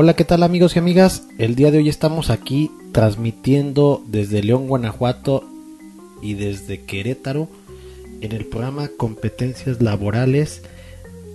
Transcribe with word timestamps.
Hola, 0.00 0.14
¿qué 0.14 0.24
tal 0.24 0.44
amigos 0.44 0.76
y 0.76 0.78
amigas? 0.78 1.26
El 1.38 1.56
día 1.56 1.72
de 1.72 1.78
hoy 1.78 1.88
estamos 1.88 2.30
aquí 2.30 2.70
transmitiendo 2.92 4.00
desde 4.06 4.44
León, 4.44 4.68
Guanajuato 4.68 5.42
y 6.22 6.34
desde 6.34 6.84
Querétaro 6.84 7.48
en 8.20 8.30
el 8.30 8.46
programa 8.46 8.90
Competencias 8.96 9.82
Laborales. 9.82 10.62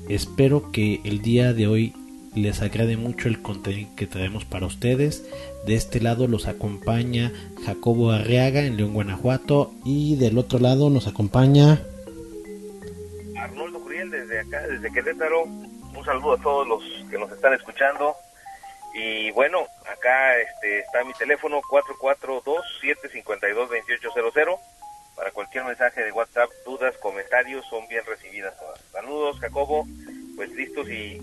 Espero 0.08 0.72
que 0.72 1.02
el 1.04 1.22
día 1.22 1.52
de 1.52 1.68
hoy 1.68 1.94
les 2.36 2.62
agrade 2.62 2.96
mucho 2.96 3.28
el 3.28 3.42
contenido 3.42 3.90
que 3.98 4.08
traemos 4.08 4.46
para 4.46 4.66
ustedes. 4.66 5.30
De 5.66 5.76
este 5.76 6.00
lado 6.00 6.30
los 6.30 6.48
acompaña 6.48 7.34
Jacobo 7.66 8.12
Arriaga 8.12 8.62
en 8.62 8.78
León, 8.78 8.94
Guanajuato 8.94 9.74
y 9.84 10.16
del 10.16 10.38
otro 10.38 10.60
lado 10.60 10.90
nos 10.90 11.06
acompaña 11.08 11.82
Arnoldo 13.38 13.82
Curiel 13.82 14.10
desde 14.10 14.40
acá, 14.40 14.66
desde 14.68 14.90
Querétaro. 14.90 15.44
Un 15.44 16.06
saludo 16.06 16.36
a 16.36 16.38
todos 16.38 16.66
los 16.66 16.82
que 17.10 17.18
nos 17.18 17.30
están 17.30 17.54
escuchando 17.56 18.16
y 18.94 19.32
bueno, 19.32 19.68
acá 19.92 20.38
este, 20.38 20.80
está 20.80 21.04
mi 21.04 21.14
teléfono 21.14 21.62
442-752-2800 21.62 24.60
para 25.16 25.32
cualquier 25.32 25.66
mensaje 25.66 26.04
de 26.04 26.12
WhatsApp, 26.12 26.50
dudas, 26.66 26.96
comentarios, 26.98 27.66
son 27.70 27.88
bien 27.88 28.04
recibidas 28.06 28.58
todas. 28.58 28.80
Saludos, 28.92 29.40
Jacobo, 29.40 29.88
pues 30.36 30.52
listos 30.52 30.90
y, 30.90 31.22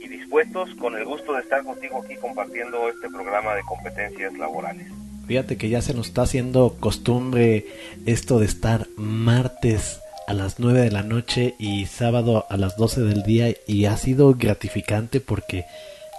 y 0.00 0.08
dispuestos, 0.08 0.74
con 0.76 0.96
el 0.96 1.04
gusto 1.04 1.34
de 1.34 1.42
estar 1.42 1.62
contigo 1.62 2.02
aquí 2.04 2.16
compartiendo 2.16 2.88
este 2.88 3.08
programa 3.08 3.54
de 3.54 3.62
competencias 3.62 4.32
laborales. 4.34 4.88
Fíjate 5.26 5.56
que 5.56 5.68
ya 5.68 5.82
se 5.82 5.94
nos 5.94 6.08
está 6.08 6.22
haciendo 6.22 6.76
costumbre 6.80 7.66
esto 8.06 8.40
de 8.40 8.46
estar 8.46 8.88
martes 8.96 10.00
a 10.26 10.34
las 10.34 10.58
9 10.58 10.80
de 10.80 10.90
la 10.90 11.02
noche 11.02 11.54
y 11.58 11.86
sábado 11.86 12.46
a 12.48 12.56
las 12.56 12.76
12 12.76 13.02
del 13.02 13.22
día 13.22 13.54
y 13.66 13.86
ha 13.86 13.96
sido 13.96 14.34
gratificante 14.34 15.20
porque 15.20 15.64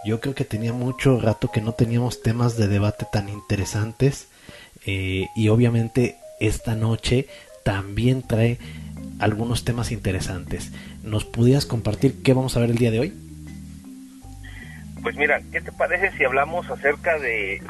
yo 0.05 0.19
creo 0.19 0.35
que 0.35 0.45
tenía 0.45 0.73
mucho 0.73 1.19
rato 1.19 1.49
que 1.51 1.61
no 1.61 1.73
teníamos 1.73 2.21
temas 2.21 2.57
de 2.57 2.67
debate 2.67 3.05
tan 3.11 3.29
interesantes 3.29 4.27
eh, 4.85 5.27
y 5.35 5.47
obviamente 5.49 6.17
esta 6.39 6.75
noche 6.75 7.27
también 7.63 8.21
trae 8.21 8.57
algunos 9.19 9.63
temas 9.63 9.91
interesantes. 9.91 10.71
¿Nos 11.03 11.23
pudieras 11.23 11.65
compartir 11.65 12.21
qué 12.23 12.33
vamos 12.33 12.57
a 12.57 12.59
ver 12.59 12.71
el 12.71 12.77
día 12.77 12.91
de 12.91 12.99
hoy? 12.99 13.13
Pues 15.01 15.15
mira, 15.15 15.41
¿qué 15.51 15.61
te 15.61 15.71
parece 15.71 16.15
si 16.17 16.23
hablamos 16.23 16.69
acerca 16.69 17.17
de 17.19 17.61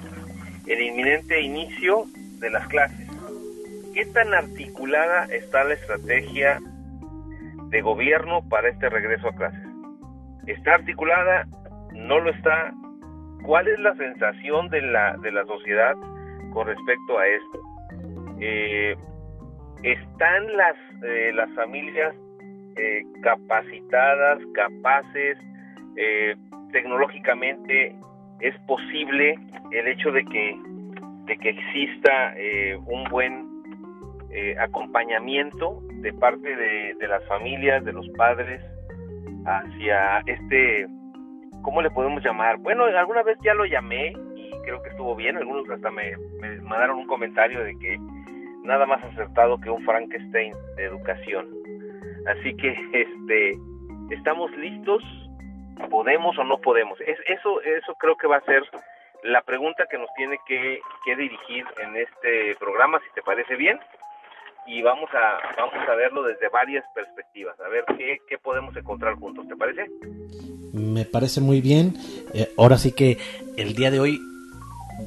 el 0.68 0.82
inminente 0.82 1.42
inicio 1.42 2.06
de 2.40 2.50
las 2.50 2.68
clases? 2.68 3.08
¿Qué 3.94 4.06
tan 4.08 4.34
articulada 4.34 5.26
está 5.26 5.64
la 5.64 5.76
estrategia 5.76 6.60
de 7.70 7.82
gobierno 7.82 8.48
para 8.50 8.70
este 8.70 8.90
regreso 8.90 9.28
a 9.28 9.36
clases? 9.36 9.68
¿Está 10.48 10.76
articulada 10.76 11.48
no 11.94 12.20
lo 12.20 12.30
está. 12.30 12.74
¿Cuál 13.44 13.68
es 13.68 13.80
la 13.80 13.96
sensación 13.96 14.70
de 14.70 14.82
la, 14.82 15.18
de 15.18 15.32
la 15.32 15.46
sociedad 15.46 15.96
con 16.54 16.68
respecto 16.68 17.18
a 17.18 17.28
esto? 17.28 17.60
Eh, 18.40 18.96
¿Están 19.84 20.58
las, 20.58 20.76
eh, 21.04 21.32
las 21.34 21.50
familias 21.56 22.16
eh, 22.78 23.04
capacitadas, 23.22 24.40
capaces, 24.54 25.38
tecnológicamente 26.72 27.96
es 28.40 28.58
posible 28.66 29.36
el 29.72 29.88
hecho 29.88 30.12
de 30.12 30.26
que, 30.26 30.58
de 31.26 31.38
que 31.38 31.50
exista 31.50 32.34
un 32.88 33.04
buen 33.12 33.48
acompañamiento 34.58 35.84
de 36.02 36.12
parte 36.14 36.56
de, 36.56 36.96
de 36.96 37.08
las 37.08 37.24
familias, 37.28 37.86
de 37.86 37.94
los 37.94 38.10
padres, 38.18 38.60
hacia 39.46 40.24
este 40.26 40.88
¿cómo 41.64 41.82
le 41.82 41.90
podemos 41.90 42.24
llamar? 42.24 42.58
Bueno, 42.58 42.86
alguna 42.86 43.24
vez 43.24 43.38
ya 43.42 43.54
lo 43.56 43.66
llamé 43.66 44.14
y 44.36 44.52
creo 44.64 44.84
que 44.84 44.90
estuvo 44.90 45.16
bien, 45.16 45.38
algunos 45.38 45.68
hasta 45.70 45.90
me, 45.90 46.16
mandaron 46.62 47.00
un 47.00 47.08
comentario 47.08 47.64
de 47.64 47.78
que 47.80 47.98
nada 48.64 48.86
más 48.86 49.04
acertado 49.04 49.60
que 49.60 49.70
un 49.70 49.84
Frankenstein 49.84 50.54
de 50.76 50.84
educación. 50.84 51.50
Así 52.28 52.56
que 52.56 52.70
este 52.94 53.58
estamos 54.12 54.52
listos, 54.58 55.04
podemos 55.90 56.38
o 56.38 56.44
no 56.44 56.60
podemos. 56.60 57.00
Es, 57.02 57.18
eso 57.28 57.62
eso 57.62 57.96
creo 57.96 58.16
que 58.16 58.28
va 58.28 58.38
a 58.38 58.46
ser 58.46 58.64
la 59.24 59.42
pregunta 59.42 59.88
que 59.90 59.98
nos 59.98 60.14
tiene 60.16 60.38
que, 60.46 60.80
que 61.06 61.16
dirigir 61.16 61.66
en 61.82 61.96
este 61.96 62.56
programa, 62.60 63.00
si 63.00 63.14
te 63.16 63.22
parece 63.22 63.56
bien 63.56 63.80
y 64.66 64.82
vamos 64.82 65.10
a 65.14 65.40
vamos 65.58 65.90
a 65.90 65.96
verlo 65.96 66.24
desde 66.24 66.48
varias 66.50 66.86
perspectivas, 66.94 67.60
a 67.60 67.68
ver 67.68 67.84
qué, 67.98 68.20
qué 68.28 68.38
podemos 68.38 68.76
encontrar 68.78 69.16
juntos, 69.16 69.48
¿te 69.48 69.56
parece? 69.56 69.88
Me 70.74 71.06
parece 71.06 71.40
muy 71.40 71.62
bien. 71.62 71.98
Eh, 72.34 72.52
ahora 72.58 72.80
sí 72.80 72.92
que 72.92 73.20
el 73.58 73.76
día 73.76 73.92
de 73.92 74.00
hoy 74.00 74.20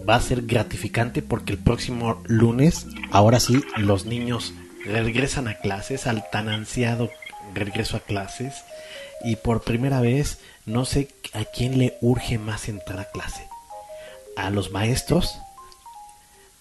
va 0.09 0.15
a 0.15 0.21
ser 0.21 0.43
gratificante 0.43 1.23
porque 1.23 1.53
el 1.53 1.59
próximo 1.59 2.23
lunes, 2.27 2.87
ahora 3.11 3.41
sí, 3.41 3.63
los 3.77 4.07
niños 4.07 4.55
regresan 4.85 5.49
a 5.49 5.55
clases, 5.59 6.07
al 6.07 6.31
tan 6.31 6.49
ansiado 6.49 7.11
regreso 7.53 7.97
a 7.97 8.01
clases. 8.01 8.63
Y 9.25 9.37
por 9.37 9.63
primera 9.63 10.01
vez, 10.01 10.39
no 10.67 10.85
sé 10.85 11.09
a 11.33 11.45
quién 11.45 11.79
le 11.79 11.99
urge 12.01 12.39
más 12.39 12.69
entrar 12.69 13.01
a 13.01 13.11
clase. 13.11 13.49
¿A 14.37 14.51
los 14.51 14.71
maestros? 14.71 15.37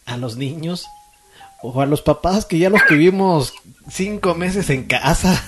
¿A 0.07 0.17
los 0.17 0.35
niños? 0.35 0.87
O 1.61 1.79
a 1.79 1.85
los 1.85 2.01
papás 2.01 2.45
que 2.45 2.57
ya 2.57 2.71
los 2.71 2.83
tuvimos 2.87 3.53
cinco 3.87 4.33
meses 4.33 4.71
en 4.71 4.85
casa. 4.85 5.43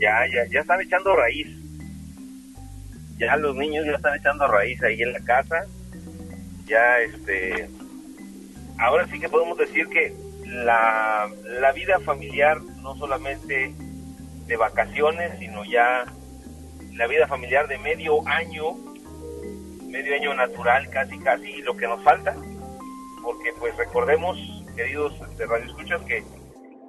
Ya, 0.00 0.24
ya, 0.32 0.50
ya 0.50 0.60
están 0.60 0.80
echando 0.80 1.14
raíz. 1.14 1.65
Ya 3.18 3.36
los 3.36 3.54
niños 3.56 3.86
ya 3.86 3.92
están 3.92 4.16
echando 4.16 4.46
raíz 4.46 4.82
ahí 4.82 5.02
en 5.02 5.12
la 5.12 5.20
casa. 5.20 5.64
Ya, 6.66 7.00
este. 7.00 7.68
Ahora 8.78 9.06
sí 9.06 9.18
que 9.18 9.28
podemos 9.28 9.56
decir 9.56 9.88
que 9.88 10.14
la, 10.44 11.30
la 11.44 11.72
vida 11.72 11.98
familiar, 12.00 12.60
no 12.82 12.94
solamente 12.96 13.72
de 14.46 14.56
vacaciones, 14.56 15.38
sino 15.38 15.64
ya 15.64 16.04
la 16.92 17.06
vida 17.06 17.26
familiar 17.26 17.68
de 17.68 17.78
medio 17.78 18.26
año, 18.28 18.74
medio 19.88 20.14
año 20.14 20.34
natural, 20.34 20.88
casi, 20.90 21.18
casi, 21.20 21.62
lo 21.62 21.76
que 21.76 21.86
nos 21.86 22.02
falta 22.02 22.36
porque 23.26 23.52
pues 23.58 23.76
recordemos, 23.76 24.38
queridos 24.76 25.12
de 25.36 25.46
Radio 25.46 25.66
Escuchas, 25.66 26.00
que 26.02 26.18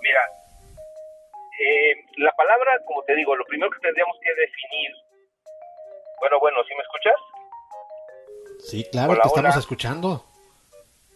Mira, 0.01 0.21
eh, 1.59 2.03
la 2.17 2.31
palabra, 2.31 2.71
como 2.85 3.03
te 3.03 3.15
digo, 3.15 3.35
lo 3.35 3.45
primero 3.45 3.69
que 3.71 3.79
tendríamos 3.79 4.17
que 4.21 4.33
definir. 4.33 5.06
Bueno, 6.19 6.39
bueno, 6.39 6.57
¿sí 6.67 6.73
me 6.75 6.83
escuchas? 6.83 7.15
Sí, 8.59 8.87
claro, 8.91 9.13
te 9.21 9.27
estamos 9.27 9.57
escuchando. 9.57 10.23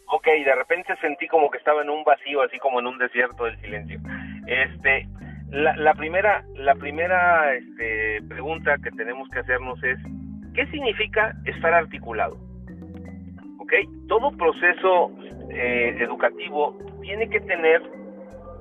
Ok, 0.08 0.26
de 0.26 0.56
repente 0.56 0.96
sentí 1.02 1.28
como 1.28 1.50
que 1.50 1.58
estaba 1.58 1.82
en 1.82 1.90
un 1.90 2.04
vacío, 2.04 2.42
así 2.42 2.60
como 2.60 2.80
en 2.80 2.88
un 2.88 2.98
desierto 2.98 3.46
del 3.46 3.60
silencio. 3.62 4.00
Este, 4.46 5.08
la, 5.50 5.76
la 5.78 5.94
primera, 5.94 6.44
la 6.56 6.76
primera 6.76 7.54
este, 7.54 8.22
pregunta 8.28 8.78
que 8.84 8.92
tenemos 8.92 9.30
que 9.30 9.40
hacernos 9.40 9.82
es, 9.84 9.98
¿qué 10.54 10.66
significa 10.68 11.34
estar 11.46 11.74
articulado? 11.74 12.38
Todo 14.08 14.32
proceso 14.32 15.12
eh, 15.50 15.96
educativo 16.00 16.78
tiene 17.02 17.30
que 17.30 17.40
tener 17.40 17.82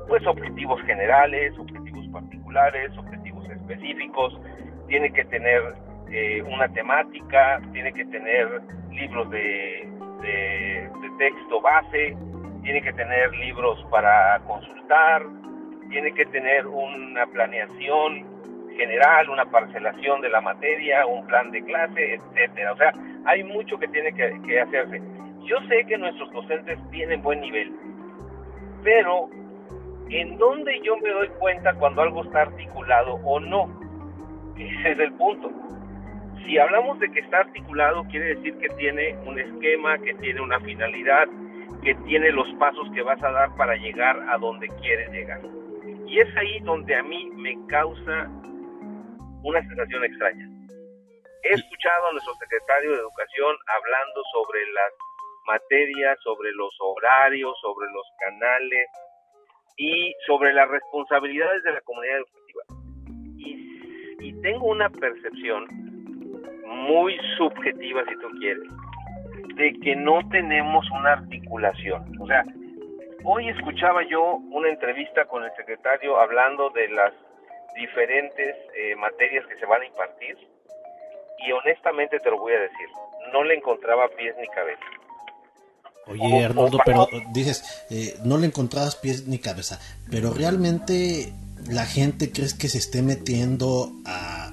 pues 0.06 0.25
objetivos 0.26 0.81
generales, 0.82 1.52
objetivos 1.58 2.06
particulares, 2.12 2.96
objetivos 2.96 3.48
específicos, 3.50 4.38
tiene 4.86 5.12
que 5.12 5.25
tener 5.25 5.75
eh, 6.12 6.42
una 6.42 6.68
temática, 6.68 7.60
tiene 7.72 7.92
que 7.92 8.04
tener 8.06 8.60
libros 8.90 9.30
de, 9.30 9.88
texto 11.18 11.60
base, 11.60 12.16
tiene 12.62 12.80
que 12.80 12.92
tener 12.94 13.30
libros 13.34 13.78
para 13.90 14.40
consultar, 14.46 15.22
tiene 15.90 16.12
que 16.12 16.24
tener 16.26 16.66
una 16.66 17.26
planeación 17.26 18.24
general, 18.76 19.28
una 19.28 19.44
parcelación 19.44 20.22
de 20.22 20.30
la 20.30 20.40
materia, 20.40 21.06
un 21.06 21.26
plan 21.26 21.50
de 21.50 21.62
clase, 21.62 22.14
etcétera. 22.14 22.72
O 22.72 22.76
sea, 22.76 22.92
hay 23.26 23.44
mucho 23.44 23.78
que 23.78 23.86
tiene 23.88 24.14
que, 24.14 24.40
que 24.46 24.60
hacerse. 24.60 25.02
Yo 25.44 25.58
sé 25.68 25.84
que 25.86 25.98
nuestros 25.98 26.32
docentes 26.32 26.78
tienen 26.90 27.20
buen 27.20 27.40
nivel, 27.42 27.72
pero 28.82 29.28
¿en 30.08 30.38
dónde 30.38 30.80
yo 30.82 30.96
me 30.96 31.10
doy 31.10 31.28
cuenta 31.38 31.74
cuando 31.74 32.02
algo 32.02 32.24
está 32.24 32.42
articulado 32.42 33.14
o 33.24 33.38
no? 33.38 33.68
Ese 34.56 34.92
es 34.92 34.98
el 34.98 35.12
punto. 35.12 35.50
Si 36.44 36.58
hablamos 36.58 36.98
de 36.98 37.10
que 37.10 37.20
está 37.20 37.40
articulado, 37.40 38.04
quiere 38.10 38.34
decir 38.34 38.56
que 38.58 38.69
tiene 38.70 39.16
un 39.26 39.38
esquema, 39.38 39.98
que 39.98 40.14
tiene 40.14 40.40
una 40.40 40.58
finalidad, 40.60 41.28
que 41.82 41.94
tiene 42.06 42.31
los 42.32 42.48
pasos 42.54 42.88
que 42.94 43.02
vas 43.02 43.22
a 43.22 43.31
dar 43.31 43.54
para 43.56 43.76
llegar 43.76 44.19
a 44.28 44.38
donde 44.38 44.69
quieres 44.81 45.10
llegar. 45.10 45.40
Y 46.06 46.19
es 46.19 46.37
ahí 46.37 46.60
donde 46.60 46.94
a 46.94 47.02
mí 47.02 47.31
me 47.37 47.56
causa 47.69 48.28
una 49.42 49.60
sensación 49.60 50.04
extraña. 50.04 50.48
He 51.44 51.54
escuchado 51.54 52.08
a 52.08 52.12
nuestro 52.12 52.34
secretario 52.34 52.90
de 52.90 52.98
Educación 52.98 53.56
hablando 53.66 54.22
sobre 54.32 54.60
las 54.72 54.93
materias, 55.46 56.19
sobre 56.22 56.52
los 56.52 56.75
horarios, 56.81 57.56
sobre 57.60 57.90
los 57.93 58.06
canales 58.19 58.86
y 59.76 60.14
sobre 60.26 60.52
las 60.52 60.69
responsabilidades 60.69 61.62
de 61.62 61.72
la 61.72 61.81
comunidad 61.82 62.19
educativa. 62.19 62.62
Y, 63.38 64.28
y 64.28 64.43
tengo 64.43 64.66
una 64.66 64.90
percepción 64.90 65.89
muy 66.70 67.19
subjetiva, 67.37 68.02
si 68.08 68.14
tú 68.17 68.28
quieres, 68.38 68.62
de 69.56 69.72
que 69.81 69.96
no 69.96 70.20
tenemos 70.31 70.88
una 70.90 71.12
articulación. 71.12 72.17
O 72.20 72.26
sea, 72.26 72.44
hoy 73.25 73.49
escuchaba 73.49 74.02
yo 74.08 74.37
una 74.50 74.69
entrevista 74.69 75.25
con 75.26 75.44
el 75.44 75.50
secretario 75.56 76.19
hablando 76.19 76.70
de 76.70 76.88
las 76.88 77.12
diferentes 77.75 78.56
eh, 78.76 78.96
materias 78.96 79.46
que 79.46 79.56
se 79.56 79.67
van 79.67 79.82
a 79.82 79.87
impartir 79.87 80.37
y 81.46 81.52
honestamente 81.52 82.19
te 82.20 82.31
lo 82.31 82.38
voy 82.38 82.52
a 82.52 82.61
decir, 82.61 82.88
no 83.32 83.44
le 83.44 83.55
encontraba 83.55 84.08
pies 84.17 84.34
ni 84.40 84.46
cabeza. 84.49 84.82
Oye, 86.06 86.44
Arnoldo, 86.44 86.78
pero 86.84 87.06
dices, 87.32 87.87
eh, 87.90 88.14
no 88.25 88.37
le 88.38 88.46
encontrabas 88.46 88.96
pies 88.96 89.26
ni 89.28 89.38
cabeza, 89.38 89.78
pero 90.11 90.32
realmente 90.32 91.32
la 91.69 91.87
gente 91.87 92.32
crees 92.32 92.55
que 92.55 92.69
se 92.69 92.78
esté 92.78 93.02
metiendo 93.02 93.93
a 94.06 94.50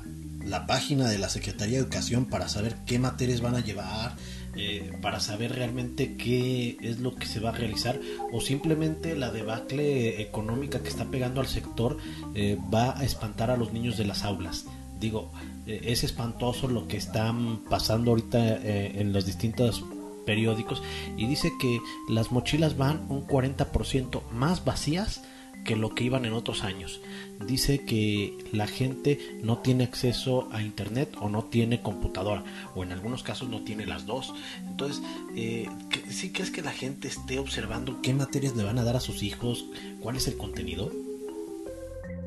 la 0.47 0.65
página 0.65 1.09
de 1.09 1.17
la 1.17 1.29
Secretaría 1.29 1.77
de 1.77 1.83
Educación 1.83 2.25
para 2.25 2.49
saber 2.49 2.75
qué 2.85 2.99
materias 2.99 3.41
van 3.41 3.55
a 3.55 3.59
llevar, 3.59 4.15
eh, 4.55 4.91
para 5.01 5.19
saber 5.19 5.53
realmente 5.53 6.15
qué 6.15 6.77
es 6.81 6.99
lo 6.99 7.15
que 7.15 7.27
se 7.27 7.39
va 7.39 7.49
a 7.49 7.53
realizar 7.53 7.99
o 8.31 8.41
simplemente 8.41 9.15
la 9.15 9.31
debacle 9.31 10.21
económica 10.21 10.79
que 10.79 10.89
está 10.89 11.05
pegando 11.05 11.41
al 11.41 11.47
sector 11.47 11.97
eh, 12.33 12.57
va 12.73 12.97
a 12.97 13.03
espantar 13.03 13.51
a 13.51 13.57
los 13.57 13.71
niños 13.73 13.97
de 13.97 14.05
las 14.05 14.23
aulas. 14.23 14.65
Digo, 14.99 15.31
eh, 15.67 15.81
es 15.83 16.03
espantoso 16.03 16.67
lo 16.67 16.87
que 16.87 16.97
están 16.97 17.63
pasando 17.69 18.11
ahorita 18.11 18.57
en 18.63 19.13
los 19.13 19.25
distintos 19.25 19.83
periódicos 20.25 20.81
y 21.17 21.27
dice 21.27 21.51
que 21.59 21.79
las 22.09 22.31
mochilas 22.31 22.77
van 22.77 23.05
un 23.09 23.27
40% 23.27 24.23
más 24.31 24.65
vacías 24.65 25.21
que 25.67 25.75
lo 25.75 25.93
que 25.93 26.05
iban 26.05 26.25
en 26.25 26.33
otros 26.33 26.63
años. 26.63 26.99
Dice 27.45 27.85
que 27.85 28.33
la 28.51 28.67
gente 28.67 29.19
no 29.43 29.59
tiene 29.59 29.83
acceso 29.83 30.49
a 30.51 30.61
internet 30.61 31.09
o 31.19 31.29
no 31.29 31.43
tiene 31.43 31.81
computadora 31.81 32.43
o 32.75 32.83
en 32.83 32.91
algunos 32.91 33.23
casos 33.23 33.49
no 33.49 33.63
tiene 33.63 33.85
las 33.85 34.05
dos. 34.05 34.33
Entonces, 34.67 35.03
eh, 35.35 35.67
¿sí 36.09 36.33
crees 36.33 36.51
que 36.51 36.61
la 36.61 36.71
gente 36.71 37.07
esté 37.07 37.39
observando 37.39 37.99
qué 38.01 38.13
materias 38.13 38.55
le 38.55 38.63
van 38.63 38.79
a 38.79 38.83
dar 38.83 38.95
a 38.95 38.99
sus 38.99 39.23
hijos? 39.23 39.69
¿Cuál 40.01 40.15
es 40.15 40.27
el 40.27 40.37
contenido? 40.37 40.89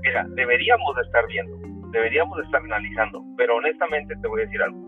Mira, 0.02 0.26
deberíamos 0.30 0.96
de 0.96 1.02
estar 1.02 1.26
viendo, 1.26 1.58
deberíamos 1.90 2.38
de 2.38 2.44
estar 2.44 2.62
analizando, 2.62 3.22
pero 3.36 3.56
honestamente 3.56 4.14
te 4.22 4.28
voy 4.28 4.42
a 4.42 4.44
decir 4.44 4.62
algo. 4.62 4.78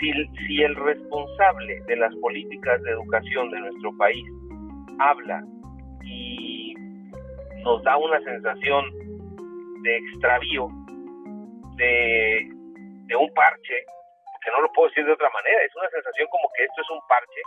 Si, 0.00 0.12
si 0.46 0.62
el 0.62 0.74
responsable 0.74 1.80
de 1.86 1.96
las 1.96 2.14
políticas 2.16 2.82
de 2.82 2.90
educación 2.92 3.50
de 3.50 3.60
nuestro 3.60 3.96
país 3.96 4.24
habla 4.98 5.44
nos 7.64 7.82
da 7.82 7.96
una 7.96 8.20
sensación 8.20 8.84
de 9.84 9.96
extravío, 9.98 10.68
de, 11.76 12.50
un 13.18 13.32
parche, 13.34 13.84
que 14.42 14.50
no 14.50 14.62
lo 14.62 14.72
puedo 14.72 14.88
decir 14.88 15.04
de 15.04 15.12
otra 15.12 15.30
manera, 15.30 15.62
es 15.62 15.76
una 15.76 15.88
sensación 15.90 16.26
como 16.30 16.48
que 16.56 16.64
esto 16.64 16.80
es 16.82 16.90
un 16.90 17.00
parche, 17.06 17.42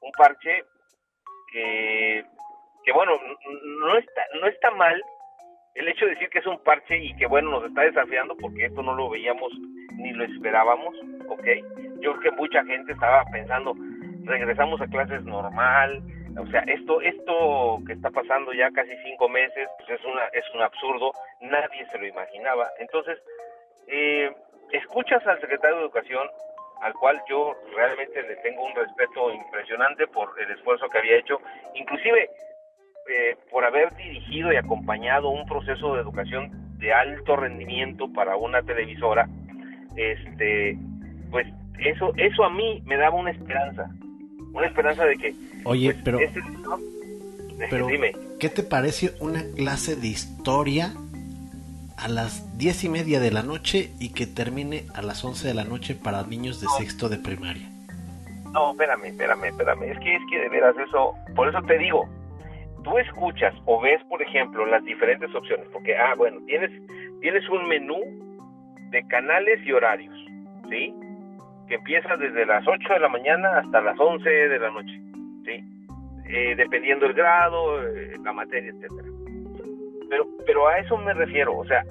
un 0.00 0.12
parche 0.12 0.64
que, 1.52 2.24
que 2.84 2.92
bueno, 2.92 3.12
no 3.82 3.98
está, 3.98 4.22
no 4.40 4.46
está 4.46 4.70
mal 4.72 5.00
el 5.74 5.88
hecho 5.88 6.06
de 6.06 6.12
decir 6.12 6.28
que 6.30 6.40
es 6.40 6.46
un 6.46 6.62
parche 6.64 6.96
y 6.98 7.14
que 7.16 7.26
bueno, 7.26 7.50
nos 7.50 7.64
está 7.64 7.82
desafiando 7.82 8.36
porque 8.36 8.66
esto 8.66 8.82
no 8.82 8.94
lo 8.94 9.10
veíamos 9.10 9.52
ni 9.96 10.12
lo 10.12 10.24
esperábamos, 10.24 10.96
¿ok? 11.28 11.46
Yo 12.00 12.16
creo 12.16 12.20
que 12.20 12.30
mucha 12.32 12.64
gente 12.64 12.92
estaba 12.92 13.24
pensando, 13.30 13.74
regresamos 14.24 14.80
a 14.80 14.86
clases 14.86 15.22
normal, 15.24 16.02
o 16.38 16.46
sea, 16.46 16.60
esto, 16.60 17.00
esto 17.00 17.80
que 17.86 17.94
está 17.94 18.10
pasando 18.10 18.52
ya 18.52 18.70
casi 18.70 18.96
cinco 19.04 19.28
meses, 19.28 19.68
pues 19.78 20.00
es, 20.00 20.04
una, 20.04 20.24
es 20.26 20.44
un 20.54 20.62
absurdo, 20.62 21.12
nadie 21.40 21.86
se 21.90 21.98
lo 21.98 22.06
imaginaba. 22.06 22.68
Entonces, 22.78 23.18
eh, 23.88 24.30
escuchas 24.72 25.26
al 25.26 25.40
secretario 25.40 25.76
de 25.76 25.82
Educación, 25.82 26.28
al 26.82 26.94
cual 26.94 27.20
yo 27.28 27.54
realmente 27.74 28.22
le 28.22 28.36
tengo 28.36 28.64
un 28.64 28.74
respeto 28.74 29.32
impresionante 29.32 30.06
por 30.06 30.32
el 30.40 30.50
esfuerzo 30.52 30.88
que 30.88 30.98
había 30.98 31.16
hecho, 31.16 31.40
inclusive 31.74 32.30
eh, 33.08 33.36
por 33.50 33.64
haber 33.64 33.94
dirigido 33.96 34.52
y 34.52 34.56
acompañado 34.56 35.30
un 35.30 35.46
proceso 35.46 35.94
de 35.94 36.02
educación 36.02 36.78
de 36.78 36.92
alto 36.92 37.36
rendimiento 37.36 38.10
para 38.12 38.36
una 38.36 38.62
televisora, 38.62 39.28
este, 39.96 40.78
pues 41.30 41.46
eso, 41.78 42.12
eso 42.16 42.44
a 42.44 42.50
mí 42.50 42.82
me 42.86 42.96
daba 42.96 43.16
una 43.16 43.32
esperanza, 43.32 43.90
una 44.52 44.66
esperanza 44.66 45.04
de 45.04 45.16
que... 45.16 45.34
Oye, 45.64 45.92
pues, 45.92 46.02
pero... 46.04 46.18
Este 46.18 46.40
pero 47.70 47.86
dime. 47.86 48.12
¿Qué 48.38 48.48
te 48.48 48.62
parece 48.62 49.14
una 49.20 49.42
clase 49.54 49.96
de 49.96 50.08
historia 50.08 50.94
a 51.98 52.08
las 52.08 52.56
diez 52.56 52.84
y 52.84 52.88
media 52.88 53.20
de 53.20 53.30
la 53.30 53.42
noche 53.42 53.90
y 54.00 54.14
que 54.14 54.26
termine 54.26 54.84
a 54.94 55.02
las 55.02 55.24
once 55.24 55.46
de 55.46 55.54
la 55.54 55.64
noche 55.64 55.94
para 55.94 56.22
niños 56.22 56.60
de 56.60 56.66
sexto 56.78 57.08
de 57.10 57.18
primaria? 57.18 57.68
No, 58.52 58.72
espérame, 58.72 59.04
espérame, 59.04 59.44
espérame. 59.44 59.82
Es 59.84 59.98
que 59.98 60.16
es 60.16 60.22
que 60.30 60.38
de 60.40 60.48
veras 60.48 60.74
eso, 60.78 61.14
por 61.36 61.48
eso 61.48 61.60
te 61.62 61.76
digo, 61.76 62.08
tú 62.82 62.98
escuchas 62.98 63.54
o 63.66 63.80
ves, 63.80 64.02
por 64.08 64.22
ejemplo, 64.22 64.64
las 64.64 64.82
diferentes 64.84 65.32
opciones, 65.34 65.66
porque, 65.72 65.96
ah, 65.96 66.14
bueno, 66.16 66.40
tienes, 66.46 66.70
tienes 67.20 67.46
un 67.50 67.68
menú 67.68 68.00
de 68.90 69.06
canales 69.08 69.60
y 69.66 69.72
horarios, 69.72 70.14
¿sí? 70.70 70.94
que 71.70 71.76
empieza 71.76 72.16
desde 72.16 72.44
las 72.44 72.66
8 72.66 72.94
de 72.94 73.00
la 73.00 73.08
mañana 73.08 73.58
hasta 73.58 73.80
las 73.80 73.98
11 73.98 74.28
de 74.28 74.58
la 74.58 74.70
noche. 74.70 75.09
Eh, 76.32 76.54
dependiendo 76.54 77.06
el 77.06 77.14
grado, 77.14 77.82
eh, 77.82 78.16
la 78.22 78.32
materia, 78.32 78.70
etcétera. 78.70 79.08
Pero, 80.08 80.26
pero 80.46 80.68
a 80.68 80.78
eso 80.78 80.96
me 80.96 81.12
refiero, 81.12 81.56
o 81.56 81.64
sea, 81.64 81.84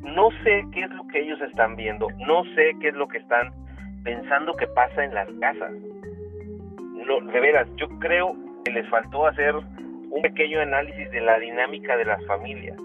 no 0.00 0.30
sé 0.44 0.64
qué 0.72 0.84
es 0.84 0.90
lo 0.90 1.04
que 1.08 1.22
ellos 1.22 1.40
están 1.40 1.74
viendo, 1.74 2.06
no 2.26 2.44
sé 2.54 2.72
qué 2.80 2.88
es 2.88 2.94
lo 2.94 3.08
que 3.08 3.18
están 3.18 3.52
pensando 4.04 4.54
que 4.54 4.68
pasa 4.68 5.02
en 5.02 5.12
las 5.12 5.28
casas. 5.40 5.72
No, 5.72 7.20
de 7.20 7.40
veras, 7.40 7.66
yo 7.74 7.88
creo 7.98 8.36
que 8.64 8.70
les 8.70 8.88
faltó 8.88 9.26
hacer 9.26 9.56
un 9.56 10.22
pequeño 10.22 10.60
análisis 10.60 11.10
de 11.10 11.20
la 11.20 11.38
dinámica 11.40 11.96
de 11.96 12.04
las 12.04 12.24
familias. 12.26 12.78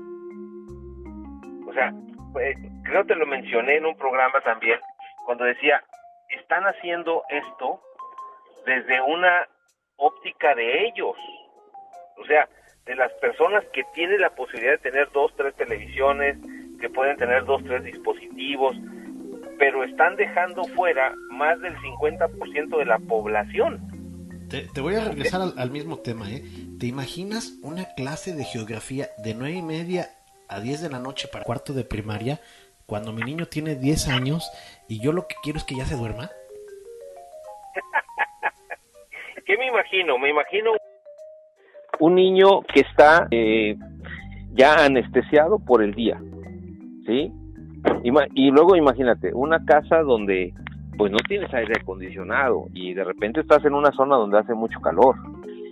O 1.67 1.73
sea, 1.73 1.93
eh, 2.41 2.55
creo 2.83 3.05
que 3.05 3.13
lo 3.13 3.27
mencioné 3.27 3.75
en 3.75 3.85
un 3.85 3.95
programa 3.95 4.41
también, 4.41 4.79
cuando 5.25 5.43
decía, 5.43 5.83
están 6.29 6.63
haciendo 6.63 7.21
esto 7.29 7.79
desde 8.65 9.01
una 9.01 9.47
óptica 9.99 10.55
de 10.55 10.87
ellos, 10.87 11.15
o 12.17 12.25
sea, 12.25 12.49
de 12.85 12.95
las 12.95 13.11
personas 13.13 13.63
que 13.71 13.83
tienen 13.93 14.19
la 14.19 14.31
posibilidad 14.31 14.71
de 14.71 14.89
tener 14.89 15.11
dos, 15.11 15.31
tres 15.35 15.53
televisiones, 15.55 16.37
que 16.79 16.89
pueden 16.89 17.17
tener 17.17 17.45
dos, 17.45 17.63
tres 17.63 17.83
dispositivos, 17.83 18.75
pero 19.59 19.83
están 19.83 20.15
dejando 20.15 20.63
fuera 20.63 21.13
más 21.29 21.59
del 21.61 21.75
50% 21.75 22.77
de 22.77 22.85
la 22.85 22.97
población. 22.99 23.99
Te, 24.49 24.81
voy 24.81 24.95
a 24.95 25.03
regresar 25.03 25.41
al, 25.55 25.69
mismo 25.69 25.99
tema, 25.99 26.31
¿eh? 26.31 26.43
¿Te 26.79 26.87
imaginas 26.87 27.59
una 27.61 27.85
clase 27.95 28.33
de 28.33 28.43
geografía 28.45 29.09
de 29.19 29.35
nueve 29.35 29.57
y 29.57 29.61
media 29.61 30.09
a 30.47 30.59
10 30.59 30.81
de 30.81 30.89
la 30.89 30.97
noche 30.97 31.27
para 31.27 31.45
cuarto 31.45 31.73
de 31.73 31.83
primaria 31.83 32.39
cuando 32.87 33.13
mi 33.13 33.21
niño 33.21 33.45
tiene 33.45 33.75
10 33.75 34.07
años 34.07 34.49
y 34.87 34.99
yo 34.99 35.11
lo 35.11 35.27
que 35.27 35.35
quiero 35.43 35.59
es 35.59 35.65
que 35.65 35.75
ya 35.75 35.85
se 35.85 35.95
duerma? 35.95 36.31
Me 39.59 39.67
imagino? 39.67 40.17
Me 40.17 40.29
imagino 40.29 40.71
un 41.99 42.15
niño 42.15 42.61
que 42.61 42.79
está 42.79 43.27
eh, 43.29 43.75
ya 44.53 44.85
anestesiado 44.85 45.59
por 45.59 45.83
el 45.83 45.93
día, 45.93 46.19
¿sí? 47.05 47.31
Y 48.33 48.51
luego 48.51 48.75
imagínate, 48.75 49.31
una 49.33 49.63
casa 49.65 50.01
donde 50.01 50.53
pues 50.97 51.11
no 51.11 51.17
tienes 51.27 51.53
aire 51.53 51.73
acondicionado 51.79 52.65
y 52.73 52.93
de 52.93 53.03
repente 53.03 53.39
estás 53.39 53.63
en 53.63 53.73
una 53.73 53.91
zona 53.91 54.15
donde 54.15 54.39
hace 54.39 54.53
mucho 54.53 54.79
calor. 54.81 55.15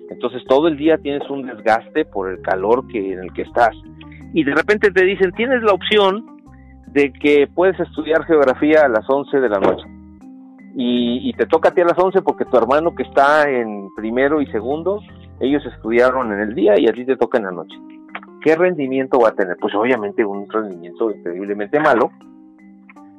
Entonces 0.10 0.42
todo 0.48 0.70
el 0.70 0.78
día 0.78 0.98
tienes 0.98 1.30
un 1.30 1.46
desgaste 1.46 2.06
por 2.06 2.30
el 2.30 2.42
calor 2.42 2.88
que 2.88 3.14
en 3.14 3.20
el 3.20 3.34
que 3.34 3.42
estás. 3.42 3.76
Y 4.34 4.44
de 4.44 4.56
repente 4.56 4.92
te 4.92 5.04
dicen, 5.04 5.32
tienes 5.34 5.62
la 5.64 5.74
opción 5.74 6.26
de 6.88 7.12
que 7.12 7.48
puedes 7.54 7.78
estudiar 7.80 8.24
geografía 8.26 8.86
a 8.86 8.90
las 8.90 9.06
11 9.10 9.40
de 9.40 9.50
la 9.50 9.60
noche. 9.60 9.97
Y, 10.80 11.28
y, 11.28 11.34
te 11.34 11.48
toca 11.48 11.70
a 11.70 11.74
ti 11.74 11.82
a 11.82 11.86
las 11.86 11.98
11 11.98 12.22
porque 12.22 12.46
tu 12.46 12.56
hermano 12.56 12.94
que 12.94 13.02
está 13.02 13.50
en 13.50 13.90
primero 13.96 14.42
y 14.42 14.46
segundo, 14.52 15.02
ellos 15.40 15.66
estudiaron 15.66 16.32
en 16.32 16.40
el 16.40 16.54
día 16.54 16.80
y 16.80 16.88
a 16.88 16.94
ti 16.94 17.04
te 17.04 17.18
toca 17.18 17.40
en 17.40 17.46
la 17.46 17.52
noche. 17.52 17.76
¿Qué 18.44 18.56
rendimiento 18.56 19.20
va 19.20 19.30
a 19.30 19.36
tener? 19.36 19.58
Pues 19.60 19.74
obviamente 19.74 20.24
un 20.24 20.48
rendimiento 20.48 21.10
increíblemente 21.10 21.80
malo. 21.80 22.12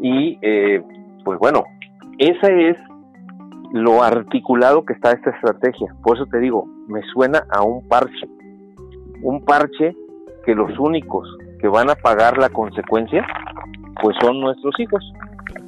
Y 0.01 0.39
eh, 0.41 0.81
pues 1.25 1.39
bueno, 1.41 1.65
esa 2.19 2.49
es 2.49 2.77
lo 3.73 4.03
articulado 4.03 4.85
que 4.85 4.95
está 4.95 5.13
esta 5.13 5.31
estrategia. 5.31 5.95
Por 6.03 6.17
eso 6.17 6.27
te 6.27 6.39
digo, 6.39 6.67
me 6.87 7.03
suena 7.13 7.45
a 7.51 7.63
un 7.63 7.87
parche. 7.89 8.29
Un 9.23 9.45
parche 9.45 9.95
que 10.45 10.55
los 10.55 10.79
únicos 10.79 11.29
que 11.61 11.69
van 11.69 11.91
a 11.91 11.97
pagar 11.97 12.39
la 12.39 12.49
consecuencia, 12.49 13.27
pues 14.01 14.17
son 14.21 14.41
nuestros 14.41 14.75
hijos. 14.79 15.05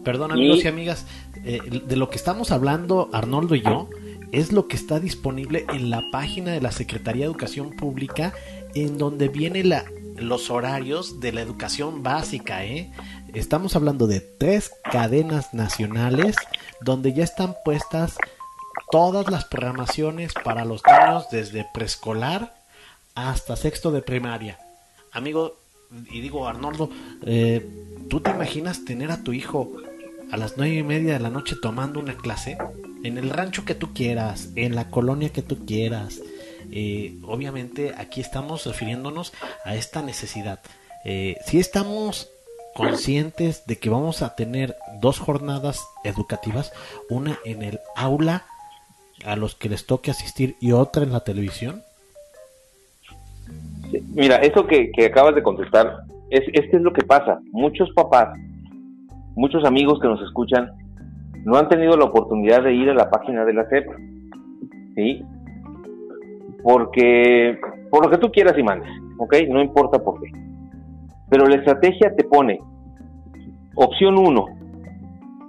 Perdón 0.04 0.32
amigos 0.32 0.64
y, 0.64 0.68
amigas, 0.68 1.30
eh, 1.44 1.61
de 1.87 1.97
lo 1.97 2.11
que 2.11 2.16
estamos 2.16 2.50
hablando 2.50 3.09
Arnoldo 3.12 3.54
y 3.54 3.62
yo, 3.62 3.88
es 4.32 4.52
lo 4.52 4.68
que 4.68 4.76
está 4.76 5.00
disponible 5.00 5.66
en 5.73 5.90
la 5.90 6.02
página 6.11 6.52
de 6.52 6.61
la 6.61 6.73
Secretaría 6.73 7.25
de 7.25 7.30
Educación 7.30 7.70
Pública, 7.70 8.32
en 8.75 8.99
donde 8.99 9.28
viene 9.28 9.64
la, 9.64 9.85
los 10.16 10.50
horarios 10.50 11.20
de 11.20 11.32
la 11.32 11.40
educación 11.40 12.02
básica, 12.02 12.64
¿eh? 12.64 12.92
Estamos 13.35 13.76
hablando 13.76 14.06
de 14.06 14.20
tres 14.20 14.73
cadenas 14.90 15.54
nacionales 15.54 16.37
donde 16.80 17.12
ya 17.12 17.25
están 17.25 17.54
puestas 17.64 18.16
todas 18.90 19.30
las 19.30 19.44
programaciones 19.44 20.32
para 20.32 20.64
los 20.64 20.82
niños 20.85 21.26
desde 21.30 21.66
preescolar 21.73 22.54
hasta 23.14 23.56
sexto 23.56 23.92
de 23.92 24.02
primaria. 24.02 24.59
Amigo, 25.12 25.56
y 26.11 26.20
digo 26.20 26.47
Arnoldo, 26.47 26.90
eh, 27.23 27.68
¿tú 28.09 28.20
te 28.20 28.30
imaginas 28.30 28.85
tener 28.85 29.11
a 29.11 29.23
tu 29.23 29.32
hijo 29.32 29.73
a 30.31 30.37
las 30.37 30.57
nueve 30.57 30.77
y 30.77 30.83
media 30.83 31.15
de 31.15 31.21
la 31.21 31.31
noche 31.31 31.57
tomando 31.61 32.01
una 32.01 32.15
clase? 32.15 32.59
En 33.03 33.19
el 33.19 33.31
rancho 33.31 33.65
que 33.65 33.75
tú 33.75 33.93
quieras, 33.95 34.51
en 34.57 34.75
la 34.75 34.91
colonia 34.91 35.31
que 35.31 35.43
tú 35.43 35.65
quieras. 35.67 36.21
Eh, 36.73 37.19
obviamente 37.25 37.95
aquí 37.97 38.21
estamos 38.21 38.67
refiriéndonos 38.67 39.33
a 39.65 39.75
esta 39.75 40.03
necesidad. 40.03 40.61
Eh, 41.05 41.37
si 41.45 41.59
estamos 41.59 42.31
conscientes 42.75 43.67
de 43.67 43.79
que 43.79 43.91
vamos 43.91 44.23
a 44.23 44.35
tener 44.37 44.77
dos 45.01 45.19
jornadas 45.19 45.85
educativas, 46.05 46.73
una 47.09 47.39
en 47.45 47.63
el 47.63 47.81
aula 47.97 48.45
a 49.25 49.37
los 49.37 49.55
que 49.55 49.69
les 49.69 49.87
toque 49.87 50.11
asistir 50.11 50.57
y 50.61 50.73
otra 50.73 51.03
en 51.03 51.13
la 51.13 51.21
televisión? 51.21 51.83
Mira, 54.15 54.37
eso 54.37 54.67
que, 54.67 54.93
acabas 55.05 55.35
de 55.35 55.43
contestar, 55.43 56.05
es, 56.31 56.43
es 56.53 56.71
que 56.71 56.77
es 56.77 56.83
lo 56.83 56.93
que 56.93 57.03
pasa. 57.03 57.41
Muchos 57.51 57.91
papás, 57.93 58.39
muchos 59.35 59.65
amigos 59.65 59.99
que 60.01 60.09
nos 60.09 60.23
escuchan, 60.23 60.71
no 61.45 61.57
han 61.57 61.69
tenido 61.69 61.97
la 61.97 62.05
oportunidad 62.05 62.63
de 62.63 62.75
ir 62.75 62.91
a 62.91 62.95
la 62.95 63.11
página 63.11 63.45
de 63.45 63.55
la 63.55 63.69
CEP, 63.69 63.87
¿sí? 64.95 65.23
Porque, 66.63 67.59
por 67.91 68.05
lo 68.05 68.11
que 68.11 68.19
tú 68.19 68.31
quieras 68.31 68.57
y 68.59 68.63
mandes, 68.63 68.91
¿ok? 69.19 69.35
No 69.49 69.61
importa 69.63 70.03
por 70.03 70.21
qué. 70.21 70.31
Pero 71.31 71.47
la 71.47 71.57
estrategia 71.57 72.15
te 72.15 72.25
pone 72.25 72.61
opción 73.75 74.19
1, 74.19 74.47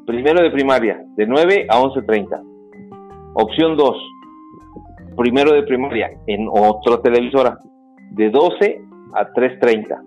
primero 0.05 0.41
de 0.43 0.51
primaria, 0.51 1.03
de 1.17 1.25
9 1.25 1.67
a 1.69 1.81
11.30. 1.81 2.41
Opción 3.33 3.75
2, 3.75 3.95
primero 5.17 5.53
de 5.53 5.63
primaria, 5.63 6.11
en 6.27 6.47
otra 6.49 7.01
televisora, 7.01 7.57
de 8.11 8.29
12 8.29 8.81
a 9.13 9.27
3.30. 9.33 9.99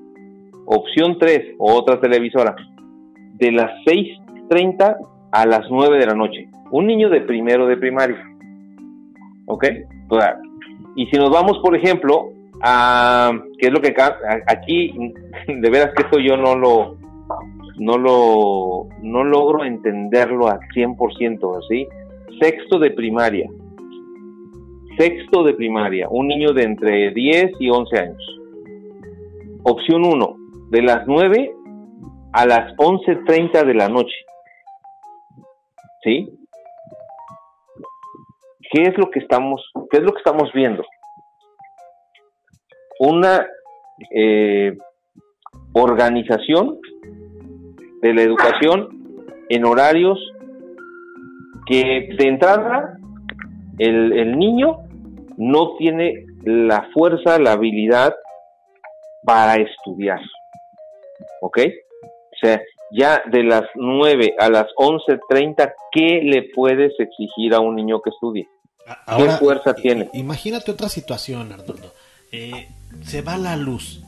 Opción 0.66 1.18
3, 1.18 1.56
otra 1.58 2.00
televisora, 2.00 2.54
de 3.34 3.52
las 3.52 3.70
6.30 3.86 4.96
a 5.32 5.46
las 5.46 5.62
9 5.70 5.98
de 5.98 6.06
la 6.06 6.14
noche. 6.14 6.48
Un 6.70 6.86
niño 6.86 7.08
de 7.08 7.20
primero 7.20 7.66
de 7.66 7.76
primaria. 7.76 8.22
¿Ok? 9.46 9.64
Y 10.96 11.06
si 11.06 11.18
nos 11.18 11.30
vamos, 11.30 11.58
por 11.58 11.76
ejemplo, 11.76 12.30
a, 12.62 13.32
¿qué 13.58 13.66
es 13.66 13.72
lo 13.72 13.80
que 13.80 13.94
aquí, 14.46 14.92
de 15.48 15.70
veras 15.70 15.92
que 15.94 16.02
esto 16.04 16.18
yo 16.18 16.36
no 16.36 16.54
lo, 16.56 16.96
no 17.78 17.98
lo, 17.98 18.88
no 19.02 19.24
logro 19.24 19.64
entenderlo 19.64 20.48
al 20.48 20.60
100%, 20.74 21.60
¿sí? 21.68 21.86
Sexto 22.40 22.78
de 22.78 22.90
primaria. 22.90 23.50
Sexto 24.98 25.42
de 25.42 25.54
primaria, 25.54 26.08
un 26.08 26.28
niño 26.28 26.52
de 26.52 26.62
entre 26.62 27.10
10 27.10 27.52
y 27.58 27.68
11 27.68 27.98
años. 27.98 28.40
Opción 29.64 30.04
1, 30.04 30.36
de 30.70 30.82
las 30.82 31.06
9 31.08 31.52
a 32.34 32.46
las 32.46 32.76
11.30 32.76 33.64
de 33.64 33.74
la 33.74 33.88
noche. 33.88 34.14
¿Sí? 36.02 36.28
¿Qué 38.70 38.82
es 38.82 38.98
lo 38.98 39.10
que 39.10 39.20
estamos, 39.20 39.70
qué 39.90 39.98
es 39.98 40.02
lo 40.02 40.12
que 40.12 40.18
estamos 40.18 40.52
viendo? 40.52 40.84
una 42.98 43.46
eh, 44.10 44.76
organización 45.72 46.78
de 48.02 48.14
la 48.14 48.22
educación 48.22 48.88
en 49.48 49.64
horarios 49.64 50.18
que 51.66 52.08
de 52.18 52.28
entrada 52.28 52.98
el, 53.78 54.12
el 54.12 54.38
niño 54.38 54.78
no 55.36 55.76
tiene 55.76 56.26
la 56.44 56.88
fuerza, 56.92 57.38
la 57.38 57.52
habilidad 57.52 58.14
para 59.24 59.54
estudiar. 59.56 60.20
¿Ok? 61.40 61.58
O 62.34 62.46
sea, 62.46 62.60
ya 62.92 63.22
de 63.26 63.42
las 63.42 63.64
9 63.74 64.34
a 64.38 64.48
las 64.48 64.66
11.30, 64.76 65.72
¿qué 65.92 66.20
le 66.22 66.50
puedes 66.54 66.92
exigir 66.98 67.54
a 67.54 67.60
un 67.60 67.76
niño 67.76 68.00
que 68.00 68.10
estudie? 68.10 68.48
¿Qué 69.16 69.28
fuerza 69.30 69.74
tiene? 69.74 70.10
Imagínate 70.12 70.70
otra 70.70 70.88
situación, 70.88 71.52
Arnoldo. 71.52 71.92
Eh, 72.32 72.68
se 73.02 73.22
va 73.22 73.36
la 73.36 73.56
luz. 73.56 74.02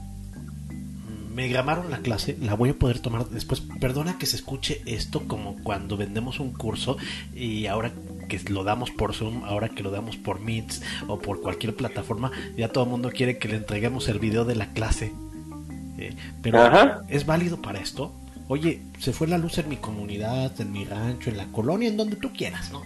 Me 1.34 1.48
grabaron 1.48 1.90
la 1.90 1.98
clase, 1.98 2.36
la 2.40 2.54
voy 2.54 2.70
a 2.70 2.74
poder 2.74 3.00
tomar 3.00 3.26
después. 3.26 3.62
Perdona 3.80 4.18
que 4.18 4.24
se 4.24 4.36
escuche 4.36 4.80
esto 4.86 5.28
como 5.28 5.62
cuando 5.62 5.98
vendemos 5.98 6.40
un 6.40 6.52
curso 6.52 6.96
y 7.34 7.66
ahora 7.66 7.92
que 8.28 8.40
lo 8.48 8.64
damos 8.64 8.90
por 8.90 9.14
Zoom, 9.14 9.44
ahora 9.44 9.68
que 9.68 9.82
lo 9.82 9.90
damos 9.90 10.16
por 10.16 10.40
Meets 10.40 10.82
o 11.08 11.18
por 11.18 11.42
cualquier 11.42 11.74
plataforma, 11.74 12.32
ya 12.56 12.68
todo 12.68 12.84
el 12.84 12.90
mundo 12.90 13.10
quiere 13.10 13.38
que 13.38 13.48
le 13.48 13.56
entreguemos 13.56 14.08
el 14.08 14.18
video 14.18 14.46
de 14.46 14.54
la 14.54 14.72
clase. 14.72 15.12
Eh, 15.98 16.14
pero 16.42 17.04
¿es 17.08 17.26
válido 17.26 17.60
para 17.60 17.80
esto? 17.80 18.12
Oye, 18.48 18.82
se 18.98 19.12
fue 19.12 19.26
la 19.26 19.38
luz 19.38 19.58
en 19.58 19.68
mi 19.68 19.76
comunidad, 19.76 20.60
en 20.60 20.72
mi 20.72 20.84
rancho, 20.84 21.30
en 21.30 21.36
la 21.36 21.46
colonia, 21.46 21.88
en 21.88 21.96
donde 21.96 22.16
tú 22.16 22.32
quieras, 22.32 22.70
¿no? 22.70 22.82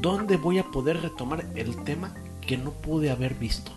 ¿Dónde 0.00 0.36
voy 0.36 0.58
a 0.58 0.64
poder 0.64 1.00
retomar 1.00 1.46
el 1.54 1.82
tema 1.84 2.14
que 2.46 2.58
no 2.58 2.72
pude 2.72 3.10
haber 3.10 3.34
visto? 3.34 3.72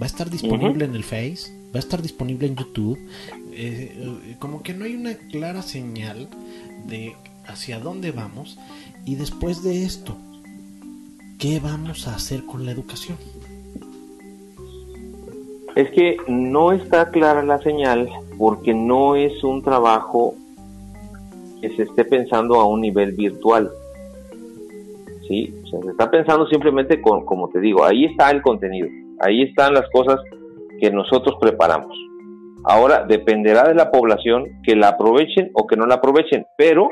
va 0.00 0.04
a 0.04 0.06
estar 0.06 0.30
disponible 0.30 0.84
en 0.84 0.94
el 0.94 1.04
Face, 1.04 1.52
va 1.74 1.76
a 1.76 1.78
estar 1.78 2.00
disponible 2.00 2.46
en 2.46 2.56
YouTube. 2.56 2.98
Eh, 3.52 3.92
eh, 3.96 4.36
como 4.38 4.62
que 4.62 4.74
no 4.74 4.84
hay 4.84 4.94
una 4.94 5.14
clara 5.14 5.62
señal 5.62 6.28
de 6.86 7.16
hacia 7.46 7.80
dónde 7.80 8.12
vamos 8.12 8.58
y 9.04 9.16
después 9.16 9.62
de 9.62 9.84
esto, 9.84 10.16
¿qué 11.38 11.60
vamos 11.60 12.06
a 12.06 12.14
hacer 12.14 12.44
con 12.44 12.64
la 12.64 12.72
educación? 12.72 13.16
Es 15.78 15.92
que 15.92 16.16
no 16.26 16.72
está 16.72 17.08
clara 17.12 17.40
la 17.44 17.58
señal 17.58 18.08
porque 18.36 18.74
no 18.74 19.14
es 19.14 19.44
un 19.44 19.62
trabajo 19.62 20.34
que 21.60 21.68
se 21.76 21.84
esté 21.84 22.04
pensando 22.04 22.56
a 22.56 22.66
un 22.66 22.80
nivel 22.80 23.12
virtual. 23.12 23.70
¿Sí? 25.28 25.54
se 25.70 25.90
está 25.90 26.10
pensando 26.10 26.48
simplemente 26.48 27.00
con, 27.00 27.24
como 27.24 27.48
te 27.48 27.60
digo, 27.60 27.84
ahí 27.84 28.06
está 28.06 28.30
el 28.30 28.42
contenido 28.42 28.88
Ahí 29.20 29.42
están 29.42 29.72
las 29.72 29.88
cosas 29.90 30.20
que 30.80 30.90
nosotros 30.90 31.36
preparamos. 31.40 31.96
Ahora 32.64 33.04
dependerá 33.04 33.68
de 33.68 33.74
la 33.74 33.92
población 33.92 34.46
que 34.64 34.74
la 34.74 34.88
aprovechen 34.88 35.52
o 35.54 35.68
que 35.68 35.76
no 35.76 35.86
la 35.86 35.96
aprovechen, 35.96 36.44
pero 36.56 36.88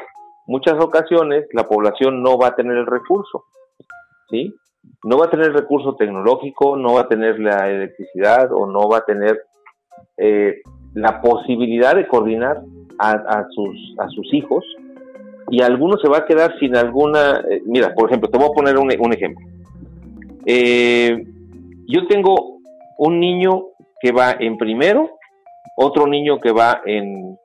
muchas 0.47 0.75
ocasiones 0.75 1.47
la 1.53 1.65
población 1.65 2.23
no 2.23 2.39
va 2.39 2.49
a 2.49 2.55
tener 2.55 2.77
el 2.77 2.87
recurso, 2.87 3.47
¿sí? 4.31 4.55
No 5.05 5.19
va 5.19 5.27
a 5.27 5.31
tener 5.31 5.53
recurso 5.53 5.95
tecnológico, 5.97 6.77
no 6.77 6.95
va 6.95 7.03
a 7.03 7.09
tener 7.09 7.39
la 7.39 7.69
electricidad 7.71 8.53
o 8.53 8.67
no 8.67 8.89
va 8.89 8.99
a 8.99 9.05
tener 9.05 9.43
eh, 10.17 10.63
la 10.95 11.21
posibilidad 11.21 11.95
de 11.95 12.09
coordinar 12.09 12.63
a, 12.99 13.45
sus, 13.51 13.95
a 13.99 14.09
sus 14.09 14.33
hijos 14.33 14.65
y 15.51 15.61
algunos 15.61 16.01
se 16.01 16.09
va 16.09 16.19
a 16.19 16.27
quedar 16.27 16.59
sin 16.59 16.75
alguna... 16.77 17.45
Eh, 17.49 17.63
mira, 17.67 17.95
por 17.95 18.09
ejemplo, 18.09 18.31
te 18.31 18.39
voy 18.39 18.49
a 18.49 18.55
poner 18.55 18.79
un, 18.79 18.91
un 18.99 19.13
ejemplo. 19.13 19.47
Eh, 20.47 21.25
yo 21.87 22.07
tengo 22.09 22.59
un 22.99 23.21
niño 23.21 23.67
que 24.01 24.13
va 24.13 24.33
en 24.41 24.57
primero, 24.57 25.11
otro 25.77 26.07
niño 26.07 26.41
que 26.41 26.53
va 26.53 26.81
en 26.87 27.39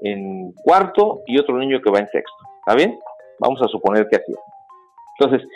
en 0.00 0.52
cuarto 0.52 1.22
y 1.26 1.38
otro 1.38 1.56
niño 1.58 1.80
que 1.82 1.90
va 1.90 2.00
en 2.00 2.08
sexto. 2.08 2.36
¿Está 2.60 2.74
bien? 2.74 2.98
Vamos 3.40 3.60
a 3.62 3.68
suponer 3.68 4.06
que 4.08 4.16
así 4.16 4.32
es. 4.32 4.38
Entonces, 5.18 5.48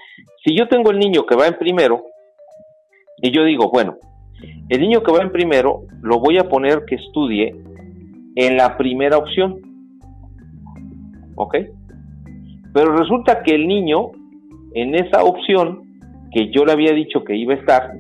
si 0.45 0.57
yo 0.57 0.69
tengo 0.69 0.91
el 0.91 0.99
niño 0.99 1.25
que 1.27 1.37
va 1.37 1.47
en 1.47 1.59
primero, 1.59 2.05
y 3.19 3.31
yo 3.31 3.45
digo, 3.45 3.71
bueno, 3.71 3.97
el 4.69 4.81
niño 4.81 5.03
que 5.03 5.13
va 5.13 5.23
en 5.23 5.31
primero 5.31 5.83
lo 6.03 6.19
voy 6.19 6.39
a 6.39 6.49
poner 6.49 6.85
que 6.87 6.97
estudie 6.97 7.55
en 8.35 8.57
la 8.57 8.77
primera 8.77 9.19
opción. 9.19 9.61
¿Ok? 11.37 11.57
Pero 12.75 12.97
resulta 12.97 13.43
que 13.43 13.55
el 13.55 13.69
niño, 13.69 14.11
en 14.75 14.95
esa 14.95 15.23
opción 15.23 15.83
que 16.33 16.51
yo 16.51 16.65
le 16.65 16.73
había 16.73 16.93
dicho 16.93 17.23
que 17.25 17.37
iba 17.37 17.55
a 17.55 17.59
estar, 17.59 17.93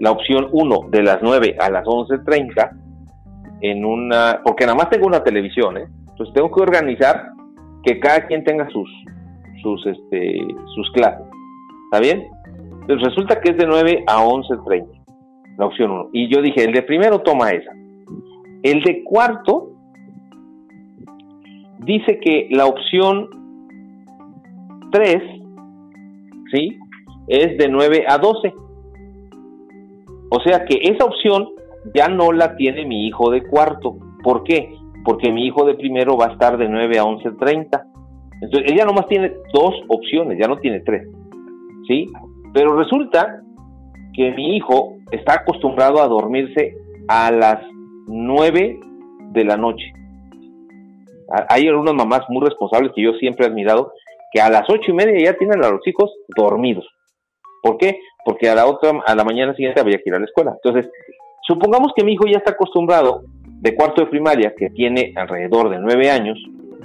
la 0.00 0.10
opción 0.10 0.48
1 0.52 0.88
de 0.90 1.02
las 1.02 1.18
9 1.22 1.56
a 1.58 1.70
las 1.70 1.84
11.30, 1.84 2.70
en 3.60 3.84
una, 3.84 4.40
porque 4.44 4.64
nada 4.66 4.76
más 4.76 4.90
tengo 4.90 5.06
una 5.06 5.22
televisión, 5.22 5.78
¿eh? 5.78 5.86
entonces 6.10 6.34
tengo 6.34 6.50
que 6.52 6.60
organizar 6.60 7.30
que 7.82 7.98
cada 7.98 8.26
quien 8.26 8.44
tenga 8.44 8.68
sus, 8.70 8.88
sus, 9.62 9.86
este, 9.86 10.38
sus 10.74 10.90
clases. 10.92 11.26
¿Está 11.84 12.00
bien? 12.00 12.26
Entonces 12.80 13.08
resulta 13.08 13.40
que 13.40 13.50
es 13.50 13.56
de 13.58 13.66
9 13.66 14.04
a 14.06 14.24
11.30, 14.24 14.86
la 15.58 15.66
opción 15.66 15.90
1. 15.90 16.08
Y 16.12 16.28
yo 16.28 16.40
dije, 16.42 16.64
el 16.64 16.72
de 16.72 16.82
primero 16.82 17.20
toma 17.20 17.50
esa. 17.50 17.70
El 18.62 18.82
de 18.82 19.04
cuarto 19.04 19.70
dice 21.80 22.18
que 22.20 22.48
la 22.50 22.66
opción 22.66 23.28
3, 24.90 25.22
¿sí? 26.52 26.78
Es 27.28 27.58
de 27.58 27.68
9 27.68 28.04
a 28.08 28.18
12. 28.18 28.54
O 30.30 30.40
sea 30.40 30.64
que 30.64 30.78
esa 30.82 31.04
opción 31.04 31.48
ya 31.94 32.08
no 32.08 32.32
la 32.32 32.56
tiene 32.56 32.84
mi 32.84 33.06
hijo 33.06 33.30
de 33.30 33.42
cuarto. 33.46 33.96
¿Por 34.22 34.44
qué? 34.44 34.74
Porque 35.04 35.32
mi 35.32 35.46
hijo 35.46 35.64
de 35.64 35.74
primero 35.74 36.16
va 36.16 36.26
a 36.26 36.32
estar 36.32 36.58
de 36.58 36.68
9 36.68 36.98
a 36.98 37.04
11.30. 37.04 37.87
Entonces, 38.40 38.72
ella 38.72 38.84
nomás 38.84 39.06
tiene 39.08 39.32
dos 39.52 39.74
opciones, 39.88 40.38
ya 40.38 40.48
no 40.48 40.58
tiene 40.58 40.80
tres. 40.80 41.06
¿Sí? 41.86 42.06
Pero 42.52 42.76
resulta 42.76 43.42
que 44.14 44.32
mi 44.32 44.56
hijo 44.56 44.96
está 45.10 45.34
acostumbrado 45.34 46.02
a 46.02 46.08
dormirse 46.08 46.74
a 47.08 47.30
las 47.30 47.60
9 48.06 48.80
de 49.32 49.44
la 49.44 49.56
noche. 49.56 49.92
Hay 51.48 51.68
algunas 51.68 51.94
mamás 51.94 52.22
muy 52.28 52.44
responsables 52.44 52.92
que 52.94 53.02
yo 53.02 53.12
siempre 53.14 53.46
he 53.46 53.48
admirado 53.48 53.92
que 54.32 54.40
a 54.40 54.50
las 54.50 54.68
ocho 54.68 54.90
y 54.90 54.94
media 54.94 55.32
ya 55.32 55.38
tienen 55.38 55.62
a 55.64 55.70
los 55.70 55.86
hijos 55.86 56.10
dormidos. 56.36 56.86
¿Por 57.62 57.78
qué? 57.78 58.00
Porque 58.24 58.48
a 58.48 58.54
la 58.54 58.66
otra, 58.66 58.92
a 59.06 59.14
la 59.14 59.24
mañana 59.24 59.54
siguiente 59.54 59.80
había 59.80 59.96
que 59.98 60.04
ir 60.06 60.14
a 60.14 60.18
la 60.18 60.26
escuela. 60.26 60.52
Entonces, 60.62 60.90
supongamos 61.46 61.92
que 61.96 62.04
mi 62.04 62.12
hijo 62.12 62.26
ya 62.26 62.38
está 62.38 62.52
acostumbrado 62.52 63.22
de 63.44 63.74
cuarto 63.74 64.02
de 64.02 64.10
primaria, 64.10 64.54
que 64.56 64.70
tiene 64.70 65.12
alrededor 65.16 65.70
de 65.70 65.78
nueve 65.78 66.10
años 66.10 66.38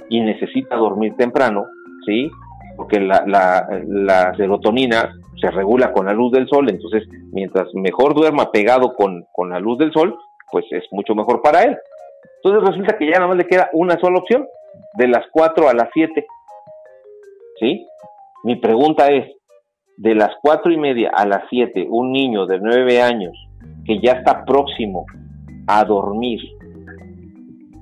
y 0.08 0.20
necesita 0.20 0.76
dormir 0.76 1.14
temprano, 1.16 1.66
¿sí? 2.06 2.30
Porque 2.76 3.00
la, 3.00 4.34
serotonina 4.36 5.14
se 5.40 5.50
regula 5.50 5.92
con 5.92 6.06
la 6.06 6.12
luz 6.12 6.32
del 6.32 6.48
sol, 6.48 6.68
entonces 6.68 7.04
mientras 7.32 7.68
mejor 7.74 8.14
duerma 8.14 8.50
pegado 8.50 8.94
con, 8.94 9.24
con 9.32 9.50
la 9.50 9.60
luz 9.60 9.78
del 9.78 9.92
sol, 9.92 10.16
pues 10.50 10.64
es 10.70 10.84
mucho 10.92 11.14
mejor 11.14 11.42
para 11.42 11.62
él. 11.62 11.76
Entonces 12.36 12.68
resulta 12.68 12.98
que 12.98 13.06
ya 13.06 13.14
nada 13.14 13.28
más 13.28 13.36
le 13.36 13.46
queda 13.46 13.70
una 13.72 13.98
sola 13.98 14.18
opción, 14.18 14.46
de 14.94 15.08
las 15.08 15.24
4 15.32 15.68
a 15.68 15.74
las 15.74 15.88
7. 15.92 16.26
¿Sí? 17.60 17.86
Mi 18.44 18.56
pregunta 18.56 19.08
es, 19.08 19.30
de 19.96 20.14
las 20.14 20.30
4 20.42 20.72
y 20.72 20.76
media 20.76 21.10
a 21.14 21.24
las 21.26 21.44
7, 21.50 21.86
un 21.88 22.12
niño 22.12 22.46
de 22.46 22.58
9 22.60 23.00
años 23.00 23.32
que 23.86 24.00
ya 24.00 24.12
está 24.12 24.44
próximo 24.44 25.04
a 25.66 25.84
dormir, 25.84 26.40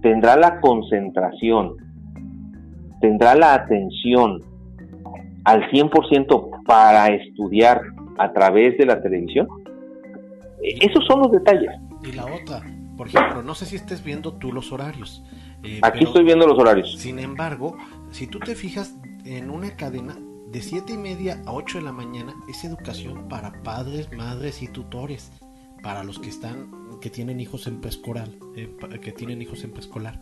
tendrá 0.03 0.37
la 0.37 0.61
concentración, 0.61 1.77
tendrá 3.03 3.35
la 3.35 3.53
atención 3.53 4.41
al 5.45 5.69
100% 5.71 6.65
para 6.65 7.09
estudiar 7.09 7.83
a 8.17 8.33
través 8.33 8.79
de 8.79 8.87
la 8.87 9.03
televisión. 9.03 9.49
E, 10.63 10.87
esos 10.87 11.05
son 11.07 11.21
los 11.21 11.33
detalles. 11.33 11.71
Y 12.05 12.13
la 12.13 12.25
otra, 12.25 12.63
por 12.97 13.09
ejemplo, 13.09 13.43
no 13.43 13.55
sé 13.55 13.67
si 13.67 13.77
estés 13.77 14.03
viendo 14.03 14.35
tú 14.35 14.53
los 14.53 14.73
horarios. 14.73 15.23
Eh, 15.63 15.81
Aquí 15.83 16.05
estoy 16.05 16.25
viendo 16.25 16.47
los 16.47 16.59
horarios. 16.59 16.97
Sin 16.97 17.19
embargo, 17.19 17.77
si 18.11 18.27
tú 18.27 18.39
te 18.39 18.55
fijas 18.55 18.97
en 19.25 19.51
una 19.51 19.77
cadena 19.77 20.17
de 20.51 20.61
7 20.61 20.93
y 20.93 20.99
media 20.99 21.43
a 21.47 21.53
8 21.53 21.79
de 21.79 21.85
la 21.85 21.93
mañana, 21.93 22.35
es 22.49 22.65
educación 22.65 23.29
para 23.29 23.53
padres, 23.63 24.13
madres 24.13 24.63
y 24.63 24.69
tutores, 24.69 25.33
para 25.83 26.05
los 26.05 26.19
que 26.19 26.29
están, 26.29 26.71
que 27.01 27.11
tienen 27.11 27.41
hijos 27.41 27.67
en 27.67 27.81
preescolar, 27.81 28.29
eh, 28.57 28.75
que 29.01 29.13
tienen 29.13 29.43
hijos 29.43 29.65
en 29.65 29.73
preescolar. 29.73 30.21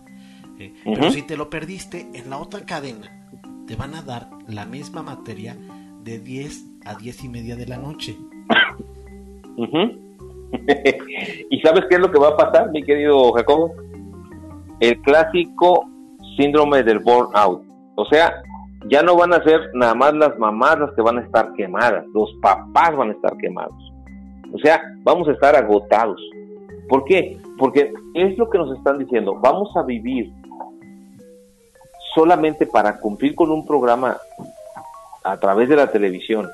Eh, 0.61 0.75
pero 0.85 1.11
si 1.11 1.23
te 1.23 1.39
lo 1.39 1.49
perdiste, 1.49 2.11
en 2.13 2.29
la 2.29 2.37
otra 2.37 2.61
cadena 2.67 3.11
te 3.67 3.77
van 3.77 3.95
a 3.95 4.03
dar 4.03 4.29
la 4.47 4.67
misma 4.67 5.03
materia 5.03 5.57
de 6.05 6.19
10 6.19 6.67
a 6.85 6.97
10 6.97 7.25
y 7.25 7.29
media 7.31 7.57
de 7.57 7.67
la 7.67 7.79
noche. 7.79 8.15
¿Y 11.51 11.61
sabes 11.61 11.85
qué 11.89 11.95
es 11.95 12.01
lo 12.01 12.11
que 12.11 12.19
va 12.19 12.29
a 12.29 12.37
pasar, 12.37 12.71
mi 12.73 12.83
querido 12.83 13.33
Jacobo? 13.33 13.73
El 14.81 15.01
clásico 15.01 15.87
síndrome 16.37 16.83
del 16.83 16.99
burnout. 16.99 17.63
O 17.95 18.05
sea, 18.07 18.43
ya 18.89 19.03
no 19.03 19.17
van 19.17 19.33
a 19.33 19.43
ser 19.43 19.61
nada 19.75 19.95
más 19.95 20.13
las 20.15 20.39
mamás 20.39 20.79
las 20.79 20.93
que 20.95 21.01
van 21.03 21.19
a 21.19 21.23
estar 21.23 21.55
quemadas, 21.55 22.05
los 22.13 22.31
papás 22.43 22.95
van 22.97 23.11
a 23.11 23.13
estar 23.13 23.35
quemados. 23.39 23.93
O 24.53 24.59
sea, 24.59 24.83
vamos 25.05 25.27
a 25.29 25.33
estar 25.33 25.57
agotados. 25.57 26.21
¿Por 26.89 27.05
qué? 27.05 27.39
Porque 27.57 27.93
es 28.15 28.37
lo 28.37 28.51
que 28.51 28.59
nos 28.59 28.77
están 28.77 28.99
diciendo, 28.99 29.39
vamos 29.41 29.75
a 29.77 29.83
vivir 29.85 30.33
solamente 32.15 32.67
para 32.67 32.99
cumplir 32.99 33.35
con 33.35 33.51
un 33.51 33.67
programa 33.67 34.19
a 35.23 35.39
través 35.39 35.69
de 35.69 35.77
la 35.77 35.91
televisión, 35.91 36.51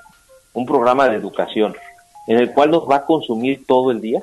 un 0.52 0.66
programa 0.66 1.08
de 1.08 1.16
educación, 1.16 1.74
en 2.26 2.38
el 2.38 2.52
cual 2.52 2.70
nos 2.70 2.88
va 2.88 2.96
a 2.96 3.04
consumir 3.06 3.64
todo 3.66 3.90
el 3.90 4.00
día. 4.00 4.22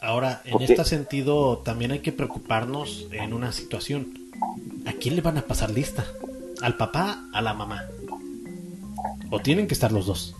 Ahora, 0.00 0.42
en 0.44 0.60
este 0.60 0.84
sentido, 0.84 1.58
también 1.58 1.90
hay 1.90 2.00
que 2.00 2.12
preocuparnos 2.12 3.08
en 3.10 3.32
una 3.32 3.52
situación. 3.52 4.12
¿A 4.86 4.92
quién 4.92 5.16
le 5.16 5.22
van 5.22 5.38
a 5.38 5.42
pasar 5.42 5.70
lista? 5.70 6.04
¿Al 6.60 6.76
papá, 6.76 7.24
a 7.32 7.40
la 7.40 7.54
mamá? 7.54 7.86
¿O 9.30 9.40
tienen 9.40 9.66
que 9.66 9.74
estar 9.74 9.90
los 9.90 10.06
dos? 10.06 10.36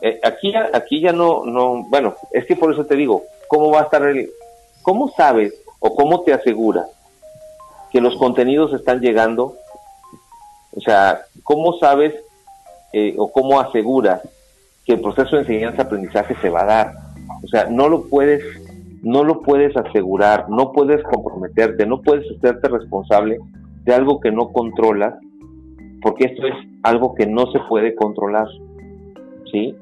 Eh, 0.00 0.20
aquí, 0.22 0.52
ya, 0.52 0.70
aquí 0.72 1.00
ya 1.00 1.12
no, 1.12 1.44
no, 1.44 1.84
bueno, 1.88 2.16
es 2.32 2.44
que 2.46 2.56
por 2.56 2.72
eso 2.72 2.84
te 2.84 2.96
digo, 2.96 3.22
¿cómo 3.46 3.70
va 3.70 3.80
a 3.80 3.84
estar 3.84 4.02
el, 4.02 4.30
cómo 4.82 5.12
sabes 5.16 5.54
o 5.82 5.94
cómo 5.94 6.22
te 6.22 6.32
aseguras 6.32 6.86
que 7.90 8.00
los 8.00 8.16
contenidos 8.16 8.72
están 8.72 9.00
llegando? 9.00 9.56
O 10.74 10.80
sea, 10.80 11.22
¿cómo 11.42 11.74
sabes 11.74 12.14
eh, 12.94 13.14
o 13.16 13.32
cómo 13.32 13.58
aseguras 13.58 14.20
que 14.84 14.92
el 14.94 15.00
proceso 15.00 15.36
de 15.36 15.42
enseñanza-aprendizaje 15.42 16.36
se 16.42 16.50
va 16.50 16.62
a 16.62 16.66
dar. 16.66 16.92
O 17.42 17.48
sea, 17.48 17.66
no 17.70 17.88
lo 17.88 18.08
puedes, 18.08 18.42
no 19.02 19.24
lo 19.24 19.40
puedes 19.40 19.74
asegurar, 19.76 20.50
no 20.50 20.72
puedes 20.72 21.02
comprometerte, 21.04 21.86
no 21.86 22.02
puedes 22.02 22.26
hacerte 22.36 22.68
responsable 22.68 23.38
de 23.84 23.94
algo 23.94 24.20
que 24.20 24.30
no 24.30 24.52
controlas, 24.52 25.14
porque 26.02 26.26
esto 26.26 26.46
es 26.46 26.54
algo 26.82 27.14
que 27.14 27.26
no 27.26 27.50
se 27.52 27.60
puede 27.60 27.94
controlar, 27.94 28.48
¿sí? 29.50 29.74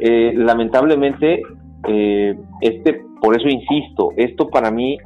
Eh, 0.00 0.32
lamentablemente, 0.34 1.42
eh, 1.88 2.38
este, 2.60 3.00
por 3.20 3.36
eso 3.36 3.48
insisto, 3.48 4.10
esto 4.16 4.48
para 4.48 4.70
mí 4.70 4.98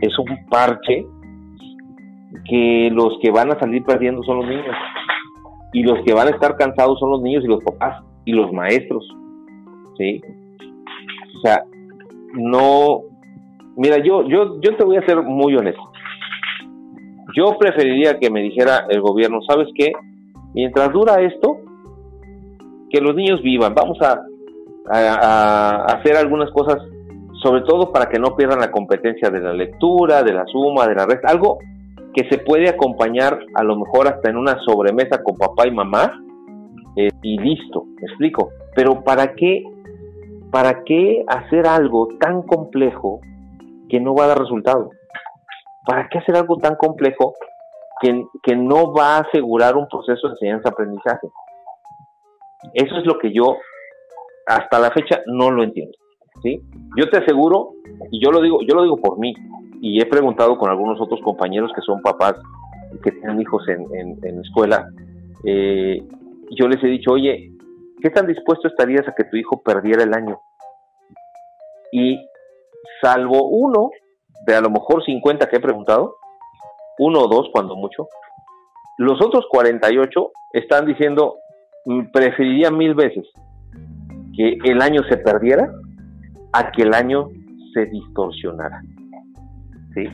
es 0.00 0.18
un 0.18 0.46
parche 0.48 1.06
que 2.44 2.90
los 2.92 3.18
que 3.22 3.30
van 3.30 3.50
a 3.50 3.58
salir 3.58 3.82
perdiendo 3.84 4.22
son 4.22 4.38
los 4.38 4.48
niños 4.48 4.76
y 5.72 5.82
los 5.82 6.02
que 6.04 6.14
van 6.14 6.28
a 6.28 6.30
estar 6.30 6.56
cansados 6.56 6.98
son 6.98 7.10
los 7.10 7.22
niños 7.22 7.44
y 7.44 7.48
los 7.48 7.62
papás 7.62 8.02
y 8.24 8.32
los 8.32 8.52
maestros. 8.52 9.06
¿Sí? 9.98 10.20
O 11.36 11.40
sea, 11.40 11.64
no. 12.34 13.02
Mira, 13.76 13.98
yo, 13.98 14.26
yo, 14.26 14.60
yo 14.60 14.76
te 14.76 14.84
voy 14.84 14.96
a 14.96 15.06
ser 15.06 15.22
muy 15.22 15.54
honesto. 15.54 15.82
Yo 17.36 17.58
preferiría 17.58 18.18
que 18.18 18.30
me 18.30 18.40
dijera 18.40 18.86
el 18.88 19.00
gobierno, 19.02 19.40
¿sabes 19.42 19.68
qué? 19.74 19.92
Mientras 20.54 20.90
dura 20.92 21.20
esto, 21.20 21.58
que 22.90 23.00
los 23.00 23.14
niños 23.14 23.42
vivan. 23.42 23.74
Vamos 23.74 24.00
a, 24.00 24.22
a, 24.90 25.84
hacer 25.86 26.16
algunas 26.16 26.50
cosas, 26.50 26.78
sobre 27.42 27.62
todo 27.62 27.92
para 27.92 28.06
que 28.06 28.18
no 28.18 28.36
pierdan 28.36 28.60
la 28.60 28.70
competencia 28.70 29.30
de 29.30 29.40
la 29.40 29.52
lectura, 29.52 30.22
de 30.22 30.32
la 30.32 30.46
suma, 30.46 30.86
de 30.86 30.94
la 30.94 31.06
resta. 31.06 31.28
Algo 31.28 31.58
que 32.14 32.28
se 32.30 32.38
puede 32.38 32.68
acompañar 32.68 33.38
a 33.54 33.62
lo 33.62 33.76
mejor 33.76 34.08
hasta 34.08 34.30
en 34.30 34.36
una 34.36 34.58
sobremesa 34.64 35.22
con 35.22 35.36
papá 35.36 35.66
y 35.66 35.70
mamá 35.70 36.12
eh, 36.96 37.10
y 37.22 37.38
listo, 37.38 37.84
me 38.00 38.06
explico. 38.08 38.50
Pero 38.74 39.02
¿para 39.04 39.34
qué, 39.34 39.64
¿para 40.50 40.82
qué 40.84 41.24
hacer 41.26 41.66
algo 41.66 42.08
tan 42.18 42.42
complejo 42.42 43.20
que 43.88 44.00
no 44.00 44.14
va 44.14 44.24
a 44.24 44.28
dar 44.28 44.38
resultado? 44.38 44.90
¿Para 45.86 46.08
qué 46.08 46.18
hacer 46.18 46.36
algo 46.36 46.56
tan 46.56 46.74
complejo 46.76 47.34
que, 48.00 48.24
que 48.42 48.56
no 48.56 48.92
va 48.92 49.16
a 49.16 49.20
asegurar 49.20 49.76
un 49.76 49.86
proceso 49.88 50.28
de 50.28 50.32
enseñanza-aprendizaje? 50.34 51.28
Eso 52.72 52.96
es 52.96 53.06
lo 53.06 53.18
que 53.18 53.32
yo 53.32 53.56
hasta 54.46 54.78
la 54.78 54.90
fecha 54.92 55.22
no 55.26 55.50
lo 55.50 55.64
entiendo. 55.64 55.96
¿sí? 56.42 56.62
Yo 56.96 57.10
te 57.10 57.18
aseguro, 57.18 57.72
y 58.10 58.24
yo 58.24 58.30
lo 58.30 58.40
digo, 58.40 58.60
yo 58.62 58.74
lo 58.74 58.84
digo 58.84 58.96
por 58.96 59.18
mí, 59.18 59.34
y 59.80 60.00
he 60.00 60.06
preguntado 60.06 60.56
con 60.56 60.70
algunos 60.70 61.00
otros 61.00 61.20
compañeros 61.22 61.70
que 61.74 61.82
son 61.82 62.00
papás 62.00 62.34
que 63.02 63.10
tienen 63.10 63.40
hijos 63.40 63.68
en, 63.68 64.18
en, 64.22 64.40
escuela, 64.40 64.88
eh, 65.44 66.02
yo 66.50 66.68
les 66.68 66.82
he 66.82 66.86
dicho, 66.86 67.12
oye, 67.12 67.52
¿qué 68.00 68.10
tan 68.10 68.26
dispuesto 68.26 68.68
estarías 68.68 69.06
a 69.08 69.14
que 69.14 69.24
tu 69.24 69.36
hijo 69.36 69.60
perdiera 69.62 70.04
el 70.04 70.14
año? 70.14 70.40
Y 71.92 72.18
salvo 73.02 73.48
uno, 73.48 73.90
de 74.46 74.54
a 74.54 74.60
lo 74.60 74.70
mejor 74.70 75.04
50 75.04 75.48
que 75.48 75.56
he 75.56 75.60
preguntado, 75.60 76.16
uno 76.98 77.22
o 77.22 77.28
dos 77.28 77.48
cuando 77.52 77.74
mucho, 77.74 78.08
los 78.98 79.20
otros 79.20 79.44
48 79.50 80.30
están 80.52 80.86
diciendo, 80.86 81.34
mm, 81.84 82.12
preferiría 82.12 82.70
mil 82.70 82.94
veces 82.94 83.26
que 84.36 84.58
el 84.64 84.82
año 84.82 85.02
se 85.08 85.16
perdiera 85.16 85.70
a 86.52 86.70
que 86.70 86.82
el 86.82 86.94
año 86.94 87.28
se 87.74 87.86
distorsionara. 87.86 88.82
¿Sí? 89.94 90.08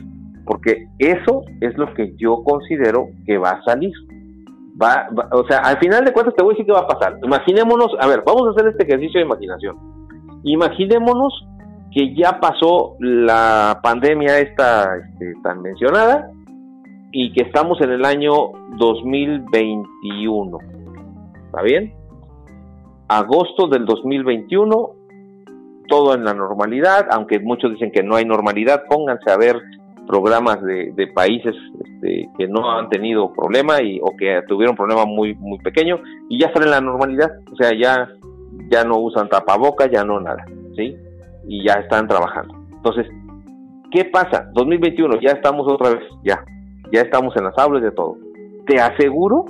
Porque 0.45 0.87
eso 0.99 1.43
es 1.61 1.77
lo 1.77 1.93
que 1.93 2.15
yo 2.17 2.43
considero 2.43 3.07
que 3.25 3.37
va 3.37 3.51
a 3.51 3.63
salir. 3.63 3.93
Va, 4.81 5.07
o 5.31 5.45
sea, 5.47 5.59
al 5.59 5.77
final 5.77 6.03
de 6.03 6.11
cuentas 6.11 6.35
te 6.35 6.43
voy 6.43 6.53
a 6.53 6.57
decir 6.57 6.65
qué 6.65 6.71
va 6.71 6.81
a 6.81 6.87
pasar. 6.87 7.19
Imaginémonos, 7.23 7.91
a 7.99 8.07
ver, 8.07 8.23
vamos 8.25 8.47
a 8.47 8.51
hacer 8.51 8.67
este 8.71 8.83
ejercicio 8.83 9.19
de 9.19 9.25
imaginación. 9.25 9.77
Imaginémonos 10.43 11.47
que 11.93 12.15
ya 12.15 12.39
pasó 12.39 12.95
la 12.99 13.79
pandemia 13.83 14.39
esta 14.39 14.97
este, 14.97 15.33
tan 15.43 15.61
mencionada 15.61 16.31
y 17.11 17.31
que 17.33 17.43
estamos 17.43 17.79
en 17.81 17.91
el 17.91 18.03
año 18.03 18.33
2021. 18.77 20.57
¿Está 21.45 21.61
bien? 21.61 21.93
Agosto 23.07 23.67
del 23.67 23.85
2021, 23.85 24.89
todo 25.87 26.15
en 26.15 26.23
la 26.23 26.33
normalidad, 26.33 27.07
aunque 27.11 27.39
muchos 27.39 27.71
dicen 27.71 27.91
que 27.91 28.03
no 28.03 28.15
hay 28.15 28.25
normalidad, 28.25 28.83
pónganse 28.89 29.29
a 29.31 29.37
ver 29.37 29.61
programas 30.07 30.61
de, 30.61 31.11
países 31.13 31.55
este, 31.83 32.29
que 32.37 32.47
no 32.47 32.71
han 32.71 32.89
tenido 32.89 33.31
problema 33.33 33.81
y, 33.81 33.99
o 34.01 34.15
que 34.17 34.41
tuvieron 34.47 34.75
problema 34.75 35.05
muy 35.05 35.33
muy 35.35 35.57
pequeño 35.59 35.99
y 36.29 36.39
ya 36.39 36.47
están 36.47 36.63
en 36.63 36.71
la 36.71 36.81
normalidad, 36.81 37.31
o 37.51 37.55
sea, 37.55 37.71
ya, 37.77 38.09
ya 38.69 38.83
no 38.83 38.97
usan 38.99 39.29
tapaboca, 39.29 39.89
ya 39.89 40.03
no 40.03 40.19
nada, 40.19 40.43
¿sí? 40.75 40.95
Y 41.47 41.65
ya 41.65 41.73
están 41.73 42.07
trabajando. 42.07 42.55
Entonces, 42.71 43.07
¿qué 43.91 44.05
pasa? 44.05 44.49
2021, 44.53 45.21
ya 45.21 45.31
estamos 45.31 45.71
otra 45.71 45.91
vez, 45.91 46.03
ya, 46.23 46.43
ya 46.91 47.01
estamos 47.01 47.35
en 47.37 47.45
las 47.45 47.57
aulas 47.57 47.83
de 47.83 47.91
todo. 47.91 48.17
Te 48.65 48.79
aseguro 48.79 49.45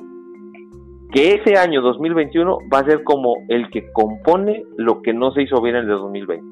que 1.13 1.36
ese 1.36 1.58
año 1.58 1.82
2021 1.82 2.58
va 2.73 2.80
a 2.80 2.86
ser 2.86 3.04
como 3.04 3.36
el 3.47 3.69
que 3.69 3.91
compone 3.91 4.65
lo 4.78 5.02
que 5.04 5.13
no 5.13 5.32
se 5.32 5.43
hizo 5.43 5.62
bien 5.62 5.76
en 5.76 5.84
el 5.84 5.89
2020. 5.89 6.43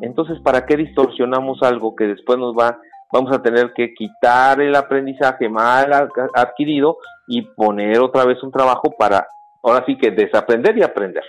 Entonces, 0.00 0.40
¿para 0.40 0.64
qué 0.64 0.76
distorsionamos 0.76 1.62
algo 1.62 1.94
que 1.94 2.06
después 2.06 2.38
nos 2.38 2.56
va, 2.56 2.78
vamos 3.12 3.30
a 3.32 3.42
tener 3.42 3.74
que 3.74 3.92
quitar 3.92 4.62
el 4.62 4.74
aprendizaje 4.74 5.50
mal 5.50 5.92
adquirido 6.34 6.96
y 7.28 7.42
poner 7.42 8.00
otra 8.00 8.24
vez 8.24 8.42
un 8.42 8.50
trabajo 8.50 8.94
para, 8.98 9.26
ahora 9.62 9.84
sí 9.84 9.98
que 9.98 10.10
desaprender 10.10 10.78
y 10.78 10.82
aprender? 10.82 11.24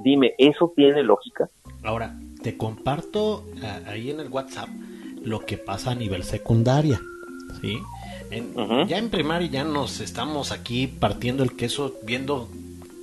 Dime, 0.00 0.34
¿eso 0.36 0.72
tiene 0.74 1.04
lógica? 1.04 1.48
Ahora, 1.84 2.16
te 2.42 2.58
comparto 2.58 3.44
ahí 3.86 4.10
en 4.10 4.18
el 4.18 4.28
WhatsApp 4.28 4.68
lo 5.22 5.38
que 5.40 5.56
pasa 5.56 5.92
a 5.92 5.94
nivel 5.94 6.24
secundaria. 6.24 7.00
¿sí? 7.60 7.78
Ya 8.88 8.98
en 8.98 9.10
primaria 9.10 9.48
ya 9.48 9.64
nos 9.64 10.00
estamos 10.00 10.52
aquí 10.52 10.86
partiendo 10.86 11.42
el 11.42 11.56
queso 11.56 11.94
viendo 12.02 12.48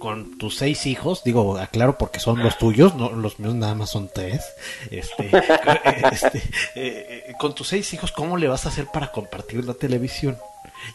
con 0.04 0.38
tus 0.38 0.58
seis 0.58 0.86
hijos, 0.86 1.24
digo, 1.24 1.58
aclaro 1.58 1.98
porque 1.98 2.20
son 2.20 2.44
los 2.44 2.58
tuyos, 2.58 2.94
no 2.96 3.12
los 3.12 3.40
míos 3.40 3.56
nada 3.56 3.74
más 3.74 3.92
son 3.92 4.10
tres, 4.14 4.44
este, 4.92 5.28
este 6.12 6.40
eh, 6.76 7.24
eh, 7.28 7.34
con 7.40 7.56
tus 7.56 7.70
seis 7.70 7.94
hijos, 7.94 8.12
¿cómo 8.12 8.36
le 8.36 8.50
vas 8.50 8.66
a 8.66 8.70
hacer 8.70 8.88
para 8.88 9.14
compartir 9.14 9.64
la 9.64 9.76
televisión? 9.76 10.36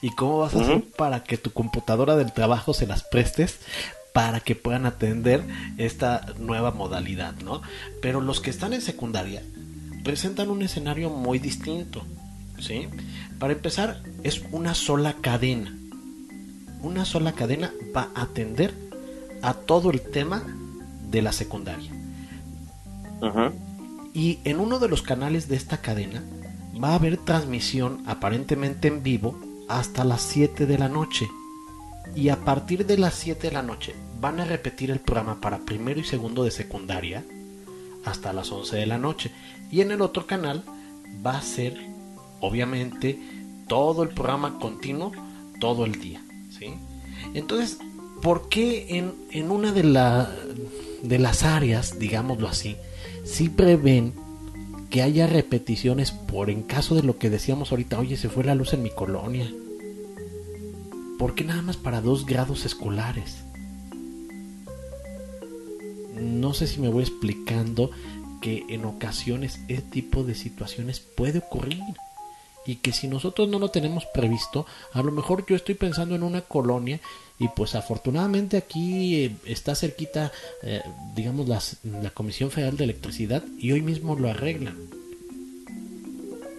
¿Y 0.02 0.10
cómo 0.10 0.40
vas 0.40 0.54
a 0.54 0.60
hacer 0.60 0.82
para 0.94 1.24
que 1.24 1.38
tu 1.38 1.52
computadora 1.54 2.16
del 2.16 2.32
trabajo 2.32 2.74
se 2.74 2.86
las 2.86 3.02
prestes 3.02 3.60
para 4.12 4.40
que 4.40 4.54
puedan 4.54 4.84
atender 4.84 5.42
esta 5.78 6.26
nueva 6.38 6.72
modalidad, 6.72 7.32
¿no? 7.36 7.62
Pero 8.02 8.20
los 8.20 8.40
que 8.40 8.50
están 8.50 8.74
en 8.74 8.82
secundaria 8.82 9.42
presentan 10.04 10.50
un 10.50 10.60
escenario 10.60 11.08
muy 11.08 11.38
distinto, 11.38 12.02
¿sí? 12.58 12.88
Para 13.38 13.52
empezar, 13.52 14.02
es 14.22 14.42
una 14.50 14.74
sola 14.74 15.14
cadena. 15.20 15.76
Una 16.82 17.04
sola 17.04 17.32
cadena 17.32 17.72
va 17.96 18.08
a 18.14 18.22
atender 18.22 18.74
a 19.42 19.54
todo 19.54 19.90
el 19.90 20.00
tema 20.00 20.42
de 21.10 21.22
la 21.22 21.32
secundaria. 21.32 21.92
Y 24.12 24.38
en 24.44 24.60
uno 24.60 24.78
de 24.78 24.88
los 24.88 25.02
canales 25.02 25.48
de 25.48 25.56
esta 25.56 25.78
cadena 25.78 26.22
va 26.82 26.90
a 26.90 26.94
haber 26.96 27.16
transmisión 27.18 28.02
aparentemente 28.06 28.88
en 28.88 29.02
vivo 29.02 29.38
hasta 29.68 30.04
las 30.04 30.22
7 30.22 30.66
de 30.66 30.78
la 30.78 30.88
noche. 30.88 31.28
Y 32.14 32.30
a 32.30 32.44
partir 32.44 32.86
de 32.86 32.98
las 32.98 33.14
7 33.14 33.48
de 33.48 33.52
la 33.52 33.62
noche 33.62 33.94
van 34.20 34.40
a 34.40 34.44
repetir 34.44 34.90
el 34.90 35.00
programa 35.00 35.40
para 35.40 35.58
primero 35.58 36.00
y 36.00 36.04
segundo 36.04 36.42
de 36.42 36.50
secundaria 36.50 37.24
hasta 38.04 38.32
las 38.32 38.50
11 38.50 38.76
de 38.76 38.86
la 38.86 38.98
noche. 38.98 39.30
Y 39.70 39.80
en 39.82 39.92
el 39.92 40.00
otro 40.00 40.26
canal 40.26 40.64
va 41.24 41.38
a 41.38 41.42
ser 41.42 41.97
obviamente 42.40 43.18
todo 43.66 44.02
el 44.02 44.10
programa 44.10 44.58
continuo 44.58 45.12
todo 45.60 45.84
el 45.84 46.00
día. 46.00 46.22
¿sí? 46.50 46.74
Entonces, 47.34 47.78
¿por 48.22 48.48
qué 48.48 48.96
en, 48.96 49.14
en 49.30 49.50
una 49.50 49.72
de, 49.72 49.84
la, 49.84 50.32
de 51.02 51.18
las 51.18 51.42
áreas, 51.42 51.98
digámoslo 51.98 52.48
así, 52.48 52.76
sí 53.24 53.48
prevén 53.48 54.14
que 54.90 55.02
haya 55.02 55.26
repeticiones 55.26 56.12
por 56.12 56.50
en 56.50 56.62
caso 56.62 56.94
de 56.94 57.02
lo 57.02 57.18
que 57.18 57.30
decíamos 57.30 57.70
ahorita, 57.70 57.98
oye, 57.98 58.16
se 58.16 58.28
fue 58.28 58.44
la 58.44 58.54
luz 58.54 58.72
en 58.72 58.82
mi 58.82 58.90
colonia? 58.90 59.52
¿Por 61.18 61.34
qué 61.34 61.44
nada 61.44 61.62
más 61.62 61.76
para 61.76 62.00
dos 62.00 62.26
grados 62.26 62.64
escolares? 62.64 63.38
No 66.14 66.54
sé 66.54 66.66
si 66.66 66.80
me 66.80 66.88
voy 66.88 67.02
explicando 67.02 67.90
que 68.40 68.64
en 68.68 68.84
ocasiones 68.84 69.60
este 69.68 69.90
tipo 69.90 70.22
de 70.22 70.34
situaciones 70.34 71.00
puede 71.00 71.40
ocurrir 71.40 71.82
y 72.66 72.76
que 72.76 72.92
si 72.92 73.08
nosotros 73.08 73.48
no 73.48 73.58
lo 73.58 73.70
tenemos 73.70 74.06
previsto, 74.06 74.66
a 74.92 75.02
lo 75.02 75.12
mejor 75.12 75.46
yo 75.46 75.56
estoy 75.56 75.74
pensando 75.74 76.14
en 76.14 76.22
una 76.22 76.42
colonia 76.42 77.00
y 77.38 77.48
pues 77.48 77.74
afortunadamente 77.74 78.56
aquí 78.56 79.24
eh, 79.24 79.36
está 79.46 79.74
cerquita, 79.74 80.32
eh, 80.62 80.82
digamos, 81.14 81.48
la 81.48 82.10
Comisión 82.10 82.50
Federal 82.50 82.76
de 82.76 82.84
Electricidad 82.84 83.42
y 83.58 83.72
hoy 83.72 83.80
mismo 83.80 84.16
lo 84.16 84.28
arreglan. 84.28 84.76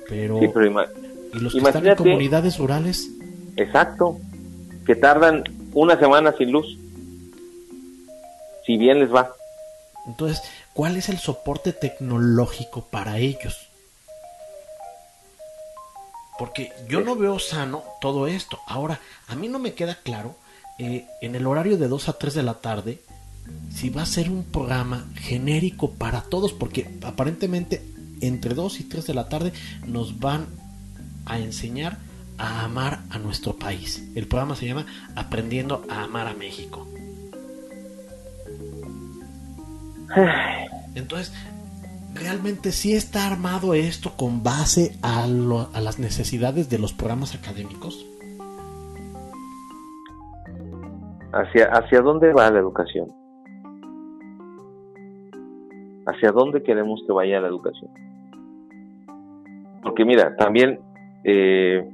Pero, 0.08 0.40
¿y 0.42 1.40
los 1.40 1.54
que 1.54 1.60
están 1.60 1.86
en 1.86 1.96
comunidades 1.96 2.58
rurales? 2.58 3.12
Exacto, 3.58 4.18
que 4.86 4.96
tardan 4.96 5.44
una 5.74 6.00
semana 6.00 6.34
sin 6.38 6.52
luz, 6.52 6.78
si 8.66 8.78
bien 8.78 9.00
les 9.00 9.14
va. 9.14 9.32
Entonces, 10.08 10.42
¿cuál 10.74 10.98
es 10.98 11.10
el 11.10 11.20
soporte 11.20 11.74
tecnológico 11.74 12.88
para 12.90 13.20
ellos? 13.20 13.69
Porque 16.40 16.72
yo 16.88 17.02
no 17.02 17.16
veo 17.16 17.38
sano 17.38 17.84
todo 18.00 18.26
esto. 18.26 18.60
Ahora, 18.66 19.00
a 19.28 19.36
mí 19.36 19.50
no 19.50 19.60
me 19.60 19.74
queda 19.74 19.96
claro 19.96 20.38
eh, 20.80 21.06
en 21.22 21.36
el 21.36 21.46
horario 21.46 21.78
de 21.78 21.90
2 21.90 22.10
a 22.10 22.14
3 22.14 22.34
de 22.34 22.44
la 22.44 22.56
tarde 22.56 23.02
si 23.74 23.90
va 23.90 24.04
a 24.04 24.06
ser 24.06 24.30
un 24.30 24.44
programa 24.44 25.06
genérico 25.16 25.92
para 25.92 26.22
todos, 26.22 26.54
porque 26.54 26.90
aparentemente 27.04 27.84
entre 28.22 28.54
2 28.54 28.80
y 28.80 28.84
3 28.86 29.08
de 29.08 29.14
la 29.14 29.30
tarde 29.30 29.54
nos 29.86 30.20
van 30.20 30.48
a 31.26 31.40
enseñar 31.40 31.98
a 32.38 32.64
amar 32.64 33.02
a 33.10 33.20
nuestro 33.20 33.58
país. 33.58 34.04
El 34.16 34.28
programa 34.28 34.56
se 34.56 34.66
llama 34.66 34.86
Aprendiendo 35.16 35.86
a 35.90 36.04
Amar 36.04 36.28
a 36.28 36.34
México. 36.34 36.88
Entonces, 40.96 41.34
realmente 42.14 42.72
sí 42.72 42.94
está 42.94 43.28
armado 43.28 43.74
esto 43.74 44.12
con 44.16 44.44
base 44.44 44.98
a, 45.02 45.24
a 45.24 45.82
las 45.82 46.00
necesidades 46.00 46.70
de 46.70 46.80
los 46.80 46.94
programas 46.94 47.36
académicos? 47.36 48.06
¿Hacia, 51.32 51.66
¿Hacia 51.66 52.02
dónde 52.02 52.34
va 52.34 52.50
la 52.50 52.60
educación? 52.60 53.08
¿Hacia 56.08 56.32
dónde 56.32 56.64
queremos 56.64 57.04
que 57.06 57.14
vaya 57.14 57.40
la 57.40 57.48
educación? 57.48 57.92
Porque 59.84 60.06
mira, 60.06 60.36
también 60.38 60.80
eh, 61.24 61.88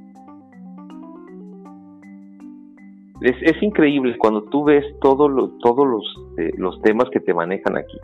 es, 3.20 3.62
increíble 3.62 4.16
cuando 4.18 4.42
tú 4.44 4.64
ves 4.64 4.84
todos 5.00 5.30
los, 5.30 6.02
eh, 6.38 6.52
los 6.56 6.80
temas 6.82 7.08
que 7.10 7.20
te 7.20 7.34
manejan 7.34 7.76
aquí. 7.76 7.98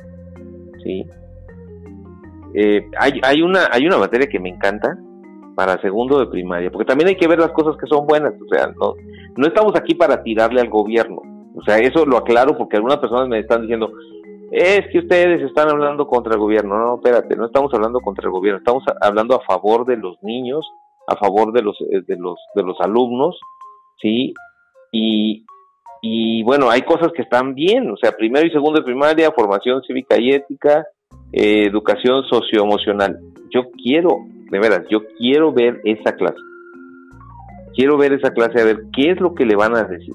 ¿sí? 0.82 1.06
Eh, 2.54 2.86
hay, 2.98 3.20
hay, 3.22 3.42
una, 3.42 3.68
hay 3.70 3.86
una 3.86 3.98
materia 3.98 4.28
que 4.28 4.40
me 4.40 4.50
encanta 4.50 4.96
para 5.54 5.80
segundo 5.80 6.18
de 6.18 6.26
primaria, 6.26 6.70
porque 6.70 6.86
también 6.86 7.08
hay 7.08 7.16
que 7.16 7.28
ver 7.28 7.38
las 7.38 7.52
cosas 7.52 7.76
que 7.78 7.86
son 7.86 8.06
buenas, 8.06 8.32
o 8.40 8.54
sea, 8.54 8.68
no, 8.68 8.94
no 9.36 9.46
estamos 9.46 9.74
aquí 9.76 9.94
para 9.94 10.22
tirarle 10.22 10.60
al 10.60 10.70
gobierno, 10.70 11.20
o 11.54 11.62
sea, 11.62 11.78
eso 11.78 12.06
lo 12.06 12.16
aclaro 12.16 12.56
porque 12.56 12.76
algunas 12.76 12.98
personas 12.98 13.28
me 13.28 13.38
están 13.38 13.62
diciendo, 13.62 13.92
es 14.52 14.82
que 14.92 14.98
ustedes 14.98 15.40
están 15.42 15.70
hablando 15.70 16.06
contra 16.06 16.34
el 16.34 16.38
gobierno. 16.38 16.78
No, 16.78 16.96
espérate, 16.96 17.34
no 17.36 17.46
estamos 17.46 17.72
hablando 17.72 18.00
contra 18.00 18.26
el 18.26 18.32
gobierno, 18.32 18.58
estamos 18.58 18.84
hablando 19.00 19.34
a 19.34 19.40
favor 19.40 19.86
de 19.86 19.96
los 19.96 20.22
niños, 20.22 20.70
a 21.08 21.16
favor 21.16 21.54
de 21.54 21.62
los 21.62 21.80
eh, 21.80 22.02
de 22.06 22.16
los 22.18 22.38
de 22.54 22.62
los 22.62 22.78
alumnos, 22.80 23.40
sí. 24.00 24.34
Y, 24.92 25.46
y 26.02 26.42
bueno, 26.42 26.68
hay 26.68 26.82
cosas 26.82 27.12
que 27.14 27.22
están 27.22 27.54
bien, 27.54 27.90
o 27.90 27.96
sea, 27.96 28.12
primero 28.12 28.46
y 28.46 28.50
segundo 28.50 28.80
de 28.80 28.84
primaria, 28.84 29.32
formación 29.32 29.82
cívica 29.84 30.20
y 30.20 30.30
ética, 30.30 30.84
eh, 31.32 31.64
educación 31.66 32.24
socioemocional. 32.24 33.18
Yo 33.54 33.70
quiero, 33.70 34.18
de 34.50 34.58
veras, 34.58 34.82
yo 34.90 35.00
quiero 35.16 35.52
ver 35.52 35.80
esa 35.84 36.14
clase. 36.16 36.40
Quiero 37.74 37.96
ver 37.96 38.12
esa 38.12 38.32
clase 38.32 38.60
a 38.60 38.64
ver 38.64 38.82
qué 38.92 39.12
es 39.12 39.20
lo 39.20 39.34
que 39.34 39.46
le 39.46 39.56
van 39.56 39.74
a 39.76 39.84
decir 39.84 40.12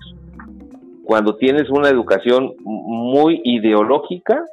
cuando 1.07 1.37
tienes 1.37 1.69
una 1.69 1.87
educación 1.87 2.53
muy 2.65 3.39
ideológica 3.45 4.43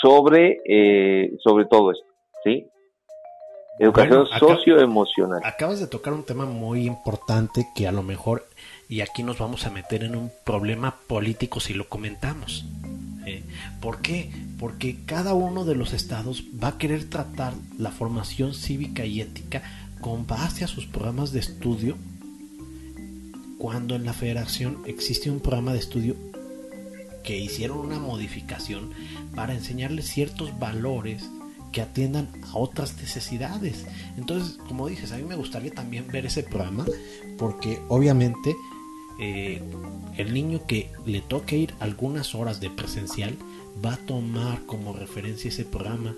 sobre, 0.00 0.62
eh, 0.64 1.36
sobre 1.44 1.66
todo 1.66 1.92
esto, 1.92 2.06
¿sí? 2.42 2.66
Educación 3.78 4.26
socioemocional. 4.38 5.42
Acabas 5.44 5.78
de 5.78 5.86
tocar 5.88 6.14
un 6.14 6.24
tema 6.24 6.46
muy 6.46 6.86
importante 6.86 7.66
que 7.74 7.86
a 7.86 7.92
lo 7.92 8.02
mejor, 8.02 8.44
y 8.90 9.02
aquí 9.02 9.22
nos 9.22 9.38
vamos 9.38 9.66
a 9.66 9.70
meter 9.70 10.02
en 10.02 10.16
un 10.16 10.32
problema 10.44 10.96
político 11.06 11.60
si 11.60 11.74
lo 11.74 11.88
comentamos. 11.88 12.66
¿eh? 13.24 13.44
¿Por 13.80 14.02
qué? 14.02 14.32
Porque 14.58 14.98
cada 15.06 15.32
uno 15.32 15.64
de 15.64 15.76
los 15.76 15.92
estados 15.92 16.42
va 16.62 16.68
a 16.68 16.78
querer 16.78 17.08
tratar 17.08 17.54
la 17.78 17.92
formación 17.92 18.52
cívica 18.52 19.06
y 19.06 19.20
ética 19.20 19.62
con 20.00 20.26
base 20.26 20.64
a 20.64 20.68
sus 20.68 20.86
programas 20.86 21.30
de 21.30 21.38
estudio 21.38 21.96
cuando 23.58 23.94
en 23.94 24.04
la 24.04 24.12
federación 24.12 24.78
existe 24.86 25.30
un 25.30 25.38
programa 25.38 25.72
de 25.72 25.78
estudio 25.78 26.16
que 27.22 27.38
hicieron 27.38 27.78
una 27.78 28.00
modificación 28.00 28.90
para 29.36 29.54
enseñarles 29.54 30.06
ciertos 30.06 30.58
valores 30.58 31.30
que 31.70 31.80
atiendan 31.80 32.28
a 32.42 32.58
otras 32.58 32.96
necesidades. 32.96 33.86
Entonces, 34.16 34.58
como 34.66 34.88
dices, 34.88 35.12
a 35.12 35.16
mí 35.16 35.22
me 35.22 35.36
gustaría 35.36 35.70
también 35.70 36.08
ver 36.08 36.26
ese 36.26 36.42
programa 36.42 36.86
porque 37.38 37.80
obviamente 37.88 38.56
eh, 39.20 39.60
el 40.16 40.32
niño 40.32 40.66
que 40.66 40.90
le 41.04 41.20
toque 41.20 41.58
ir 41.58 41.74
algunas 41.78 42.34
horas 42.34 42.58
de 42.60 42.70
presencial 42.70 43.36
va 43.84 43.92
a 43.92 43.96
tomar 43.98 44.64
como 44.64 44.94
referencia 44.94 45.48
ese 45.48 45.66
programa 45.66 46.14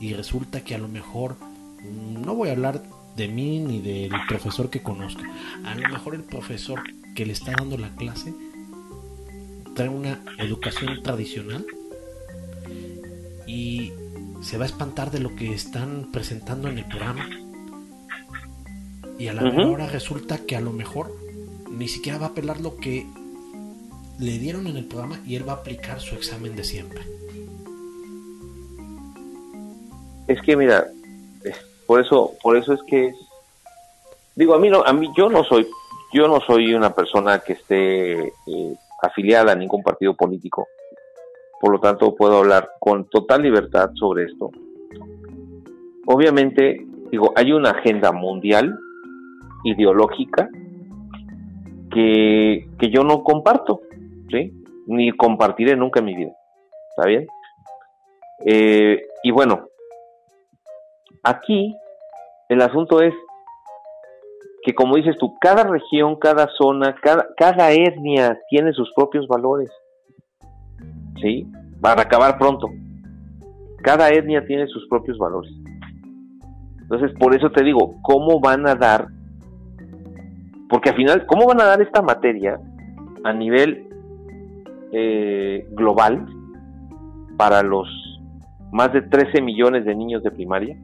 y 0.00 0.12
resulta 0.12 0.62
que 0.62 0.74
a 0.74 0.78
lo 0.78 0.86
mejor 0.86 1.36
no 1.82 2.34
voy 2.34 2.50
a 2.50 2.52
hablar 2.52 2.82
de 3.16 3.28
mí 3.28 3.58
ni 3.58 3.80
del 3.80 4.12
profesor 4.28 4.68
que 4.68 4.82
conozco. 4.82 5.22
A 5.64 5.74
lo 5.74 5.88
mejor 5.88 6.14
el 6.14 6.24
profesor 6.24 6.82
que 7.14 7.24
le 7.24 7.32
está 7.32 7.52
dando 7.52 7.78
la 7.78 7.94
clase 7.96 8.34
trae 9.74 9.88
una 9.88 10.22
educación 10.38 11.02
tradicional 11.02 11.64
y 13.46 13.92
se 14.42 14.58
va 14.58 14.64
a 14.64 14.66
espantar 14.66 15.10
de 15.10 15.20
lo 15.20 15.34
que 15.36 15.54
están 15.54 16.10
presentando 16.12 16.68
en 16.68 16.78
el 16.78 16.84
programa. 16.84 17.28
Y 19.18 19.28
a 19.28 19.32
la 19.32 19.44
hora 19.66 19.86
resulta 19.86 20.38
que 20.38 20.56
a 20.56 20.60
lo 20.60 20.72
mejor 20.72 21.21
ni 21.72 21.88
siquiera 21.88 22.18
va 22.18 22.26
a 22.26 22.28
apelar 22.30 22.60
lo 22.60 22.76
que 22.76 23.06
le 24.18 24.38
dieron 24.38 24.66
en 24.66 24.76
el 24.76 24.84
programa 24.84 25.20
y 25.26 25.36
él 25.36 25.48
va 25.48 25.52
a 25.52 25.56
aplicar 25.56 26.00
su 26.00 26.14
examen 26.14 26.54
de 26.54 26.64
siempre. 26.64 27.00
Es 30.28 30.40
que 30.42 30.56
mira, 30.56 30.86
por 31.86 32.00
eso, 32.00 32.32
por 32.42 32.56
eso 32.56 32.72
es 32.72 32.80
que 32.86 33.12
digo 34.36 34.54
a 34.54 34.58
mí 34.58 34.70
no, 34.70 34.82
a 34.82 34.92
mí 34.92 35.10
yo 35.16 35.28
no 35.28 35.44
soy, 35.44 35.66
yo 36.12 36.28
no 36.28 36.40
soy 36.40 36.74
una 36.74 36.94
persona 36.94 37.40
que 37.40 37.54
esté 37.54 38.28
eh, 38.28 38.76
afiliada 39.02 39.52
a 39.52 39.56
ningún 39.56 39.82
partido 39.82 40.14
político. 40.14 40.68
Por 41.60 41.72
lo 41.72 41.80
tanto, 41.80 42.14
puedo 42.14 42.38
hablar 42.38 42.70
con 42.80 43.04
total 43.08 43.42
libertad 43.42 43.90
sobre 43.94 44.24
esto. 44.24 44.50
Obviamente, 46.06 46.84
digo, 47.10 47.32
hay 47.36 47.52
una 47.52 47.70
agenda 47.70 48.10
mundial 48.10 48.76
ideológica 49.64 50.48
que, 51.92 52.68
que 52.78 52.90
yo 52.90 53.04
no 53.04 53.22
comparto, 53.22 53.80
¿sí? 54.30 54.52
Ni 54.86 55.12
compartiré 55.12 55.76
nunca 55.76 56.00
en 56.00 56.06
mi 56.06 56.16
vida. 56.16 56.32
¿Está 56.90 57.08
bien? 57.08 57.26
Eh, 58.44 59.06
y 59.22 59.30
bueno, 59.30 59.66
aquí 61.22 61.74
el 62.48 62.60
asunto 62.60 63.00
es 63.00 63.14
que, 64.62 64.74
como 64.74 64.96
dices 64.96 65.16
tú, 65.18 65.36
cada 65.40 65.64
región, 65.64 66.16
cada 66.16 66.48
zona, 66.58 66.94
cada, 67.02 67.28
cada 67.36 67.72
etnia 67.72 68.38
tiene 68.48 68.72
sus 68.72 68.92
propios 68.94 69.26
valores. 69.26 69.70
¿Sí? 71.20 71.46
Para 71.80 72.02
acabar 72.02 72.38
pronto. 72.38 72.68
Cada 73.82 74.08
etnia 74.10 74.44
tiene 74.46 74.66
sus 74.68 74.86
propios 74.88 75.18
valores. 75.18 75.52
Entonces, 76.80 77.12
por 77.18 77.34
eso 77.34 77.50
te 77.50 77.64
digo, 77.64 77.94
¿cómo 78.02 78.38
van 78.38 78.68
a 78.68 78.74
dar? 78.74 79.06
Porque 80.72 80.88
al 80.88 80.96
final, 80.96 81.26
¿cómo 81.26 81.46
van 81.46 81.60
a 81.60 81.66
dar 81.66 81.82
esta 81.82 82.00
materia 82.00 82.58
a 83.24 83.32
nivel 83.34 83.90
eh, 84.90 85.66
global 85.72 86.26
para 87.36 87.62
los 87.62 87.86
más 88.72 88.90
de 88.94 89.02
13 89.02 89.42
millones 89.42 89.84
de 89.84 89.94
niños 89.94 90.22
de 90.22 90.30
primaria? 90.30 90.74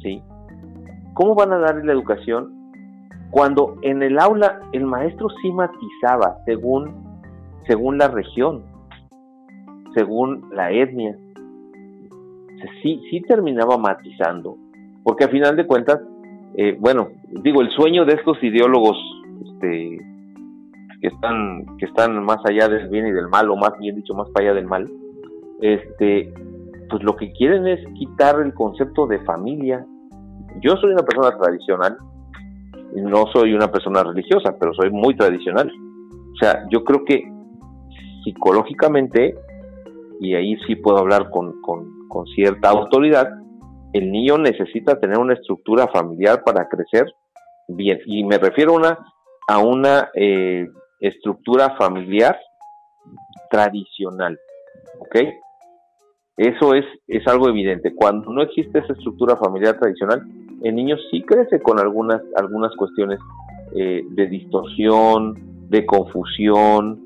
¿Sí? 0.00 0.22
¿Cómo 1.14 1.34
van 1.34 1.52
a 1.52 1.58
dar 1.58 1.84
la 1.84 1.92
educación 1.92 2.70
cuando 3.32 3.78
en 3.82 4.04
el 4.04 4.20
aula 4.20 4.60
el 4.70 4.84
maestro 4.84 5.26
sí 5.42 5.50
matizaba 5.50 6.36
según, 6.46 6.94
según 7.66 7.98
la 7.98 8.06
región, 8.06 8.62
según 9.96 10.50
la 10.52 10.70
etnia? 10.70 11.18
Sí, 12.80 13.02
sí 13.10 13.20
terminaba 13.22 13.76
matizando, 13.76 14.56
porque 15.02 15.24
a 15.24 15.28
final 15.28 15.56
de 15.56 15.66
cuentas, 15.66 16.00
eh, 16.54 16.76
bueno, 16.78 17.08
digo, 17.42 17.60
el 17.60 17.70
sueño 17.70 18.04
de 18.04 18.12
estos 18.12 18.40
ideólogos 18.40 18.96
este, 19.44 19.98
que 21.00 21.08
están 21.08 21.76
que 21.78 21.86
están 21.86 22.22
más 22.24 22.38
allá 22.44 22.68
del 22.68 22.88
bien 22.88 23.06
y 23.06 23.12
del 23.12 23.28
mal, 23.28 23.50
o 23.50 23.56
más 23.56 23.78
bien 23.78 23.96
dicho, 23.96 24.14
más 24.14 24.28
para 24.30 24.46
allá 24.46 24.54
del 24.54 24.66
mal, 24.66 24.90
este, 25.60 26.32
pues 26.88 27.02
lo 27.02 27.16
que 27.16 27.32
quieren 27.32 27.66
es 27.66 27.80
quitar 27.94 28.40
el 28.40 28.52
concepto 28.54 29.06
de 29.06 29.18
familia, 29.20 29.84
yo 30.60 30.76
soy 30.76 30.92
una 30.92 31.02
persona 31.02 31.36
tradicional, 31.38 31.96
no 32.94 33.26
soy 33.32 33.54
una 33.54 33.70
persona 33.70 34.02
religiosa, 34.02 34.56
pero 34.58 34.74
soy 34.74 34.90
muy 34.90 35.16
tradicional. 35.16 35.70
O 36.32 36.36
sea, 36.36 36.66
yo 36.70 36.84
creo 36.84 37.04
que 37.04 37.24
psicológicamente, 38.24 39.34
y 40.20 40.34
ahí 40.34 40.56
sí 40.66 40.76
puedo 40.76 40.98
hablar 40.98 41.30
con, 41.30 41.54
cierta 42.34 42.68
autoridad, 42.68 43.28
el 43.94 44.10
niño 44.10 44.36
necesita 44.38 45.00
tener 45.00 45.18
una 45.18 45.34
estructura 45.34 45.88
familiar 45.88 46.42
para 46.44 46.68
crecer 46.68 47.06
bien. 47.68 47.98
Y 48.06 48.24
me 48.24 48.38
refiero 48.38 48.72
a 48.72 48.76
una, 48.76 48.98
a 49.52 49.58
una 49.58 50.10
eh, 50.14 50.66
estructura 50.98 51.76
familiar 51.76 52.38
tradicional. 53.50 54.38
¿Ok? 54.98 55.16
Eso 56.38 56.74
es, 56.74 56.86
es 57.06 57.26
algo 57.26 57.50
evidente. 57.50 57.94
Cuando 57.94 58.32
no 58.32 58.40
existe 58.42 58.78
esa 58.78 58.94
estructura 58.94 59.36
familiar 59.36 59.78
tradicional, 59.78 60.22
el 60.62 60.74
niño 60.74 60.96
sí 61.10 61.20
crece 61.22 61.60
con 61.60 61.78
algunas, 61.78 62.22
algunas 62.36 62.74
cuestiones 62.76 63.18
eh, 63.74 64.02
de 64.08 64.26
distorsión, 64.26 65.68
de 65.68 65.84
confusión, 65.84 67.00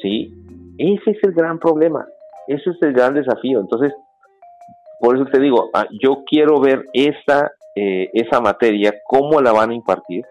¿sí? 0.00 0.34
Ese 0.78 1.12
es 1.12 1.18
el 1.22 1.32
gran 1.32 1.60
problema, 1.60 2.04
ese 2.48 2.70
es 2.70 2.76
el 2.82 2.92
gran 2.92 3.14
desafío. 3.14 3.60
Entonces, 3.60 3.92
por 4.98 5.14
eso 5.14 5.26
te 5.26 5.40
digo, 5.40 5.70
ah, 5.72 5.86
yo 6.02 6.24
quiero 6.26 6.60
ver 6.60 6.84
esa, 6.94 7.52
eh, 7.76 8.10
esa 8.12 8.40
materia, 8.40 8.92
cómo 9.04 9.40
la 9.40 9.52
van 9.52 9.70
a 9.70 9.74
impartir, 9.74 10.24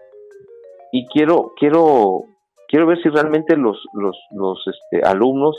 y 0.92 1.06
quiero, 1.06 1.54
quiero, 1.58 2.24
quiero 2.68 2.86
ver 2.86 3.02
si 3.02 3.08
realmente 3.08 3.56
los, 3.56 3.82
los, 3.94 4.16
los 4.30 4.62
este, 4.66 5.04
alumnos 5.04 5.56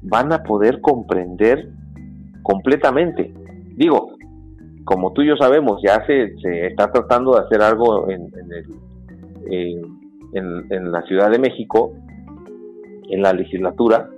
van 0.00 0.32
a 0.32 0.42
poder 0.42 0.80
comprender 0.80 1.68
completamente. 2.42 3.32
Digo, 3.76 4.16
como 4.84 5.12
tú 5.12 5.22
y 5.22 5.28
yo 5.28 5.36
sabemos, 5.36 5.80
ya 5.82 6.04
se, 6.06 6.34
se 6.38 6.66
está 6.66 6.90
tratando 6.90 7.34
de 7.34 7.40
hacer 7.40 7.62
algo 7.62 8.10
en, 8.10 8.30
en, 10.32 10.92
la 10.92 11.02
Ciudad 11.02 11.30
de 11.30 11.38
México, 11.38 11.92
en 13.10 13.22
la 13.22 13.34
legislatura, 13.34 14.08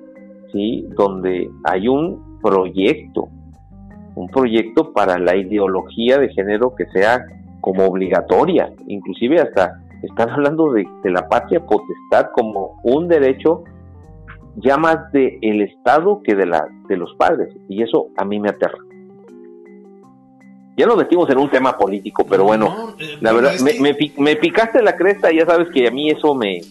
¿sí? 0.53 0.87
donde 0.97 1.51
hay 1.65 1.89
un 1.89 2.39
proyecto, 2.41 3.29
un 4.15 4.29
proyecto 4.29 4.93
para 4.93 5.19
la 5.19 5.37
ideología 5.37 6.19
de 6.19 6.29
género 6.29 6.75
que 6.77 6.87
sea 6.87 7.27
como 7.61 7.85
obligatoria, 7.87 8.73
inclusive 8.87 9.41
hasta 9.41 9.84
están 10.05 10.31
hablando 10.31 10.73
de, 10.73 10.87
de 11.03 11.11
la 11.11 11.29
patria 11.29 11.65
potestad 11.65 12.31
como 12.35 12.81
un 12.85 13.09
derecho 13.09 13.65
ya 14.57 14.77
más 14.77 15.11
de 15.13 15.39
el 15.43 15.63
Estado 15.63 16.21
que 16.23 16.35
de, 16.35 16.47
la, 16.47 16.69
de 16.89 16.97
los 16.97 17.15
padres, 17.17 17.55
y 17.69 17.83
eso 17.83 18.09
a 18.17 18.25
mí 18.25 18.39
me 18.39 18.51
aterra. 18.51 18.79
Ya 20.77 20.87
nos 20.87 20.97
metimos 20.97 21.31
en 21.31 21.39
un 21.39 21.51
tema 21.51 21.77
político, 21.77 22.27
pero 22.29 22.45
bueno, 22.45 22.95
eh, 22.99 23.19
la 23.21 23.33
verdad, 23.33 23.55
me, 23.61 23.97
me, 24.19 24.37
picaste 24.37 24.83
la 24.83 24.97
cresta 24.97 25.33
y 25.33 25.37
ya 25.37 25.47
sabes 25.47 25.69
que 25.73 25.87
a 25.87 25.91
mí 25.91 26.11
eso 26.11 26.35
me, 26.35 26.63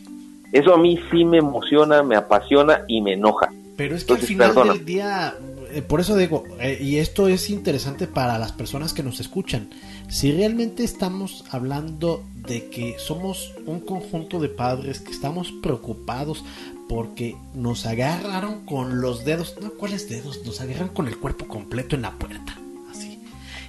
eso 0.51 0.73
a 0.73 0.77
mí 0.77 0.99
sí 1.09 1.23
me 1.23 1.37
emociona, 1.37 2.03
me 2.03 2.15
apasiona 2.15 2.83
y 2.87 3.01
me 3.01 3.13
enoja. 3.13 3.49
Pero 3.77 3.95
es 3.95 4.03
que 4.03 4.13
al 4.13 4.19
final 4.19 4.53
del 4.53 4.85
día, 4.85 5.35
eh, 5.71 5.81
por 5.81 6.01
eso 6.01 6.17
digo, 6.17 6.43
eh, 6.59 6.77
y 6.81 6.97
esto 6.97 7.29
es 7.29 7.49
interesante 7.49 8.07
para 8.07 8.37
las 8.37 8.51
personas 8.51 8.93
que 8.93 9.03
nos 9.03 9.21
escuchan, 9.21 9.69
si 10.09 10.31
realmente 10.31 10.83
estamos 10.83 11.45
hablando 11.49 12.23
de 12.35 12.69
que 12.69 12.97
somos 12.99 13.53
un 13.65 13.79
conjunto 13.79 14.39
de 14.39 14.49
padres 14.49 14.99
que 14.99 15.11
estamos 15.11 15.51
preocupados 15.61 16.43
porque 16.89 17.35
nos 17.53 17.85
agarraron 17.85 18.65
con 18.65 19.01
los 19.01 19.25
dedos, 19.25 19.55
no, 19.61 19.71
¿cuáles 19.71 20.09
dedos? 20.09 20.45
Nos 20.45 20.61
agarraron 20.61 20.89
con 20.89 21.07
el 21.07 21.17
cuerpo 21.17 21.47
completo 21.47 21.95
en 21.95 22.03
la 22.03 22.11
puerta, 22.11 22.57
así. 22.91 23.21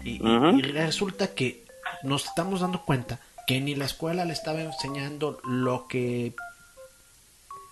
y 0.03 0.19
resulta 0.19 1.29
que 1.29 1.65
nos 2.03 2.27
estamos 2.27 2.61
dando 2.61 2.85
cuenta 2.85 3.21
que 3.47 3.61
ni 3.61 3.75
la 3.75 3.85
escuela 3.85 4.25
le 4.25 4.33
estaba 4.33 4.61
enseñando 4.61 5.39
lo 5.45 5.87
que 5.87 6.35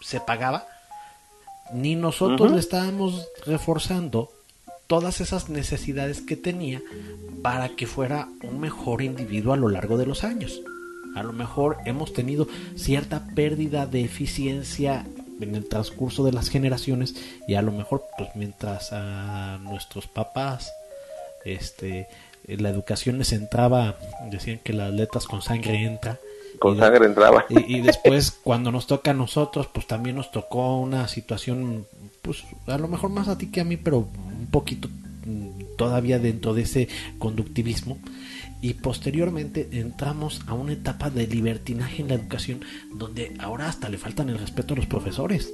se 0.00 0.20
pagaba, 0.20 0.66
ni 1.72 1.96
nosotros 1.96 2.52
le 2.52 2.58
estábamos 2.58 3.26
reforzando 3.46 4.30
todas 4.92 5.22
esas 5.22 5.48
necesidades 5.48 6.20
que 6.20 6.36
tenía 6.36 6.82
para 7.40 7.70
que 7.70 7.86
fuera 7.86 8.28
un 8.42 8.60
mejor 8.60 9.00
individuo 9.00 9.54
a 9.54 9.56
lo 9.56 9.70
largo 9.70 9.96
de 9.96 10.04
los 10.04 10.22
años. 10.22 10.60
A 11.16 11.22
lo 11.22 11.32
mejor 11.32 11.78
hemos 11.86 12.12
tenido 12.12 12.46
cierta 12.76 13.26
pérdida 13.34 13.86
de 13.86 14.04
eficiencia 14.04 15.06
en 15.40 15.54
el 15.54 15.66
transcurso 15.66 16.24
de 16.24 16.32
las 16.32 16.50
generaciones 16.50 17.14
y 17.48 17.54
a 17.54 17.62
lo 17.62 17.72
mejor 17.72 18.04
pues 18.18 18.28
mientras 18.34 18.92
a 18.92 19.56
nuestros 19.62 20.08
papás 20.08 20.70
este 21.46 22.06
la 22.46 22.68
educación 22.68 23.16
les 23.16 23.32
entraba 23.32 23.96
decían 24.30 24.60
que 24.62 24.74
las 24.74 24.92
letras 24.92 25.26
con 25.26 25.40
sangre 25.40 25.86
entra 25.86 26.18
con 26.58 26.78
sangre 26.78 27.06
entraba. 27.06 27.46
Y, 27.48 27.80
después, 27.80 28.30
cuando 28.30 28.70
nos 28.70 28.86
toca 28.86 29.10
a 29.10 29.14
nosotros, 29.14 29.68
pues 29.72 29.86
también 29.86 30.16
nos 30.16 30.30
tocó 30.30 30.78
una 30.78 31.08
situación, 31.08 31.86
pues 32.20 32.44
a 32.66 32.78
lo 32.78 32.86
mejor 32.86 33.10
más 33.10 33.26
a 33.26 33.36
ti 33.36 33.50
que 33.50 33.62
a 33.62 33.64
mí, 33.64 33.76
pero 33.76 34.06
poquito 34.52 34.88
mm, 35.26 35.76
todavía 35.76 36.20
dentro 36.20 36.54
de 36.54 36.62
ese 36.62 36.88
conductivismo. 37.18 37.98
Y 38.60 38.74
posteriormente 38.74 39.68
entramos 39.72 40.42
a 40.46 40.54
una 40.54 40.74
etapa 40.74 41.10
de 41.10 41.26
libertinaje 41.26 42.02
en 42.02 42.08
la 42.08 42.14
educación, 42.14 42.60
donde 42.94 43.34
ahora 43.40 43.68
hasta 43.68 43.88
le 43.88 43.98
faltan 43.98 44.28
el 44.28 44.38
respeto 44.38 44.74
a 44.74 44.76
los 44.76 44.86
profesores. 44.86 45.52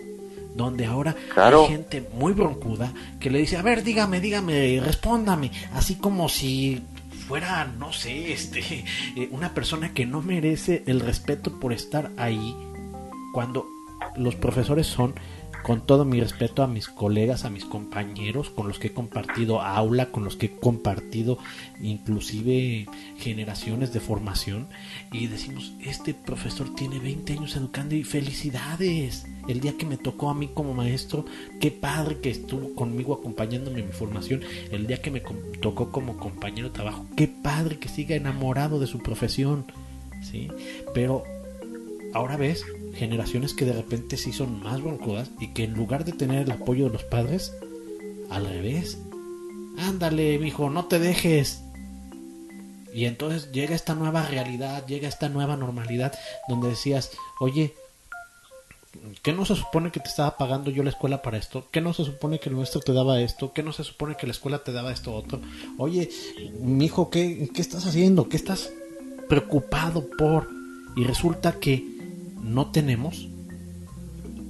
Donde 0.54 0.84
ahora 0.84 1.16
hay 1.37 1.68
gente 1.68 2.06
muy 2.18 2.34
broncuda 2.34 2.92
que 3.18 3.30
le 3.30 3.38
dice, 3.38 3.56
a 3.56 3.62
ver, 3.62 3.82
dígame, 3.82 4.20
dígame, 4.20 4.80
respóndame, 4.84 5.52
así 5.72 5.94
como 5.94 6.28
si 6.28 6.82
fuera, 7.28 7.70
no 7.78 7.92
sé, 7.92 8.32
este, 8.32 8.61
eh, 9.16 9.28
una 9.30 9.54
persona 9.54 9.94
que 9.94 10.04
no 10.04 10.20
merece 10.20 10.82
el 10.87 11.00
respeto 11.00 11.61
por 11.61 11.72
estar 11.72 12.11
ahí 12.16 12.56
cuando 13.32 13.68
los 14.16 14.34
profesores 14.34 14.87
son 14.87 15.14
con 15.62 15.87
todo 15.87 16.05
mi 16.05 16.21
respeto 16.21 16.62
a 16.62 16.66
mis 16.66 16.88
colegas, 16.88 17.44
a 17.44 17.51
mis 17.51 17.64
compañeros 17.64 18.51
con 18.51 18.68
los 18.68 18.79
que 18.79 18.88
he 18.88 18.92
compartido 18.92 19.61
aula, 19.61 20.11
con 20.11 20.25
los 20.25 20.37
que 20.37 20.47
he 20.47 20.51
compartido 20.51 21.38
inclusive 21.81 22.87
generaciones 23.18 23.92
de 23.92 24.01
formación 24.01 24.68
y 25.12 25.27
decimos, 25.27 25.73
este 25.81 26.14
profesor 26.14 26.75
tiene 26.75 26.99
20 26.99 27.33
años 27.35 27.57
educando 27.57 27.94
y 27.94 28.05
felicidades. 28.05 29.27
El 29.49 29.61
día 29.61 29.77
que 29.79 29.87
me 29.87 29.97
tocó 29.97 30.31
a 30.31 30.35
mí 30.35 30.51
como 30.53 30.75
maestro, 30.75 31.25
qué 31.61 31.71
padre 31.71 32.18
que 32.18 32.31
estuvo 32.31 32.75
conmigo 32.75 33.14
acompañándome 33.14 33.81
en 33.81 33.87
mi 33.87 33.92
formación. 33.92 34.42
El 34.71 34.87
día 34.87 35.01
que 35.01 35.11
me 35.11 35.23
tocó 35.61 35.90
como 35.90 36.18
compañero 36.18 36.68
de 36.68 36.75
trabajo, 36.75 37.07
qué 37.16 37.29
padre 37.29 37.79
que 37.79 37.88
siga 37.88 38.16
enamorado 38.16 38.79
de 38.79 38.87
su 38.87 38.99
profesión. 38.99 39.64
¿Sí? 40.23 40.49
Pero 40.94 41.23
ahora 42.12 42.37
ves 42.37 42.64
generaciones 42.98 43.54
que 43.54 43.64
de 43.64 43.72
repente 43.72 44.16
sí 44.16 44.32
son 44.32 44.61
más 44.62 44.82
broncudas 44.82 45.30
y 45.38 45.48
que 45.48 45.64
en 45.64 45.74
lugar 45.74 46.04
de 46.04 46.12
tener 46.12 46.42
el 46.42 46.50
apoyo 46.50 46.87
de 46.87 46.92
los 46.92 47.04
padres, 47.04 47.54
al 48.28 48.46
revés, 48.46 48.98
ándale, 49.78 50.38
mijo, 50.38 50.68
no 50.68 50.87
te 50.87 50.98
dejes. 50.98 51.62
Y 52.92 53.04
entonces 53.04 53.52
llega 53.52 53.76
esta 53.76 53.94
nueva 53.94 54.26
realidad, 54.26 54.84
llega 54.87 55.08
esta 55.08 55.28
nueva 55.28 55.56
normalidad 55.56 56.12
donde 56.48 56.70
decías, 56.70 57.12
oye, 57.38 57.74
¿qué 59.22 59.32
no 59.32 59.44
se 59.44 59.54
supone 59.54 59.92
que 59.92 60.00
te 60.00 60.08
estaba 60.08 60.37
pagando 60.37 60.70
yo 60.70 60.82
la 60.82 60.90
escuela 60.90 61.22
para 61.22 61.38
esto? 61.38 61.68
¿Qué 61.70 61.80
no 61.80 61.92
se 61.92 62.04
supone 62.04 62.40
que 62.40 62.48
el 62.48 62.56
nuestro 62.56 62.80
te 62.80 62.92
daba 62.92 63.20
esto? 63.20 63.52
¿Qué 63.52 63.62
no 63.62 63.72
se 63.72 63.84
supone 63.84 64.16
que 64.16 64.26
la 64.26 64.32
escuela 64.32 64.64
te 64.64 64.72
daba 64.72 64.90
esto 64.90 65.14
otro? 65.14 65.40
Oye, 65.76 66.11
mijo, 66.61 67.11
¿qué, 67.11 67.48
qué 67.54 67.61
estás 67.61 67.87
haciendo? 67.87 68.28
¿Qué 68.28 68.37
estás 68.37 68.72
preocupado 69.28 70.08
por? 70.18 70.48
Y 70.96 71.04
resulta 71.04 71.61
que 71.61 71.97
no 72.42 72.70
tenemos 72.70 73.29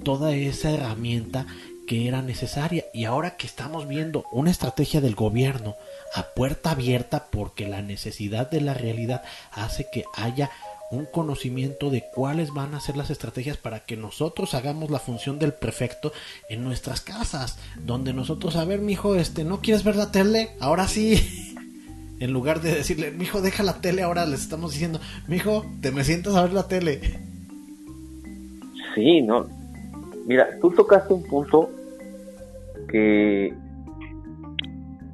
toda 0.05 0.35
esa 0.35 0.71
herramienta 0.71 1.47
que 1.87 2.07
era 2.07 2.23
necesaria 2.23 2.85
y 2.93 3.05
ahora 3.05 3.37
que 3.37 3.47
estamos 3.47 3.89
viendo 3.89 4.25
una 4.31 4.51
estrategia 4.51 5.01
del 5.01 5.15
gobierno 5.15 5.75
a 6.15 6.23
puerta 6.35 6.73
abierta 6.73 7.27
porque 7.31 7.67
la 7.67 7.83
necesidad 7.83 8.51
de 8.51 8.61
la 8.61 8.75
realidad 8.75 9.23
hace 9.53 9.87
que 9.91 10.05
haya 10.15 10.51
un 10.91 11.07
conocimiento 11.07 11.91
de 11.91 12.05
cuáles 12.15 12.53
van 12.53 12.75
a 12.75 12.81
ser 12.81 12.97
las 12.97 13.11
estrategias 13.11 13.57
para 13.57 13.81
que 13.81 13.97
nosotros 13.97 14.55
hagamos 14.55 14.91
la 14.91 14.99
función 14.99 15.39
del 15.39 15.53
prefecto 15.53 16.13
en 16.49 16.65
nuestras 16.65 17.01
casas, 17.01 17.59
donde 17.85 18.13
nosotros, 18.13 18.57
a 18.57 18.65
ver, 18.65 18.81
mijo, 18.81 19.15
este, 19.15 19.45
¿no 19.45 19.61
quieres 19.61 19.85
ver 19.85 19.97
la 19.97 20.11
tele? 20.11 20.51
Ahora 20.61 20.89
sí. 20.89 21.55
en 22.21 22.33
lugar 22.33 22.61
de 22.61 22.75
decirle, 22.75 23.11
mijo, 23.11 23.43
deja 23.43 23.63
la 23.63 23.81
tele, 23.81 24.03
ahora 24.03 24.27
les 24.27 24.41
estamos 24.41 24.73
diciendo, 24.73 25.01
mijo, 25.27 25.67
te 25.81 25.93
me 25.93 26.05
sientas 26.05 26.35
a 26.35 26.43
ver 26.43 26.53
la 26.53 26.69
tele. 26.69 27.28
Sí, 28.95 29.23
no. 29.23 29.47
Mira, 30.27 30.49
tú 30.61 30.71
tocaste 30.71 31.15
un 31.15 31.23
punto 31.25 31.71
que 32.89 33.55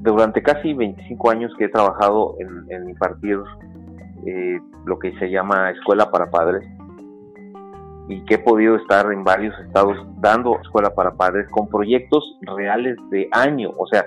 durante 0.00 0.42
casi 0.42 0.74
25 0.74 1.30
años 1.30 1.52
que 1.56 1.64
he 1.64 1.68
trabajado 1.68 2.36
en, 2.68 2.88
impartir 2.88 3.38
eh, 4.26 4.60
lo 4.84 4.98
que 4.98 5.16
se 5.18 5.30
llama 5.30 5.70
escuela 5.70 6.10
para 6.10 6.30
padres 6.30 6.68
y 8.08 8.20
que 8.26 8.34
he 8.34 8.38
podido 8.38 8.76
estar 8.76 9.10
en 9.12 9.24
varios 9.24 9.58
estados 9.60 9.96
dando 10.20 10.60
escuela 10.60 10.94
para 10.94 11.12
padres 11.12 11.48
con 11.50 11.68
proyectos 11.68 12.38
reales 12.42 12.96
de 13.10 13.28
año. 13.32 13.72
O 13.78 13.86
sea, 13.86 14.04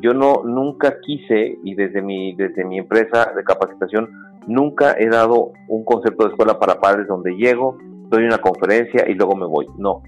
yo 0.00 0.12
no 0.12 0.42
nunca 0.44 1.00
quise 1.00 1.58
y 1.64 1.74
desde 1.74 2.02
mi 2.02 2.34
desde 2.34 2.64
mi 2.64 2.78
empresa 2.78 3.32
de 3.34 3.42
capacitación 3.42 4.10
nunca 4.46 4.96
he 4.98 5.08
dado 5.08 5.52
un 5.66 5.84
concepto 5.84 6.24
de 6.24 6.30
escuela 6.30 6.58
para 6.58 6.80
padres 6.80 7.06
donde 7.06 7.36
llego 7.36 7.78
doy 8.08 8.24
una 8.24 8.38
conferencia 8.38 9.08
y 9.08 9.14
luego 9.14 9.36
me 9.36 9.46
voy. 9.46 9.66
No. 9.76 10.02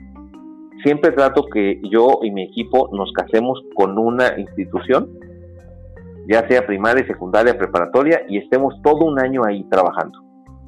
Siempre 0.82 1.12
trato 1.12 1.44
que 1.52 1.80
yo 1.90 2.20
y 2.22 2.30
mi 2.30 2.44
equipo 2.44 2.88
nos 2.92 3.12
casemos 3.12 3.60
con 3.74 3.98
una 3.98 4.38
institución, 4.38 5.10
ya 6.28 6.46
sea 6.48 6.66
primaria, 6.66 7.06
secundaria, 7.06 7.56
preparatoria, 7.56 8.22
y 8.28 8.38
estemos 8.38 8.74
todo 8.82 9.04
un 9.04 9.18
año 9.18 9.42
ahí 9.46 9.64
trabajando. 9.64 10.18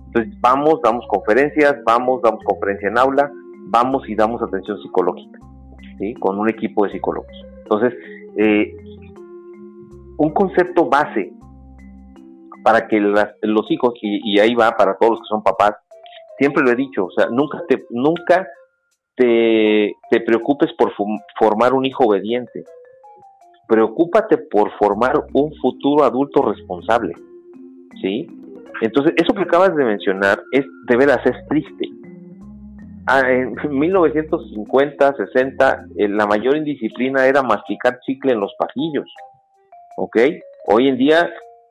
Entonces 0.07 0.35
vamos, 0.41 0.81
damos 0.83 1.07
conferencias, 1.09 1.77
vamos, 1.87 2.21
damos 2.23 2.45
conferencia 2.45 2.89
en 2.89 2.99
aula, 2.99 3.33
vamos 3.69 4.07
y 4.09 4.15
damos 4.15 4.43
atención 4.43 4.77
psicológica, 4.83 5.39
¿sí? 5.99 6.13
con 6.15 6.39
un 6.39 6.51
equipo 6.51 6.85
de 6.85 6.93
psicólogos. 6.93 7.33
Entonces, 7.63 7.95
eh, 8.37 8.77
un 10.19 10.31
concepto 10.35 10.89
base 10.91 11.33
para 12.63 12.87
que 12.87 13.01
los 13.01 13.71
hijos, 13.71 13.95
y, 14.03 14.39
ahí 14.39 14.55
va 14.55 14.77
para 14.77 14.97
todos 14.97 15.13
los 15.13 15.21
que 15.21 15.27
son 15.29 15.43
papás, 15.43 15.73
siempre 16.43 16.65
lo 16.65 16.73
he 16.73 16.75
dicho, 16.75 17.05
o 17.05 17.11
sea, 17.13 17.29
nunca 17.31 17.63
te, 17.69 17.87
nunca 17.91 18.49
te, 19.15 19.95
preocupes 20.27 20.73
por 20.77 20.93
formar 21.39 21.73
un 21.73 21.85
hijo 21.85 22.05
obediente. 22.05 22.65
Preocúpate 23.69 24.39
por 24.39 24.73
formar 24.73 25.25
un 25.33 25.55
futuro 25.55 26.03
adulto 26.03 26.43
responsable. 26.43 27.15
¿Sí? 28.01 28.27
Entonces, 28.81 29.15
eso 29.17 29.33
que 29.33 29.43
acabas 29.43 29.77
de 29.77 29.85
mencionar 29.85 30.43
es 30.51 30.65
de 30.89 30.97
veras 30.97 31.25
es 31.25 31.37
triste. 31.49 31.89
Ah, 33.07 33.23
en 33.31 33.55
1950, 33.79 35.15
60, 35.15 35.87
eh, 35.97 36.09
la 36.09 36.27
mayor 36.27 36.57
indisciplina 36.57 37.25
era 37.27 37.43
masticar 37.43 38.01
chicle 38.01 38.33
en 38.33 38.41
los 38.41 38.53
pasillos. 38.59 39.09
¿Ok? 39.97 40.17
Hoy 40.67 40.89
en 40.89 40.97
día 40.97 41.31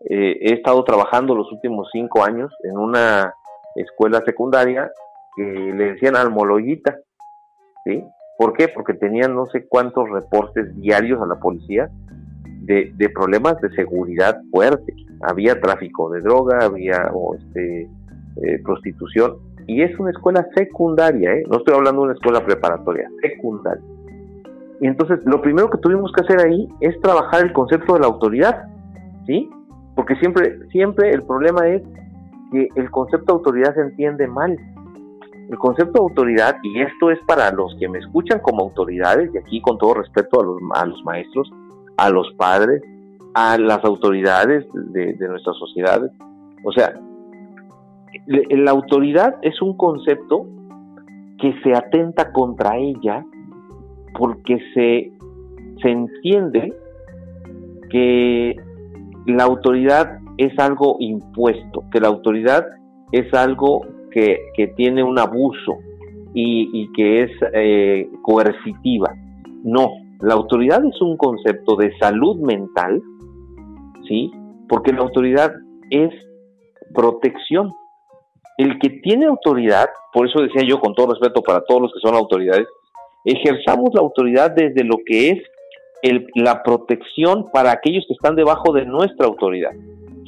eh, 0.10 0.38
he 0.40 0.54
estado 0.54 0.82
trabajando 0.86 1.36
los 1.36 1.52
últimos 1.52 1.90
cinco 1.92 2.24
años 2.24 2.54
en 2.64 2.78
una 2.78 3.34
escuela 3.76 4.22
secundaria 4.26 4.92
que 5.36 5.44
le 5.44 5.94
decían 5.94 6.16
almoloyita, 6.16 7.00
¿sí? 7.86 8.04
¿Por 8.38 8.54
qué? 8.54 8.68
Porque 8.68 8.94
tenían 8.94 9.36
no 9.36 9.46
sé 9.48 9.68
cuántos 9.68 10.10
reportes 10.10 10.76
diarios 10.76 11.22
a 11.22 11.28
la 11.28 11.40
policía 11.40 11.90
de, 12.62 13.12
problemas 13.14 13.60
de 13.62 13.70
seguridad 13.72 14.42
fuerte. 14.52 14.94
Había 15.22 15.60
tráfico 15.60 16.10
de 16.10 16.22
droga, 16.22 16.60
había 16.66 17.12
este, 17.38 17.84
eh, 17.84 18.60
prostitución, 18.64 19.38
y 19.68 19.84
es 19.84 19.98
una 20.00 20.12
escuela 20.12 20.48
secundaria, 20.56 21.34
¿eh? 21.34 21.44
no 21.50 21.58
estoy 21.58 21.76
hablando 21.76 22.02
de 22.02 22.06
una 22.08 22.14
escuela 22.14 22.44
preparatoria, 22.46 23.10
secundaria. 23.22 23.84
Y 24.80 24.88
entonces 24.88 25.20
lo 25.26 25.42
primero 25.42 25.70
que 25.70 25.78
tuvimos 25.78 26.12
que 26.12 26.24
hacer 26.24 26.46
ahí 26.46 26.68
es 26.80 27.00
trabajar 27.02 27.44
el 27.46 27.54
concepto 27.54 27.94
de 27.94 28.00
la 28.00 28.08
autoridad, 28.08 28.64
¿sí? 29.28 29.50
Porque 29.96 30.16
siempre, 30.16 30.58
siempre 30.72 31.12
el 31.12 31.22
problema 31.24 31.68
es 31.68 31.84
que 32.52 32.68
el 32.76 32.92
concepto 32.92 33.34
de 33.34 33.38
autoridad 33.38 33.76
se 33.76 33.82
entiende 33.82 34.28
mal. 34.28 34.58
el 35.50 35.58
concepto 35.58 35.94
de 35.94 36.10
autoridad, 36.10 36.58
y 36.64 36.82
esto 36.82 37.12
es 37.12 37.20
para 37.28 37.52
los 37.52 37.76
que 37.78 37.90
me 37.90 38.00
escuchan 38.00 38.40
como 38.40 38.64
autoridades, 38.64 39.34
y 39.34 39.38
aquí 39.38 39.62
con 39.62 39.78
todo 39.78 39.96
respeto 39.96 40.40
a 40.40 40.44
los, 40.46 40.58
a 40.76 40.86
los 40.86 41.04
maestros, 41.04 41.52
a 41.98 42.10
los 42.10 42.32
padres, 42.38 42.82
a 43.34 43.58
las 43.58 43.84
autoridades 43.84 44.66
de, 44.74 45.14
de 45.14 45.28
nuestras 45.28 45.58
sociedades. 45.58 46.12
O 46.64 46.72
sea, 46.72 46.94
la 48.28 48.72
autoridad 48.72 49.36
es 49.42 49.62
un 49.62 49.76
concepto 49.76 50.46
que 51.38 51.54
se 51.64 51.74
atenta 51.74 52.32
contra 52.32 52.78
ella 52.78 53.26
porque 54.18 54.58
se, 54.74 55.12
se 55.82 55.90
entiende 55.90 56.74
que 57.90 58.56
la 59.26 59.44
autoridad 59.44 60.21
es 60.46 60.58
algo 60.58 60.98
impuesto, 61.00 61.84
que 61.92 62.00
la 62.00 62.08
autoridad 62.08 62.66
es 63.12 63.32
algo 63.34 63.86
que, 64.12 64.38
tiene 64.76 65.04
un 65.04 65.20
abuso 65.20 65.78
y, 66.34 66.92
que 66.94 67.24
es 67.24 67.32
eh, 67.54 68.10
coercitiva. 68.24 69.14
No, 69.64 69.90
la 70.20 70.34
autoridad 70.34 70.84
es 70.84 71.00
un 71.02 71.18
concepto 71.18 71.76
de 71.76 71.96
salud 72.00 72.38
mental, 72.38 73.02
¿sí? 74.08 74.32
Porque 74.68 74.94
la 74.94 75.02
autoridad 75.02 75.52
es 75.90 76.10
protección. 76.94 77.72
El 78.58 78.80
que 78.80 78.90
tiene 78.90 79.26
autoridad, 79.26 79.90
por 80.14 80.28
eso 80.28 80.42
decía 80.42 80.64
yo 80.68 80.80
con 80.80 80.96
todo 80.96 81.14
respeto 81.14 81.42
para 81.42 81.62
todos 81.66 81.84
los 81.84 81.94
que 81.94 82.00
son 82.00 82.16
autoridades, 82.16 82.68
ejerzamos 83.26 83.94
la 83.94 84.02
autoridad 84.02 84.52
desde 84.52 84.84
lo 84.84 84.98
que 85.06 85.30
es 85.32 85.40
la 86.34 86.64
protección 86.64 87.52
para 87.54 87.72
aquellos 87.72 88.06
que 88.08 88.14
están 88.14 88.36
debajo 88.36 88.74
de 88.74 88.86
nuestra 88.86 89.28
autoridad, 89.28 89.72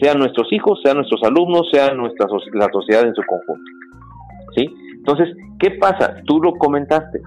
sean 0.03 0.19
nuestros 0.19 0.51
hijos, 0.51 0.81
sean 0.83 0.97
nuestros 0.97 1.23
alumnos, 1.23 1.69
sean 1.71 1.95
nuestra, 1.95 2.27
la 2.53 2.67
sociedad 2.71 3.03
en 3.05 3.15
su 3.15 3.21
conjunto. 3.23 3.71
¿Sí? 4.55 4.69
Entonces, 4.97 5.35
¿qué 5.59 5.71
pasa? 5.71 6.15
Tú 6.25 6.41
lo 6.41 6.53
comentaste. 6.53 7.21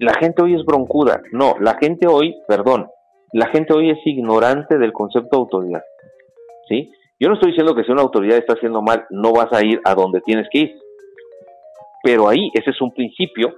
La 0.00 0.14
gente 0.14 0.42
hoy 0.42 0.54
es 0.54 0.64
broncuda. 0.64 1.22
No, 1.30 1.54
la 1.60 1.76
gente 1.80 2.08
hoy, 2.08 2.34
perdón, 2.48 2.88
la 3.32 3.46
gente 3.46 3.72
hoy 3.72 3.90
es 3.90 3.98
ignorante 4.04 4.76
del 4.76 4.92
concepto 4.92 5.28
de 5.32 5.40
autoridad. 5.40 5.82
¿Sí? 6.68 6.90
Yo 7.20 7.28
no 7.28 7.34
estoy 7.34 7.50
diciendo 7.50 7.74
que 7.74 7.84
si 7.84 7.92
una 7.92 8.02
autoridad 8.02 8.38
está 8.38 8.54
haciendo 8.54 8.82
mal, 8.82 9.04
no 9.10 9.32
vas 9.32 9.52
a 9.52 9.64
ir 9.64 9.80
a 9.84 9.94
donde 9.94 10.20
tienes 10.22 10.48
que 10.50 10.58
ir. 10.60 10.74
Pero 12.02 12.28
ahí 12.28 12.50
ese 12.54 12.70
es 12.70 12.80
un 12.80 12.92
principio 12.92 13.54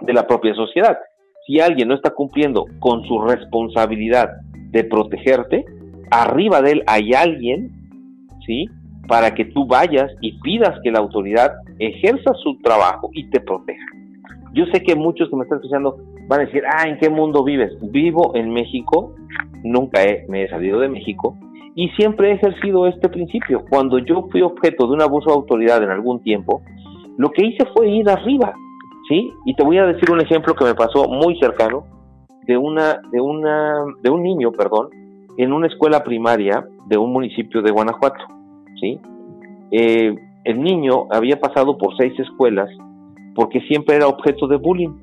de 0.00 0.12
la 0.12 0.26
propia 0.26 0.54
sociedad. 0.54 0.98
Si 1.46 1.58
alguien 1.58 1.88
no 1.88 1.94
está 1.94 2.10
cumpliendo 2.10 2.66
con 2.80 3.02
su 3.04 3.20
responsabilidad 3.20 4.28
de 4.72 4.84
protegerte, 4.84 5.64
arriba 6.10 6.62
de 6.62 6.72
él 6.72 6.82
hay 6.86 7.12
alguien, 7.12 7.70
¿sí? 8.46 8.66
Para 9.08 9.34
que 9.34 9.44
tú 9.46 9.66
vayas 9.66 10.10
y 10.20 10.38
pidas 10.40 10.78
que 10.82 10.90
la 10.90 11.00
autoridad 11.00 11.52
ejerza 11.78 12.32
su 12.42 12.58
trabajo 12.58 13.10
y 13.12 13.28
te 13.30 13.40
proteja. 13.40 13.84
Yo 14.52 14.66
sé 14.66 14.82
que 14.82 14.96
muchos 14.96 15.30
que 15.30 15.36
me 15.36 15.44
están 15.44 15.58
escuchando 15.58 15.96
van 16.28 16.40
a 16.40 16.44
decir, 16.44 16.62
ah, 16.66 16.88
¿en 16.88 16.98
qué 16.98 17.08
mundo 17.08 17.44
vives? 17.44 17.72
Vivo 17.90 18.32
en 18.34 18.52
México, 18.52 19.14
nunca 19.62 20.00
me 20.28 20.44
he 20.44 20.48
salido 20.48 20.80
de 20.80 20.88
México, 20.88 21.36
y 21.74 21.88
siempre 21.90 22.30
he 22.30 22.34
ejercido 22.34 22.86
este 22.86 23.08
principio. 23.08 23.64
Cuando 23.68 23.98
yo 23.98 24.28
fui 24.30 24.42
objeto 24.42 24.86
de 24.86 24.94
un 24.94 25.02
abuso 25.02 25.30
de 25.30 25.36
autoridad 25.36 25.82
en 25.82 25.90
algún 25.90 26.20
tiempo, 26.22 26.62
lo 27.16 27.30
que 27.30 27.46
hice 27.46 27.64
fue 27.74 27.88
ir 27.88 28.08
arriba, 28.08 28.52
¿sí? 29.08 29.30
Y 29.44 29.54
te 29.54 29.64
voy 29.64 29.78
a 29.78 29.86
decir 29.86 30.10
un 30.10 30.20
ejemplo 30.20 30.54
que 30.54 30.64
me 30.64 30.74
pasó 30.74 31.08
muy 31.08 31.38
cercano 31.38 31.84
de 32.46 32.56
una 32.56 33.00
de 33.12 33.20
una 33.20 33.84
de 34.02 34.10
un 34.10 34.22
niño, 34.22 34.50
perdón, 34.52 34.88
en 35.42 35.52
una 35.52 35.68
escuela 35.68 36.02
primaria 36.04 36.66
de 36.86 36.98
un 36.98 37.12
municipio 37.12 37.62
de 37.62 37.70
Guanajuato, 37.70 38.24
¿sí? 38.80 39.00
Eh, 39.70 40.14
el 40.44 40.62
niño 40.62 41.06
había 41.10 41.40
pasado 41.40 41.78
por 41.78 41.96
seis 41.96 42.18
escuelas 42.18 42.68
porque 43.34 43.60
siempre 43.62 43.96
era 43.96 44.08
objeto 44.08 44.46
de 44.48 44.56
bullying. 44.56 45.00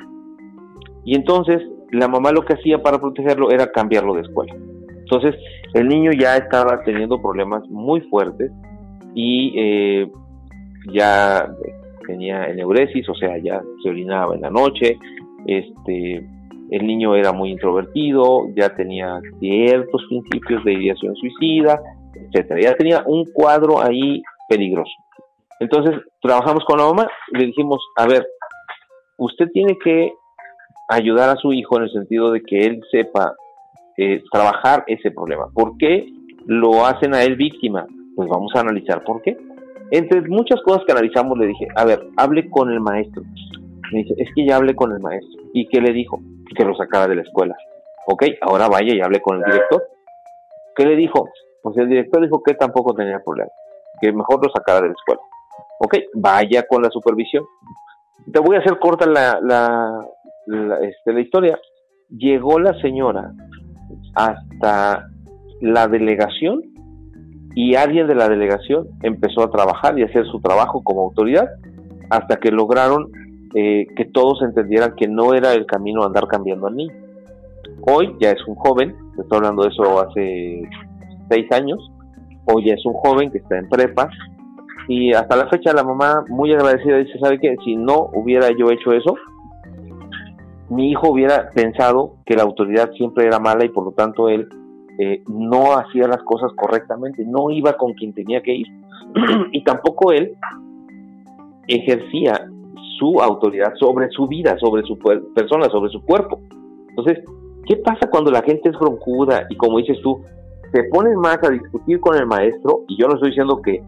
Y 1.06 1.16
entonces 1.16 1.62
la 1.92 2.08
mamá 2.08 2.32
lo 2.32 2.44
que 2.44 2.54
hacía 2.54 2.82
para 2.82 3.00
protegerlo 3.00 3.50
era 3.50 3.72
cambiarlo 3.72 4.14
de 4.14 4.22
escuela. 4.22 4.54
Entonces, 5.00 5.36
el 5.74 5.88
niño 5.88 6.12
ya 6.12 6.36
estaba 6.36 6.84
teniendo 6.84 7.22
problemas 7.22 7.68
muy 7.70 8.02
fuertes 8.02 8.52
y 9.16 9.54
eh, 9.56 10.12
ya 10.92 11.50
tenía 12.06 12.50
eneuresis, 12.50 13.08
o 13.10 13.16
sea, 13.16 13.38
ya 13.38 13.62
se 13.82 13.90
orinaba 13.90 14.36
en 14.36 14.42
la 14.42 14.50
noche, 14.50 14.98
este, 15.46 16.28
el 16.72 16.86
niño 16.86 17.16
era 17.16 17.32
muy 17.32 17.52
introvertido, 17.52 18.48
ya 18.56 18.76
tenía 18.76 19.20
ciertos 19.40 20.04
principios 20.10 20.64
de 20.64 20.74
ideación 20.74 21.16
suicida, 21.16 21.80
etcétera. 22.14 22.62
Ya 22.62 22.76
tenía 22.76 23.04
un 23.06 23.26
cuadro 23.34 23.82
ahí 23.82 24.22
peligroso. 24.50 24.92
Entonces, 25.60 25.96
trabajamos 26.22 26.64
con 26.66 26.78
la 26.78 26.86
mamá 26.86 27.08
le 27.32 27.48
dijimos, 27.48 27.82
a 27.96 28.06
ver, 28.08 28.28
usted 29.18 29.48
tiene 29.52 29.78
que 29.84 30.12
ayudar 30.90 31.30
a 31.30 31.36
su 31.36 31.52
hijo 31.52 31.78
en 31.78 31.84
el 31.84 31.92
sentido 31.92 32.32
de 32.32 32.42
que 32.42 32.60
él 32.66 32.82
sepa 32.92 33.34
eh, 33.98 34.24
trabajar 34.32 34.84
ese 34.88 35.12
problema. 35.12 35.48
¿Por 35.54 35.78
qué 35.78 36.06
lo 36.46 36.86
hacen 36.86 37.14
a 37.14 37.24
él 37.24 37.36
víctima? 37.36 37.86
Pues 38.16 38.30
vamos 38.30 38.52
a 38.56 38.62
analizar 38.62 39.04
por 39.04 39.22
qué. 39.22 39.38
Entre 39.92 40.22
muchas 40.22 40.62
cosas 40.62 40.84
que 40.86 40.92
analizamos 40.92 41.38
le 41.38 41.48
dije, 41.48 41.68
a 41.76 41.86
ver, 41.86 42.08
hable 42.18 42.50
con 42.50 42.72
el 42.72 42.80
maestro. 42.80 43.24
Me 43.92 44.00
dice, 44.00 44.14
es 44.18 44.30
que 44.36 44.46
ya 44.46 44.58
hablé 44.58 44.76
con 44.76 44.92
el 44.92 45.00
maestro. 45.00 45.44
¿Y 45.54 45.68
qué 45.68 45.82
le 45.82 45.94
dijo? 45.94 46.20
Que 46.56 46.66
lo 46.66 46.76
sacara 46.76 47.08
de 47.08 47.16
la 47.16 47.22
escuela. 47.22 47.56
Ok, 48.08 48.24
ahora 48.42 48.68
vaya 48.68 48.96
y 48.96 49.02
hable 49.02 49.22
con 49.22 49.38
el 49.38 49.44
director. 49.44 49.84
¿Qué 50.76 50.86
le 50.86 50.96
dijo? 50.96 51.30
Pues 51.62 51.78
el 51.78 51.90
director 51.90 52.22
dijo 52.22 52.42
que 52.42 52.54
tampoco 52.54 52.94
tenía 52.94 53.20
problema, 53.24 53.50
que 54.02 54.12
mejor 54.12 54.46
lo 54.46 54.52
sacara 54.52 54.82
de 54.82 54.88
la 54.88 54.94
escuela. 54.94 55.22
Ok, 55.80 55.98
vaya 56.14 56.64
con 56.68 56.82
la 56.82 56.90
supervisión. 56.90 57.44
Te 58.32 58.40
voy 58.40 58.56
a 58.56 58.60
hacer 58.60 58.80
corta 58.80 59.06
la, 59.06 59.40
la, 59.42 60.06
este, 60.82 61.14
la 61.14 61.20
historia. 61.20 61.60
Llegó 62.10 62.60
la 62.60 62.80
señora 62.80 63.32
hasta 64.16 65.08
la 65.62 65.88
delegación 65.88 66.62
y 67.56 67.76
alguien 67.76 68.08
de 68.08 68.16
la 68.16 68.30
delegación 68.30 68.88
empezó 69.02 69.44
a 69.44 69.52
trabajar 69.52 69.98
y 69.98 70.04
hacer 70.04 70.26
su 70.28 70.40
trabajo 70.40 70.84
como 70.84 71.02
autoridad 71.02 71.48
hasta 72.10 72.38
que 72.38 72.52
lograron 72.52 73.12
eh, 73.56 73.88
que 73.96 74.06
todos 74.06 74.42
entendieran 74.42 74.96
que 74.96 75.08
no 75.08 75.34
era 75.34 75.54
el 75.54 75.66
camino 75.66 76.04
andar 76.04 76.28
cambiando 76.28 76.68
al 76.68 76.76
niño. 76.76 76.94
Hoy 77.82 78.16
ya 78.20 78.32
es 78.32 78.46
un 78.48 78.56
joven, 78.56 78.96
estoy 79.20 79.38
hablando 79.38 79.64
de 79.64 79.70
eso 79.70 80.00
hace 80.00 80.62
seis 81.30 81.52
años, 81.52 81.80
hoy 82.46 82.66
ya 82.66 82.74
es 82.74 82.86
un 82.86 82.94
joven 82.94 83.32
que 83.32 83.40
está 83.40 83.58
en 83.58 83.70
prepa 83.70 84.10
y 84.88 85.14
hasta 85.14 85.36
la 85.36 85.48
fecha 85.48 85.74
la 85.74 85.84
mamá 85.84 86.24
muy 86.30 86.54
agradecida 86.54 86.98
dice, 86.98 87.20
¿sabe 87.20 87.40
qué? 87.40 87.56
Si 87.64 87.76
no 87.76 88.10
hubiera 88.14 88.50
yo 88.58 88.72
hecho 88.72 88.94
eso, 88.94 89.16
mi 90.70 90.92
hijo 90.92 91.12
hubiera 91.12 91.50
pensado 91.52 92.16
que 92.26 92.36
la 92.36 92.44
autoridad 92.44 92.92
siempre 92.94 93.26
era 93.26 93.40
mala 93.40 93.66
y 93.66 93.70
por 93.70 93.84
lo 93.84 93.92
tanto 93.92 94.30
él 94.30 94.48
eh, 95.00 95.24
no 95.28 95.78
hacía 95.78 96.08
las 96.08 96.24
cosas 96.24 96.52
correctamente, 96.56 97.24
no 97.26 97.52
iba 97.52 97.74
con 97.74 97.94
quien 97.94 98.14
tenía 98.14 98.42
que 98.42 98.56
ir 98.56 98.68
y 99.52 99.64
tampoco 99.64 100.12
él 100.12 100.36
ejercía 101.68 102.48
su 102.98 103.20
autoridad 103.22 103.74
sobre 103.80 104.10
su 104.10 104.28
vida, 104.28 104.58
sobre 104.60 104.84
su 104.84 104.98
persona, 105.34 105.70
sobre 105.70 105.92
su 105.92 106.02
cuerpo. 106.04 106.40
Entonces, 106.90 107.24
¿qué 107.66 107.78
pasa 107.78 108.10
cuando 108.10 108.32
la 108.32 108.42
gente 108.42 108.70
es 108.70 108.80
broncuda 108.80 109.46
y 109.50 109.56
como 109.56 109.78
dices 109.78 110.00
tú, 110.02 110.22
se 110.74 110.84
ponen 110.86 111.16
más 111.20 111.40
a 111.44 111.50
discutir 111.50 112.00
con 112.00 112.16
el 112.18 112.26
maestro? 112.26 112.84
Y 112.88 113.00
yo 113.00 113.08
no 113.08 113.16
estoy 113.16 113.30
diciendo 113.30 113.62
que, 113.62 113.82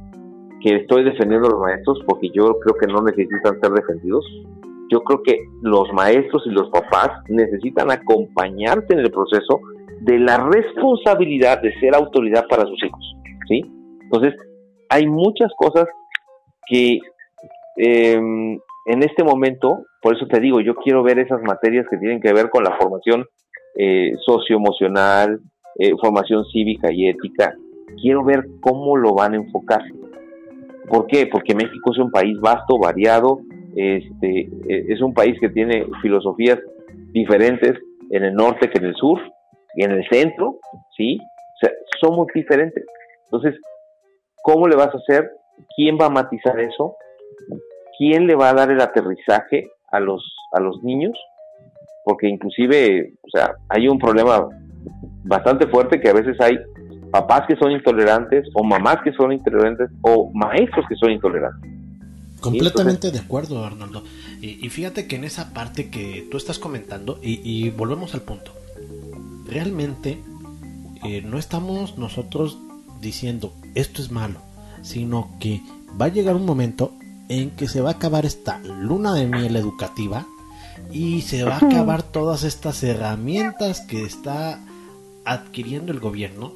que 0.62 0.76
estoy 0.78 1.04
defendiendo 1.04 1.48
a 1.48 1.52
los 1.52 1.60
maestros 1.60 2.00
porque 2.08 2.30
yo 2.34 2.60
creo 2.60 2.76
que 2.80 2.88
no 2.88 3.02
necesitan 3.02 3.60
ser 3.60 3.72
defendidos, 3.72 4.26
yo 4.92 5.02
creo 5.02 5.22
que 5.24 5.38
los 5.62 5.92
maestros 5.94 6.44
y 6.46 6.50
los 6.50 6.70
papás 6.70 7.10
necesitan 7.30 7.92
acompañarte 7.92 8.94
en 8.94 9.00
el 9.00 9.12
proceso 9.12 9.60
de 10.02 10.18
la 10.20 10.38
responsabilidad 10.38 11.62
de 11.62 11.74
ser 11.80 11.96
autoridad 11.96 12.46
para 12.50 12.66
sus 12.66 12.84
hijos, 12.84 13.16
¿sí? 13.48 13.62
Entonces, 14.04 14.34
hay 14.90 15.08
muchas 15.08 15.52
cosas 15.58 15.86
que 16.68 17.00
em, 17.78 18.60
en 18.90 19.04
este 19.04 19.24
momento, 19.24 19.86
por 20.02 20.16
eso 20.16 20.26
te 20.26 20.40
digo, 20.40 20.62
yo 20.62 20.74
quiero 20.74 21.04
ver 21.04 21.20
esas 21.20 21.44
materias 21.44 21.86
que 21.92 21.98
tienen 21.98 22.20
que 22.20 22.34
ver 22.34 22.50
con 22.50 22.64
la 22.64 22.76
formación 22.76 23.24
eh, 23.76 24.14
socioemocional, 24.26 25.40
eh, 25.78 25.92
formación 26.02 26.44
cívica 26.52 26.92
y 26.92 27.08
ética, 27.08 27.54
quiero 28.02 28.24
ver 28.24 28.48
cómo 28.62 28.98
lo 28.98 29.14
van 29.14 29.34
a 29.34 29.38
enfocar. 29.38 29.84
¿Por 30.88 31.06
qué? 31.06 31.28
Porque 31.28 31.54
México 31.54 31.92
es 31.92 32.00
un 32.00 32.10
país 32.10 32.36
vasto, 32.40 32.80
variado, 32.80 33.42
este, 33.76 34.50
e, 34.68 34.86
es 34.92 35.02
un 35.02 35.14
país 35.14 35.40
que 35.40 35.50
tiene 35.50 35.86
filosofías 36.02 36.58
diferentes 37.14 37.78
en 38.10 38.24
el 38.24 38.34
norte 38.34 38.72
que 38.72 38.80
en 38.80 38.86
el 38.86 38.96
sur 38.96 39.20
y 39.76 39.84
en 39.84 39.92
el 39.92 40.04
centro, 40.10 40.58
¿sí? 40.98 41.20
O 41.22 41.60
sea, 41.60 41.72
somos 42.02 42.26
diferentes. 42.34 42.84
Entonces, 43.26 43.54
¿cómo 44.42 44.68
le 44.68 44.76
vas 44.76 44.96
a 44.96 44.98
hacer? 44.98 45.30
¿Quién 45.76 45.96
va 45.96 46.08
a 46.08 46.10
matizar 46.10 46.60
eso? 46.60 46.96
¿Quién 48.00 48.28
le 48.28 48.36
va 48.36 48.50
a 48.50 48.54
dar 48.54 48.72
el 48.72 48.80
aterrizaje 48.80 49.72
a 49.92 50.00
los, 50.00 50.24
a 50.54 50.62
los 50.62 50.82
niños? 50.82 51.18
Porque 52.06 52.30
inclusive, 52.30 53.14
o 53.22 53.30
sea, 53.30 53.56
hay 53.68 53.90
un 53.90 54.00
problema 54.00 54.48
bastante 55.26 55.68
fuerte 55.68 56.00
que 56.00 56.08
a 56.08 56.14
veces 56.14 56.40
hay 56.40 56.58
papás 57.12 57.44
que 57.46 57.58
son 57.58 57.72
intolerantes 57.72 58.48
o 58.54 58.64
mamás 58.64 59.00
que 59.04 59.12
son 59.12 59.34
intolerantes 59.34 59.90
o 60.02 60.32
maestros 60.34 60.86
que 60.88 60.96
son 60.96 61.12
intolerantes. 61.12 61.70
Completamente 62.40 63.12
de 63.12 63.20
acuerdo, 63.20 63.66
Arnoldo. 63.66 64.06
Y, 64.42 64.70
fíjate 64.70 65.06
que 65.06 65.18
en 65.18 65.26
esa 65.26 65.54
parte 65.54 65.90
que 65.90 66.26
tú 66.32 66.38
estás 66.38 66.58
comentando, 66.58 67.20
y, 67.22 67.70
volvemos 67.72 68.14
al 68.14 68.22
punto, 68.22 68.54
realmente 69.46 70.20
eh, 71.04 71.22
no 71.22 71.38
estamos 71.38 71.98
nosotros 71.98 72.58
diciendo 73.02 73.52
esto 73.76 74.02
es 74.02 74.10
malo, 74.10 74.40
sino 74.84 75.32
que 75.42 75.62
va 76.00 76.06
a 76.06 76.10
llegar 76.10 76.38
un 76.38 76.46
momento 76.46 76.94
en 77.30 77.52
que 77.52 77.68
se 77.68 77.80
va 77.80 77.92
a 77.92 77.94
acabar 77.94 78.26
esta 78.26 78.60
luna 78.60 79.14
de 79.14 79.28
miel 79.28 79.56
educativa 79.56 80.28
y 80.92 81.22
se 81.22 81.44
va 81.44 81.56
a 81.56 81.66
acabar 81.66 82.04
todas 82.04 82.44
estas 82.44 82.84
herramientas 82.84 83.82
que 83.82 84.04
está 84.04 84.60
adquiriendo 85.26 85.92
el 85.92 86.00
gobierno. 86.00 86.52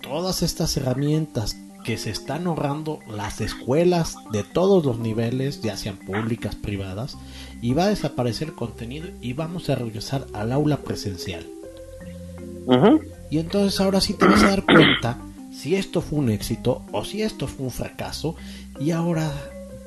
Todas 0.00 0.42
estas 0.42 0.76
herramientas 0.76 1.56
que 1.84 1.98
se 1.98 2.10
están 2.10 2.46
ahorrando 2.46 3.00
las 3.06 3.42
escuelas 3.42 4.16
de 4.32 4.42
todos 4.42 4.84
los 4.84 4.98
niveles, 4.98 5.60
ya 5.60 5.76
sean 5.76 5.96
públicas, 5.98 6.54
privadas, 6.54 7.16
y 7.60 7.74
va 7.74 7.84
a 7.84 7.88
desaparecer 7.88 8.48
el 8.48 8.54
contenido 8.54 9.08
y 9.20 9.34
vamos 9.34 9.68
a 9.68 9.74
regresar 9.74 10.26
al 10.32 10.52
aula 10.52 10.78
presencial. 10.78 11.46
Y 13.30 13.38
entonces 13.38 13.78
ahora 13.80 14.00
sí 14.00 14.14
te 14.14 14.26
vas 14.26 14.42
a 14.42 14.48
dar 14.48 14.64
cuenta 14.64 15.18
si 15.54 15.76
esto 15.76 16.00
fue 16.00 16.18
un 16.18 16.30
éxito 16.30 16.82
o 16.92 17.04
si 17.04 17.22
esto 17.22 17.46
fue 17.46 17.66
un 17.66 17.72
fracaso 17.72 18.36
y 18.80 18.90
ahora 18.90 19.32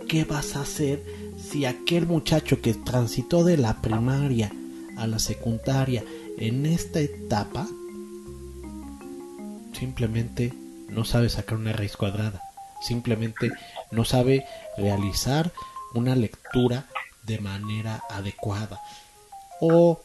qué 0.08 0.24
vas 0.24 0.56
a 0.56 0.62
hacer 0.62 1.04
si 1.38 1.66
aquel 1.66 2.08
muchacho 2.08 2.62
que 2.62 2.74
transitó 2.74 3.44
de 3.44 3.58
la 3.58 3.82
primaria 3.82 4.52
a 4.96 5.06
la 5.08 5.20
secundaria 5.20 6.04
en 6.38 6.66
esta 6.66 7.00
etapa 7.00 7.68
simplemente 9.74 10.54
no 10.90 11.06
sabe 11.06 11.30
sacar 11.30 11.58
una 11.58 11.74
raíz 11.74 11.96
cuadrada, 11.96 12.42
simplemente 12.82 13.52
no 13.92 14.06
sabe 14.06 14.46
realizar 14.78 15.52
una 15.94 16.16
lectura 16.16 16.86
de 17.24 17.40
manera 17.40 18.04
adecuada. 18.10 18.82
O 19.60 20.02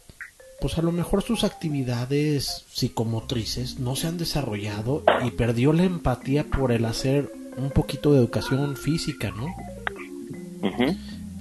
pues 0.63 0.79
a 0.79 0.83
lo 0.83 0.93
mejor 0.93 1.25
sus 1.25 1.43
actividades 1.43 2.65
psicomotrices 2.73 3.81
no 3.81 3.97
se 3.97 4.07
han 4.07 4.17
desarrollado 4.17 5.03
y 5.27 5.33
perdió 5.33 5.73
la 5.73 5.83
empatía 5.83 6.45
por 6.45 6.71
el 6.71 6.85
hacer 6.85 7.33
un 7.57 7.71
poquito 7.71 8.13
de 8.13 8.21
educación 8.21 8.77
física, 8.77 9.33
¿no? 9.33 9.49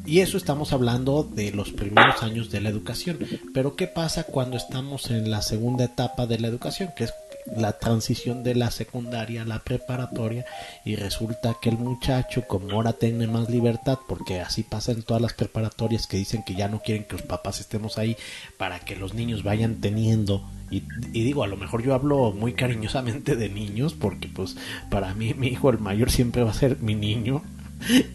Y 0.07 0.22
eso 0.22 0.38
estamos 0.38 0.74
hablando 0.74 1.24
de 1.24 1.51
los 1.51 1.72
primeros 1.72 2.24
años 2.24 2.49
de 2.49 2.61
la 2.61 2.69
educación. 2.69 3.19
Pero 3.53 3.76
¿qué 3.76 3.86
pasa 3.86 4.24
cuando 4.24 4.57
estamos 4.57 5.11
en 5.11 5.30
la 5.30 5.43
segunda 5.43 5.84
etapa 5.86 6.26
de 6.26 6.39
la 6.39 6.47
educación? 6.47 6.89
Que 6.97 7.03
es 7.03 7.13
la 7.45 7.73
transición 7.73 8.43
de 8.43 8.55
la 8.55 8.71
secundaria 8.71 9.41
a 9.41 9.45
la 9.45 9.59
preparatoria 9.59 10.45
y 10.85 10.95
resulta 10.95 11.55
que 11.61 11.69
el 11.69 11.77
muchacho 11.77 12.43
como 12.47 12.71
ahora 12.71 12.93
tiene 12.93 13.27
más 13.27 13.49
libertad 13.49 13.99
porque 14.07 14.39
así 14.39 14.63
pasa 14.63 14.91
en 14.91 15.03
todas 15.03 15.21
las 15.21 15.33
preparatorias 15.33 16.07
que 16.07 16.17
dicen 16.17 16.43
que 16.43 16.55
ya 16.55 16.67
no 16.67 16.81
quieren 16.81 17.05
que 17.05 17.13
los 17.13 17.21
papás 17.23 17.59
estemos 17.59 17.97
ahí 17.97 18.15
para 18.57 18.79
que 18.79 18.95
los 18.95 19.13
niños 19.13 19.43
vayan 19.43 19.75
teniendo 19.81 20.47
y, 20.69 20.83
digo 21.11 21.43
a 21.43 21.47
lo 21.47 21.57
mejor 21.57 21.83
yo 21.83 21.93
hablo 21.93 22.31
muy 22.31 22.53
cariñosamente 22.53 23.35
de 23.35 23.49
niños 23.49 23.93
porque 23.93 24.27
pues 24.29 24.55
para 24.89 25.13
mí 25.13 25.33
mi 25.33 25.47
hijo 25.47 25.69
el 25.69 25.79
mayor 25.79 26.11
siempre 26.11 26.43
va 26.43 26.51
a 26.51 26.55
ser 26.55 26.77
mi 26.79 26.95
niño 26.95 27.43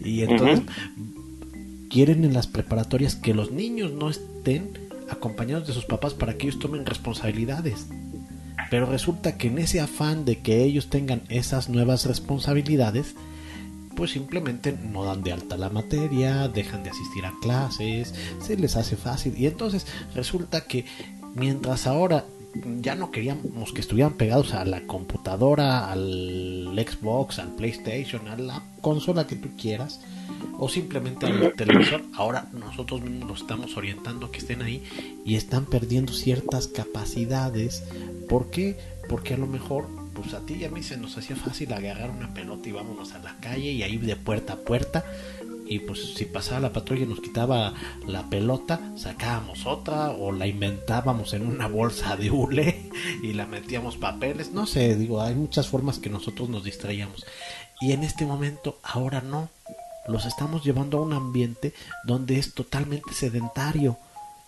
y 0.03 0.21
entonces 0.23 0.61
quieren 1.89 2.23
en 2.23 2.33
las 2.33 2.47
preparatorias 2.47 3.15
que 3.15 3.33
los 3.33 3.51
niños 3.51 3.91
no 3.91 4.09
estén 4.09 4.87
acompañados 5.09 5.67
de 5.67 5.73
sus 5.73 5.85
papás 5.85 6.13
para 6.13 6.37
que 6.37 6.47
ellos 6.47 6.59
tomen 6.59 6.85
responsabilidades 6.85 7.87
pero 8.69 8.85
resulta 8.85 9.37
que 9.37 9.47
en 9.47 9.59
ese 9.59 9.79
afán 9.79 10.25
de 10.25 10.39
que 10.39 10.63
ellos 10.63 10.89
tengan 10.89 11.21
esas 11.29 11.69
nuevas 11.69 12.05
responsabilidades, 12.05 13.15
pues 13.95 14.11
simplemente 14.11 14.71
no 14.71 15.05
dan 15.05 15.23
de 15.23 15.33
alta 15.33 15.57
la 15.57 15.69
materia, 15.69 16.47
dejan 16.47 16.83
de 16.83 16.91
asistir 16.91 17.25
a 17.25 17.33
clases, 17.41 18.13
se 18.41 18.57
les 18.57 18.75
hace 18.75 18.95
fácil. 18.95 19.33
Y 19.37 19.47
entonces 19.47 19.87
resulta 20.13 20.61
que 20.61 20.85
mientras 21.33 21.87
ahora 21.87 22.25
ya 22.81 22.95
no 22.95 23.11
queríamos 23.11 23.73
que 23.73 23.81
estuvieran 23.81 24.13
pegados 24.13 24.53
a 24.53 24.65
la 24.65 24.81
computadora, 24.81 25.91
al 25.91 26.73
Xbox, 26.75 27.39
al 27.39 27.55
PlayStation, 27.55 28.27
a 28.27 28.37
la 28.37 28.63
consola 28.81 29.27
que 29.27 29.35
tú 29.35 29.49
quieras, 29.57 30.01
o 30.57 30.69
simplemente 30.69 31.25
al 31.25 31.53
televisor. 31.53 32.03
Ahora 32.13 32.49
nosotros 32.53 33.01
mismos 33.01 33.29
los 33.29 33.41
estamos 33.41 33.77
orientando 33.77 34.27
a 34.27 34.31
que 34.31 34.39
estén 34.39 34.61
ahí 34.61 34.83
y 35.25 35.35
están 35.35 35.65
perdiendo 35.65 36.13
ciertas 36.13 36.67
capacidades 36.67 37.83
¿Por 38.27 38.49
qué? 38.49 38.77
Porque 39.09 39.33
a 39.33 39.37
lo 39.37 39.47
mejor, 39.47 39.87
pues 40.13 40.33
a 40.33 40.45
ti 40.45 40.55
y 40.55 40.65
a 40.65 40.69
mí 40.69 40.83
se 40.83 40.97
nos 40.97 41.17
hacía 41.17 41.35
fácil 41.35 41.71
agarrar 41.73 42.09
una 42.09 42.33
pelota 42.33 42.69
y 42.69 42.73
vámonos 42.73 43.13
a 43.13 43.19
la 43.19 43.37
calle 43.39 43.71
y 43.71 43.83
ahí 43.83 43.97
de 43.97 44.15
puerta 44.15 44.53
a 44.53 44.57
puerta. 44.57 45.05
Y 45.69 45.79
pues 45.79 46.13
si 46.15 46.25
pasaba 46.25 46.61
la 46.61 46.73
patrulla 46.73 47.03
y 47.03 47.07
nos 47.07 47.19
quitaba 47.19 47.73
la 48.05 48.29
pelota, 48.29 48.79
sacábamos 48.95 49.65
otra 49.65 50.11
o 50.11 50.31
la 50.31 50.47
inventábamos 50.47 51.33
en 51.33 51.45
una 51.45 51.67
bolsa 51.67 52.15
de 52.15 52.31
hule 52.31 52.89
y 53.21 53.33
la 53.33 53.45
metíamos 53.45 53.97
papeles. 53.97 54.53
No 54.53 54.65
sé, 54.65 54.95
digo, 54.95 55.21
hay 55.21 55.35
muchas 55.35 55.67
formas 55.67 55.99
que 55.99 56.09
nosotros 56.09 56.47
nos 56.49 56.63
distraíamos. 56.63 57.25
Y 57.81 57.91
en 57.91 58.03
este 58.03 58.25
momento, 58.25 58.79
ahora 58.83 59.21
no. 59.21 59.49
Los 60.07 60.25
estamos 60.25 60.63
llevando 60.63 60.99
a 60.99 61.01
un 61.01 61.11
ambiente 61.11 61.73
donde 62.05 62.39
es 62.39 62.53
totalmente 62.53 63.13
sedentario 63.13 63.97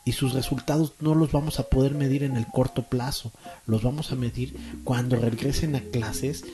y 0.06 0.14
sus 0.14 0.34
resultados 0.34 0.94
no 1.02 1.14
los 1.14 1.32
vamos 1.32 1.60
a 1.60 1.70
poder 1.70 1.94
medir 1.94 2.24
en 2.24 2.36
el 2.36 2.48
corto 2.48 2.84
plazo, 2.84 3.32
los 3.68 3.84
vamos 3.84 4.12
a 4.12 4.16
medir 4.16 4.56
cuando 4.84 5.18
regresen 5.18 5.76
a 5.76 5.82
clases 5.82 6.46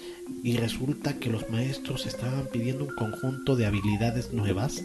y 0.43 0.57
resulta 0.57 1.19
que 1.19 1.29
los 1.29 1.49
maestros 1.49 2.05
estaban 2.05 2.47
pidiendo 2.47 2.85
un 2.85 2.95
conjunto 2.95 3.55
de 3.55 3.65
habilidades 3.65 4.33
nuevas 4.33 4.83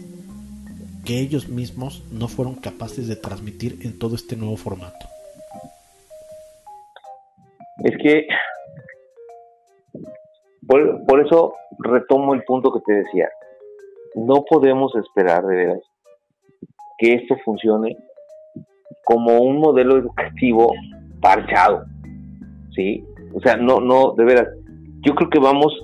que 1.04 1.18
ellos 1.18 1.48
mismos 1.48 2.04
no 2.12 2.28
fueron 2.28 2.56
capaces 2.56 3.08
de 3.08 3.16
transmitir 3.16 3.78
en 3.82 3.98
todo 3.98 4.14
este 4.14 4.36
nuevo 4.36 4.56
formato. 4.56 5.06
Es 7.82 7.96
que 8.02 8.26
por, 10.66 11.04
por 11.06 11.26
eso 11.26 11.54
retomo 11.78 12.34
el 12.34 12.44
punto 12.44 12.70
que 12.72 12.80
te 12.80 12.92
decía, 12.92 13.28
no 14.14 14.44
podemos 14.44 14.94
esperar 14.94 15.44
de 15.46 15.56
veras 15.56 15.80
que 16.98 17.14
esto 17.14 17.36
funcione 17.44 17.96
como 19.10 19.38
un 19.40 19.58
modelo 19.58 19.96
educativo 19.96 20.72
parchado, 21.20 21.82
¿sí? 22.76 23.04
O 23.34 23.40
sea, 23.40 23.56
no, 23.56 23.80
no, 23.80 24.14
de 24.16 24.24
veras, 24.24 24.46
yo 25.00 25.16
creo 25.16 25.28
que 25.28 25.40
vamos 25.40 25.76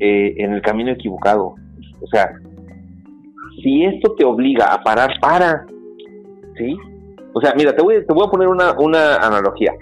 eh, 0.00 0.34
en 0.38 0.54
el 0.54 0.62
camino 0.62 0.90
equivocado. 0.90 1.54
O 2.00 2.06
sea, 2.06 2.32
si 3.62 3.84
esto 3.84 4.14
te 4.14 4.24
obliga 4.24 4.72
a 4.72 4.82
parar, 4.82 5.10
para, 5.20 5.66
¿sí? 6.56 6.74
O 7.34 7.42
sea, 7.42 7.52
mira, 7.56 7.76
te 7.76 7.82
voy, 7.82 8.06
te 8.06 8.14
voy 8.14 8.26
a 8.26 8.30
poner 8.30 8.48
una, 8.48 8.72
una 8.78 9.16
analogía. 9.16 9.74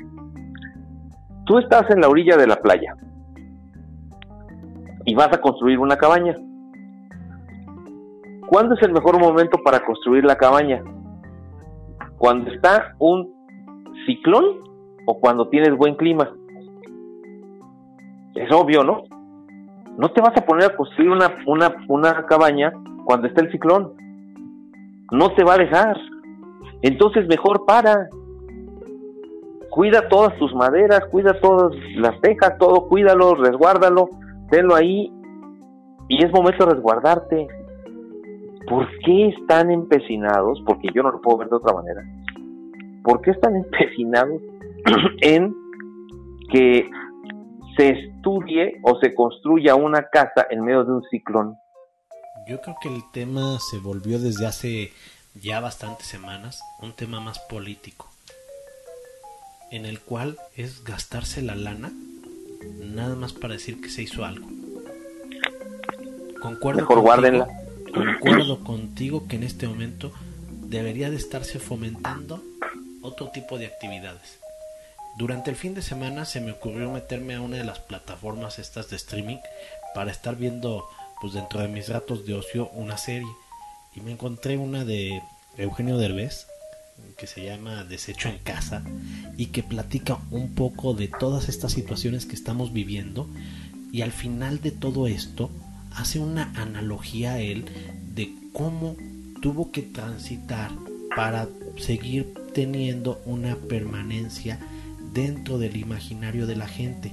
Tú 1.47 1.59
estás 1.59 1.88
en 1.90 2.01
la 2.01 2.09
orilla 2.09 2.36
de 2.36 2.49
la 2.49 2.57
playa 2.57 2.97
y 5.05 5.14
vas 5.14 5.32
a 5.32 5.40
construir 5.40 5.78
una 5.78 5.97
cabaña. 5.97 6.36
¿Cuándo 8.49 8.74
es 8.74 8.82
el 8.82 8.93
mejor 8.93 9.20
momento 9.20 9.59
para 9.62 9.84
construir 9.84 10.24
la 10.24 10.34
cabaña? 10.34 10.82
Cuando 12.22 12.52
está 12.52 12.94
un 13.00 13.34
ciclón 14.06 14.60
o 15.06 15.18
cuando 15.18 15.48
tienes 15.48 15.76
buen 15.76 15.96
clima. 15.96 16.30
Es 18.36 18.48
obvio, 18.52 18.84
¿no? 18.84 19.02
No 19.98 20.08
te 20.12 20.20
vas 20.20 20.36
a 20.36 20.46
poner 20.46 20.70
a 20.70 20.76
construir 20.76 21.10
una, 21.10 21.34
una, 21.48 21.74
una 21.88 22.24
cabaña 22.26 22.72
cuando 23.06 23.26
está 23.26 23.40
el 23.40 23.50
ciclón. 23.50 23.94
No 25.10 25.34
te 25.34 25.42
va 25.42 25.54
a 25.54 25.58
dejar. 25.58 25.96
Entonces 26.82 27.26
mejor 27.26 27.66
para. 27.66 28.08
Cuida 29.70 30.08
todas 30.08 30.38
tus 30.38 30.54
maderas, 30.54 31.04
cuida 31.06 31.40
todas 31.40 31.74
las 31.96 32.20
tejas, 32.20 32.56
todo, 32.56 32.86
cuídalo, 32.86 33.34
resguárdalo, 33.34 34.08
tenlo 34.48 34.76
ahí. 34.76 35.12
Y 36.08 36.24
es 36.24 36.30
momento 36.30 36.66
de 36.66 36.74
resguardarte. 36.74 37.48
¿Por 38.68 38.88
qué 39.04 39.28
están 39.28 39.70
empecinados? 39.70 40.62
Porque 40.66 40.88
yo 40.94 41.02
no 41.02 41.12
lo 41.12 41.20
puedo 41.20 41.38
ver 41.38 41.48
de 41.48 41.56
otra 41.56 41.74
manera. 41.74 42.02
¿Por 43.02 43.20
qué 43.22 43.30
están 43.30 43.56
empecinados 43.64 44.40
en 45.20 45.54
que 46.50 46.88
se 47.76 47.88
estudie 47.88 48.80
o 48.82 48.98
se 49.00 49.14
construya 49.14 49.74
una 49.74 50.08
casa 50.08 50.46
en 50.50 50.64
medio 50.64 50.84
de 50.84 50.92
un 50.92 51.02
ciclón? 51.10 51.56
Yo 52.48 52.60
creo 52.60 52.76
que 52.82 52.88
el 52.88 53.02
tema 53.12 53.58
se 53.70 53.78
volvió 53.78 54.18
desde 54.18 54.46
hace 54.46 54.92
ya 55.34 55.60
bastantes 55.60 56.06
semanas 56.06 56.60
un 56.82 56.92
tema 56.92 57.20
más 57.20 57.38
político, 57.38 58.08
en 59.70 59.86
el 59.86 60.00
cual 60.00 60.36
es 60.56 60.84
gastarse 60.84 61.40
la 61.40 61.54
lana 61.54 61.92
nada 62.80 63.14
más 63.14 63.32
para 63.32 63.54
decir 63.54 63.80
que 63.80 63.88
se 63.88 64.02
hizo 64.02 64.24
algo. 64.24 64.46
Concuerdo 66.40 66.80
Mejor 66.80 67.00
guárdenla 67.00 67.48
concuerdo 67.93 68.64
contigo 68.64 69.28
que 69.28 69.36
en 69.36 69.43
este 69.45 69.68
momento 69.68 70.12
debería 70.49 71.11
de 71.11 71.16
estarse 71.16 71.59
fomentando 71.59 72.43
otro 73.03 73.28
tipo 73.30 73.59
de 73.59 73.66
actividades. 73.66 74.38
Durante 75.18 75.51
el 75.51 75.57
fin 75.57 75.74
de 75.74 75.82
semana 75.82 76.24
se 76.24 76.40
me 76.40 76.53
ocurrió 76.53 76.90
meterme 76.90 77.34
a 77.34 77.40
una 77.40 77.59
de 77.59 77.64
las 77.64 77.78
plataformas 77.80 78.59
estas 78.59 78.88
de 78.88 78.97
streaming 78.97 79.38
para 79.95 80.11
estar 80.11 80.36
viendo 80.36 80.88
pues 81.20 81.34
dentro 81.34 81.61
de 81.61 81.68
mis 81.68 81.88
ratos 81.88 82.24
de 82.24 82.34
ocio 82.34 82.70
una 82.70 82.97
serie 82.97 83.28
y 83.95 84.01
me 84.01 84.12
encontré 84.12 84.57
una 84.57 84.84
de 84.84 85.22
Eugenio 85.59 85.99
Derbez 85.99 86.47
que 87.18 87.26
se 87.26 87.45
llama 87.45 87.84
Desecho 87.84 88.28
en 88.28 88.38
casa 88.38 88.82
y 89.36 89.47
que 89.47 89.62
platica 89.62 90.18
un 90.30 90.55
poco 90.55 90.95
de 90.95 91.09
todas 91.09 91.49
estas 91.49 91.72
situaciones 91.72 92.24
que 92.24 92.34
estamos 92.34 92.72
viviendo 92.72 93.28
y 93.93 94.01
al 94.01 94.12
final 94.12 94.62
de 94.62 94.70
todo 94.70 95.07
esto 95.07 95.51
hace 95.97 96.18
una 96.18 96.53
analogía 96.55 97.32
a 97.34 97.40
él 97.40 97.64
de 98.14 98.34
cómo 98.53 98.97
tuvo 99.40 99.70
que 99.72 99.82
transitar 99.82 100.70
para 101.14 101.49
seguir 101.76 102.32
teniendo 102.55 103.20
una 103.24 103.57
permanencia 103.57 104.59
dentro 105.12 105.59
del 105.59 105.76
imaginario 105.76 106.47
de 106.47 106.57
la 106.57 106.66
gente. 106.66 107.12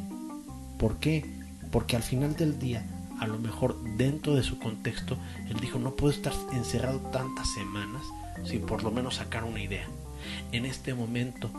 ¿Por 0.78 0.98
qué? 0.98 1.26
Porque 1.72 1.96
al 1.96 2.04
final 2.04 2.36
del 2.36 2.60
día, 2.60 2.86
a 3.20 3.28
lo 3.28 3.40
mejor 3.40 3.78
dentro 3.98 4.36
de 4.36 4.44
su 4.44 4.60
contexto, 4.60 5.18
él 5.50 5.60
dijo, 5.60 5.80
no 5.80 5.96
puedo 5.96 6.14
estar 6.14 6.34
encerrado 6.54 7.00
tantas 7.12 7.52
semanas 7.54 8.04
sin 8.46 8.62
por 8.62 8.84
lo 8.84 8.92
menos 8.92 9.16
sacar 9.16 9.44
una 9.44 9.62
idea. 9.62 9.88
En 10.52 10.66
este 10.66 10.94
momento, 10.94 11.52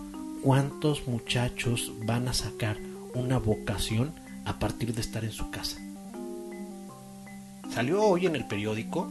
¿cuántos 0.42 1.06
muchachos 1.06 1.92
van 2.06 2.28
a 2.28 2.32
sacar 2.32 2.78
una 3.14 3.38
vocación 3.38 4.12
a 4.44 4.58
partir 4.58 4.94
de 4.94 5.00
estar 5.00 5.24
en 5.24 5.32
su 5.32 5.50
casa? 5.50 5.78
Salió 7.72 8.02
hoy 8.02 8.26
en 8.26 8.34
el 8.34 8.46
periódico 8.46 9.10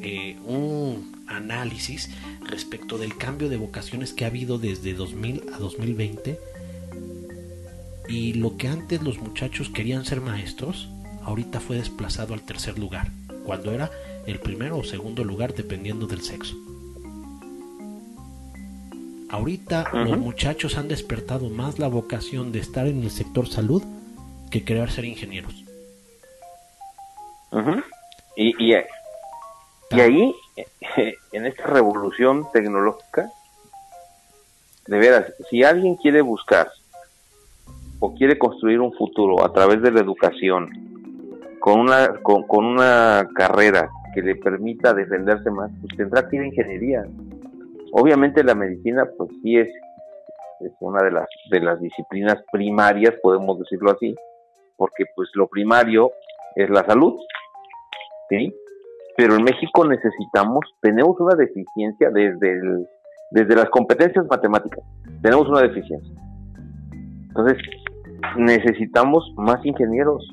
eh, 0.00 0.36
un 0.46 1.16
análisis 1.26 2.10
respecto 2.44 2.96
del 2.96 3.16
cambio 3.16 3.48
de 3.48 3.56
vocaciones 3.56 4.12
que 4.12 4.24
ha 4.24 4.28
habido 4.28 4.58
desde 4.58 4.94
2000 4.94 5.42
a 5.52 5.58
2020 5.58 6.38
y 8.08 8.34
lo 8.34 8.56
que 8.56 8.68
antes 8.68 9.02
los 9.02 9.18
muchachos 9.18 9.68
querían 9.68 10.04
ser 10.04 10.20
maestros, 10.20 10.88
ahorita 11.22 11.60
fue 11.60 11.76
desplazado 11.76 12.32
al 12.32 12.42
tercer 12.42 12.78
lugar, 12.78 13.10
cuando 13.44 13.72
era 13.72 13.90
el 14.26 14.38
primero 14.38 14.78
o 14.78 14.84
segundo 14.84 15.24
lugar 15.24 15.54
dependiendo 15.54 16.06
del 16.06 16.22
sexo. 16.22 16.56
Ahorita 19.28 19.90
los 19.92 20.16
muchachos 20.18 20.78
han 20.78 20.88
despertado 20.88 21.50
más 21.50 21.78
la 21.78 21.88
vocación 21.88 22.50
de 22.50 22.60
estar 22.60 22.86
en 22.86 23.02
el 23.02 23.10
sector 23.10 23.46
salud 23.46 23.82
que 24.50 24.64
querer 24.64 24.90
ser 24.90 25.04
ingenieros. 25.04 25.67
Y, 28.36 28.72
y, 28.72 28.76
y 29.90 30.00
ahí, 30.00 30.34
en 31.32 31.46
esta 31.46 31.64
revolución 31.64 32.46
tecnológica, 32.52 33.30
de 34.86 34.98
veras, 34.98 35.32
si 35.50 35.62
alguien 35.62 35.96
quiere 35.96 36.22
buscar 36.22 36.70
o 38.00 38.14
quiere 38.14 38.38
construir 38.38 38.80
un 38.80 38.92
futuro 38.92 39.44
a 39.44 39.52
través 39.52 39.82
de 39.82 39.90
la 39.90 40.00
educación, 40.00 40.70
con 41.58 41.80
una, 41.80 42.20
con, 42.22 42.44
una 42.64 43.28
carrera 43.34 43.90
que 44.14 44.22
le 44.22 44.36
permita 44.36 44.94
defenderse 44.94 45.50
más, 45.50 45.70
pues 45.80 45.96
tendrá 45.96 46.28
que 46.28 46.36
ir 46.36 46.42
a 46.42 46.46
ingeniería. 46.46 47.04
Obviamente 47.92 48.44
la 48.44 48.54
medicina, 48.54 49.06
pues 49.16 49.30
sí 49.42 49.58
es, 49.58 49.68
es 50.60 50.72
una 50.80 51.02
de 51.02 51.10
las, 51.10 51.28
de 51.50 51.60
las 51.60 51.80
disciplinas 51.80 52.42
primarias, 52.50 53.14
podemos 53.22 53.58
decirlo 53.58 53.90
así, 53.90 54.14
porque 54.76 55.04
pues 55.14 55.28
lo 55.34 55.48
primario 55.48 56.12
es 56.54 56.70
la 56.70 56.84
salud, 56.86 57.18
¿sí? 58.28 58.54
pero 59.18 59.34
en 59.34 59.42
México 59.42 59.84
necesitamos, 59.84 60.64
tenemos 60.80 61.18
una 61.18 61.34
deficiencia 61.34 62.08
desde, 62.10 62.86
desde 63.32 63.56
las 63.56 63.68
competencias 63.70 64.24
matemáticas, 64.30 64.78
tenemos 65.20 65.48
una 65.48 65.62
deficiencia. 65.62 66.14
Entonces, 67.26 67.58
necesitamos 68.36 69.34
más 69.36 69.58
ingenieros 69.66 70.24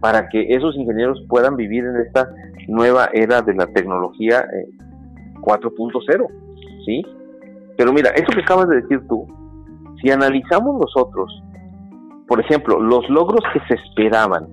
para 0.00 0.28
que 0.28 0.42
esos 0.48 0.74
ingenieros 0.74 1.24
puedan 1.28 1.54
vivir 1.54 1.84
en 1.84 1.98
esta 2.04 2.28
nueva 2.66 3.08
era 3.12 3.42
de 3.42 3.54
la 3.54 3.68
tecnología 3.68 4.44
4.0, 5.42 6.24
eh, 6.24 6.26
¿sí? 6.84 7.02
Pero 7.76 7.92
mira, 7.92 8.10
eso 8.10 8.32
que 8.34 8.40
acabas 8.40 8.68
de 8.70 8.80
decir 8.80 9.06
tú, 9.06 9.24
si 10.02 10.10
analizamos 10.10 10.80
nosotros, 10.80 11.44
por 12.26 12.40
ejemplo, 12.40 12.80
los 12.80 13.08
logros 13.08 13.44
que 13.52 13.60
se 13.68 13.80
esperaban 13.80 14.48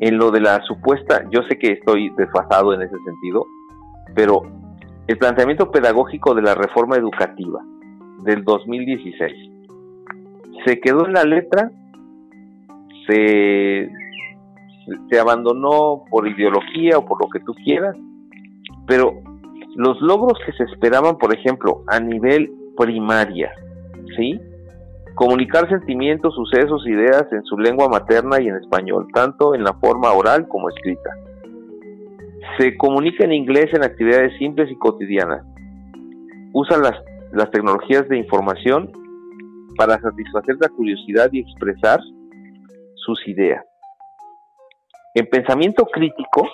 en 0.00 0.16
lo 0.16 0.30
de 0.30 0.40
la 0.40 0.62
supuesta, 0.62 1.24
yo 1.30 1.42
sé 1.48 1.58
que 1.58 1.72
estoy 1.72 2.10
desfasado 2.16 2.72
en 2.72 2.82
ese 2.82 2.96
sentido, 3.04 3.46
pero 4.14 4.42
el 5.06 5.18
planteamiento 5.18 5.70
pedagógico 5.70 6.34
de 6.34 6.42
la 6.42 6.54
reforma 6.54 6.96
educativa 6.96 7.60
del 8.24 8.44
2016 8.44 9.50
se 10.64 10.80
quedó 10.80 11.06
en 11.06 11.12
la 11.12 11.24
letra, 11.24 11.70
se, 13.06 13.90
se 15.10 15.18
abandonó 15.18 16.04
por 16.10 16.26
ideología 16.26 16.98
o 16.98 17.04
por 17.04 17.22
lo 17.22 17.28
que 17.30 17.40
tú 17.40 17.54
quieras, 17.64 17.96
pero 18.86 19.22
los 19.76 20.00
logros 20.00 20.38
que 20.44 20.52
se 20.52 20.64
esperaban, 20.64 21.18
por 21.18 21.34
ejemplo, 21.34 21.82
a 21.86 22.00
nivel 22.00 22.50
primaria, 22.76 23.52
¿sí? 24.16 24.40
Comunicar 25.14 25.68
sentimientos, 25.68 26.34
sucesos, 26.34 26.86
ideas 26.86 27.26
en 27.32 27.42
su 27.44 27.58
lengua 27.58 27.88
materna 27.88 28.40
y 28.40 28.48
en 28.48 28.56
español, 28.56 29.08
tanto 29.12 29.54
en 29.54 29.64
la 29.64 29.74
forma 29.74 30.12
oral 30.12 30.48
como 30.48 30.68
escrita. 30.68 31.10
Se 32.58 32.76
comunica 32.76 33.24
en 33.24 33.32
inglés 33.32 33.72
en 33.72 33.84
actividades 33.84 34.36
simples 34.38 34.70
y 34.70 34.76
cotidianas. 34.76 35.44
Usa 36.52 36.78
las, 36.78 36.96
las 37.32 37.50
tecnologías 37.50 38.08
de 38.08 38.18
información 38.18 38.90
para 39.76 40.00
satisfacer 40.00 40.56
la 40.60 40.68
curiosidad 40.68 41.30
y 41.32 41.40
expresar 41.40 42.00
sus 42.96 43.26
ideas. 43.28 43.64
En 45.14 45.26
pensamiento 45.26 45.84
crítico, 45.86 46.48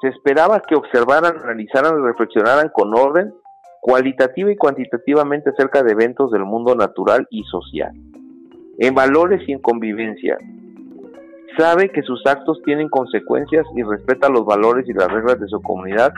se 0.00 0.08
esperaba 0.08 0.60
que 0.60 0.74
observaran, 0.74 1.36
analizaran 1.44 1.98
y 1.98 2.02
reflexionaran 2.02 2.70
con 2.70 2.94
orden 2.94 3.32
cualitativa 3.80 4.52
y 4.52 4.56
cuantitativamente 4.56 5.50
acerca 5.50 5.82
de 5.82 5.92
eventos 5.92 6.30
del 6.30 6.44
mundo 6.44 6.74
natural 6.74 7.26
y 7.30 7.42
social. 7.44 7.92
En 8.78 8.94
valores 8.94 9.46
y 9.48 9.52
en 9.52 9.60
convivencia, 9.60 10.38
sabe 11.58 11.90
que 11.90 12.02
sus 12.02 12.24
actos 12.26 12.60
tienen 12.64 12.88
consecuencias 12.88 13.66
y 13.74 13.82
respeta 13.82 14.28
los 14.28 14.44
valores 14.44 14.88
y 14.88 14.92
las 14.92 15.10
reglas 15.10 15.40
de 15.40 15.48
su 15.48 15.60
comunidad 15.60 16.12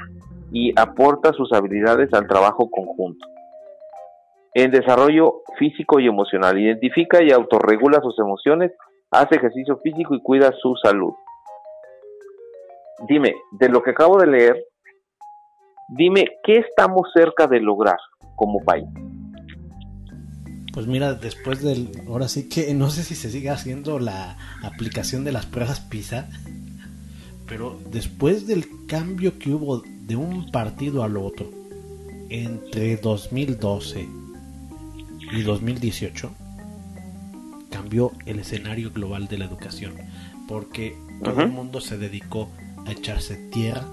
y 0.53 0.73
aporta 0.79 1.33
sus 1.33 1.53
habilidades 1.53 2.13
al 2.13 2.27
trabajo 2.27 2.71
conjunto. 2.71 3.27
En 4.55 4.71
desarrollo 4.71 5.41
físico 5.59 5.99
y 5.99 6.07
emocional, 6.07 6.59
identifica 6.59 7.23
y 7.23 7.31
autorregula 7.31 8.01
sus 8.03 8.19
emociones, 8.19 8.73
hace 9.11 9.37
ejercicio 9.37 9.79
físico 9.79 10.15
y 10.15 10.23
cuida 10.23 10.53
su 10.61 10.75
salud. 10.77 11.15
Dime, 13.09 13.35
de 13.53 13.69
lo 13.71 13.83
que 13.83 13.91
acabo 13.91 14.19
de 14.19 14.27
leer, 14.27 14.65
Dime, 15.95 16.27
¿qué 16.43 16.59
estamos 16.59 17.09
cerca 17.13 17.47
de 17.47 17.61
lograr 17.61 17.99
como 18.37 18.65
país? 18.65 18.87
Pues 20.73 20.87
mira, 20.87 21.13
después 21.13 21.63
del... 21.63 21.91
Ahora 22.09 22.29
sí 22.29 22.49
que 22.49 22.73
no 22.73 22.89
sé 22.89 23.03
si 23.03 23.15
se 23.15 23.31
sigue 23.31 23.51
haciendo 23.51 23.99
la 23.99 24.39
aplicación 24.63 25.23
de 25.23 25.33
las 25.33 25.45
pruebas 25.45 25.81
PISA, 25.81 26.31
pero 27.47 27.79
después 27.91 28.47
del 28.47 28.65
cambio 28.87 29.39
que 29.39 29.53
hubo 29.53 29.83
de 29.83 30.17
un 30.17 30.51
partido 30.51 31.03
al 31.05 31.19
otro 31.19 31.51
entre 32.31 32.97
2012 32.97 34.09
y 35.31 35.43
2018, 35.43 36.31
cambió 37.71 38.13
el 38.25 38.39
escenario 38.39 38.93
global 38.93 39.29
de 39.29 39.37
la 39.37 39.45
educación, 39.45 39.93
porque 40.49 40.97
todo 41.23 41.43
el 41.43 41.51
mundo 41.51 41.83
se 41.83 41.99
dedicó 41.99 42.49
a 42.87 42.93
echarse 42.93 43.37
tierra 43.51 43.87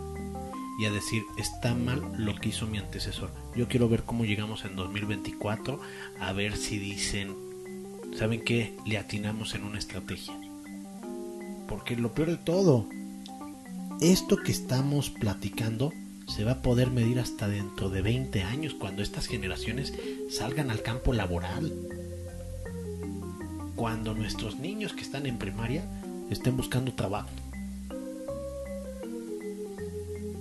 y 0.80 0.86
a 0.86 0.92
decir 0.92 1.26
está 1.38 1.76
mal 1.76 2.02
lo 2.18 2.36
que 2.36 2.50
hizo 2.50 2.66
mi 2.66 2.78
antecesor. 2.78 3.32
Yo 3.54 3.68
quiero 3.68 3.90
ver 3.90 4.04
cómo 4.04 4.24
llegamos 4.24 4.64
en 4.64 4.78
2024 4.78 5.82
a 6.22 6.32
ver 6.32 6.56
si 6.56 6.80
dicen, 6.80 7.36
¿saben 8.18 8.42
qué? 8.46 8.78
Le 8.86 8.98
atinamos 8.98 9.56
en 9.56 9.66
una 9.66 9.78
estrategia. 9.78 10.34
Porque 11.68 11.98
lo 11.98 12.14
peor 12.14 12.30
de 12.30 12.38
todo, 12.38 12.88
esto 14.00 14.38
que 14.38 14.54
estamos 14.54 15.10
platicando 15.10 15.92
se 16.28 16.46
va 16.46 16.54
a 16.54 16.62
poder 16.62 16.92
medir 16.92 17.20
hasta 17.20 17.50
dentro 17.50 17.90
de 17.90 18.02
20 18.02 18.44
años 18.44 18.74
cuando 18.74 19.02
estas 19.02 19.28
generaciones 19.28 19.94
salgan 20.30 20.72
al 20.72 20.82
campo 20.82 21.12
laboral. 21.12 21.74
Cuando 23.76 24.14
nuestros 24.14 24.60
niños 24.60 24.94
que 24.94 25.02
están 25.02 25.26
en 25.26 25.38
primaria 25.38 25.84
estén 26.30 26.56
buscando 26.56 26.94
trabajo. 26.94 27.30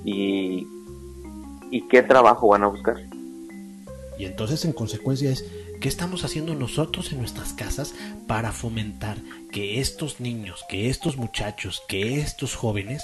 Y, 0.04 0.66
qué 1.90 2.02
trabajo 2.02 2.48
van 2.48 2.64
a 2.64 2.68
buscar. 2.68 2.96
Y 4.18 4.24
entonces 4.24 4.64
en 4.64 4.72
consecuencia 4.72 5.30
es, 5.30 5.44
¿qué 5.80 5.88
estamos 5.88 6.24
haciendo 6.24 6.54
nosotros 6.54 7.12
en 7.12 7.18
nuestras 7.18 7.52
casas 7.52 7.94
para 8.26 8.52
fomentar 8.52 9.18
que 9.52 9.80
estos 9.80 10.20
niños, 10.20 10.64
que 10.68 10.90
estos 10.90 11.16
muchachos, 11.16 11.82
que 11.88 12.18
estos 12.20 12.54
jóvenes 12.56 13.02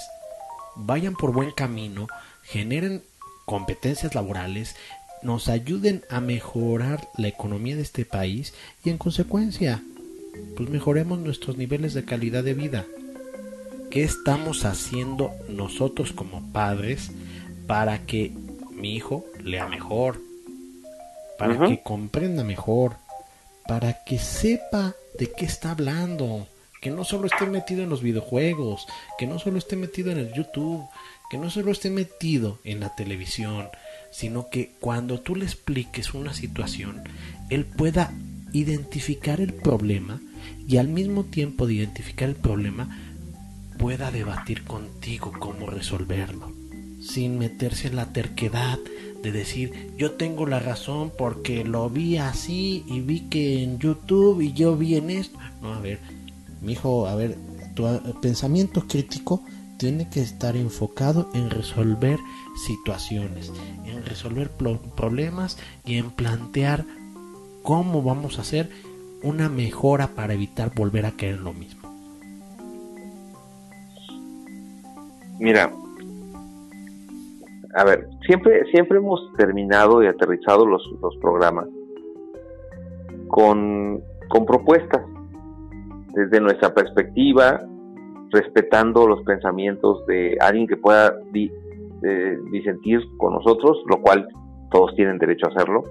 vayan 0.75 1.15
por 1.15 1.31
buen 1.31 1.51
camino, 1.51 2.07
generen 2.43 3.03
competencias 3.45 4.13
laborales, 4.13 4.75
nos 5.21 5.47
ayuden 5.47 6.03
a 6.09 6.19
mejorar 6.19 7.07
la 7.17 7.27
economía 7.27 7.75
de 7.75 7.81
este 7.81 8.05
país 8.05 8.53
y 8.83 8.89
en 8.89 8.97
consecuencia, 8.97 9.81
pues 10.57 10.69
mejoremos 10.69 11.19
nuestros 11.19 11.57
niveles 11.57 11.93
de 11.93 12.03
calidad 12.03 12.43
de 12.43 12.53
vida 12.53 12.85
¿qué 13.95 14.03
estamos 14.03 14.65
haciendo 14.65 15.31
nosotros 15.47 16.11
como 16.11 16.51
padres 16.51 17.11
para 17.65 18.05
que 18.05 18.33
mi 18.73 18.93
hijo 18.93 19.25
lea 19.41 19.69
mejor? 19.69 20.19
Para 21.39 21.65
que 21.65 21.81
comprenda 21.81 22.43
mejor, 22.43 22.97
para 23.65 24.03
que 24.03 24.19
sepa 24.19 24.93
de 25.17 25.31
qué 25.31 25.45
está 25.45 25.71
hablando, 25.71 26.45
que 26.81 26.91
no 26.91 27.05
solo 27.05 27.27
esté 27.27 27.45
metido 27.45 27.83
en 27.83 27.89
los 27.89 28.01
videojuegos, 28.01 28.85
que 29.17 29.27
no 29.27 29.39
solo 29.39 29.59
esté 29.59 29.77
metido 29.77 30.11
en 30.11 30.17
el 30.17 30.33
YouTube, 30.33 30.83
que 31.31 31.37
no 31.37 31.49
solo 31.49 31.71
esté 31.71 31.89
metido 31.89 32.59
en 32.65 32.81
la 32.81 32.93
televisión, 32.95 33.69
sino 34.11 34.49
que 34.49 34.71
cuando 34.81 35.21
tú 35.21 35.37
le 35.37 35.45
expliques 35.45 36.13
una 36.13 36.33
situación, 36.33 37.01
él 37.49 37.63
pueda 37.63 38.11
identificar 38.51 39.39
el 39.39 39.53
problema 39.53 40.19
y 40.67 40.77
al 40.77 40.89
mismo 40.89 41.23
tiempo 41.23 41.65
de 41.65 41.75
identificar 41.75 42.27
el 42.27 42.35
problema, 42.35 43.04
pueda 43.77 44.11
debatir 44.11 44.63
contigo 44.63 45.31
cómo 45.39 45.67
resolverlo, 45.67 46.51
sin 47.01 47.37
meterse 47.37 47.87
en 47.87 47.95
la 47.95 48.13
terquedad 48.13 48.79
de 49.21 49.31
decir 49.31 49.93
yo 49.97 50.11
tengo 50.11 50.45
la 50.45 50.59
razón 50.59 51.11
porque 51.17 51.63
lo 51.63 51.89
vi 51.89 52.17
así 52.17 52.83
y 52.87 53.01
vi 53.01 53.21
que 53.21 53.63
en 53.63 53.79
YouTube 53.79 54.41
y 54.41 54.53
yo 54.53 54.75
vi 54.75 54.95
en 54.95 55.09
esto. 55.09 55.39
No, 55.61 55.73
a 55.73 55.79
ver, 55.79 55.99
mi 56.61 56.73
hijo, 56.73 57.07
a 57.07 57.15
ver, 57.15 57.37
tu 57.73 57.85
pensamiento 58.21 58.87
crítico 58.87 59.43
tiene 59.77 60.09
que 60.09 60.21
estar 60.21 60.55
enfocado 60.55 61.29
en 61.33 61.49
resolver 61.49 62.19
situaciones, 62.65 63.51
en 63.85 64.05
resolver 64.05 64.49
problemas 64.49 65.57
y 65.85 65.97
en 65.97 66.11
plantear 66.11 66.85
cómo 67.63 68.01
vamos 68.01 68.37
a 68.37 68.41
hacer 68.41 68.69
una 69.23 69.49
mejora 69.49 70.15
para 70.15 70.33
evitar 70.33 70.73
volver 70.73 71.05
a 71.05 71.11
caer 71.11 71.35
en 71.35 71.43
lo 71.43 71.53
mismo. 71.53 71.74
Mira, 75.39 75.71
a 77.75 77.83
ver, 77.83 78.07
siempre, 78.25 78.65
siempre 78.71 78.97
hemos 78.97 79.33
terminado 79.37 80.01
y 80.01 80.07
aterrizado 80.07 80.65
los, 80.65 80.83
los 81.01 81.15
programas 81.17 81.67
con, 83.27 84.01
con 84.29 84.45
propuestas 84.45 85.01
desde 86.13 86.39
nuestra 86.39 86.73
perspectiva, 86.73 87.61
respetando 88.31 89.07
los 89.07 89.21
pensamientos 89.23 90.05
de 90.07 90.37
alguien 90.39 90.67
que 90.67 90.77
pueda 90.77 91.13
disentir 92.51 93.01
con 93.17 93.33
nosotros, 93.33 93.83
lo 93.89 94.01
cual 94.01 94.27
todos 94.71 94.95
tienen 94.95 95.17
derecho 95.17 95.47
a 95.47 95.49
hacerlo. 95.49 95.83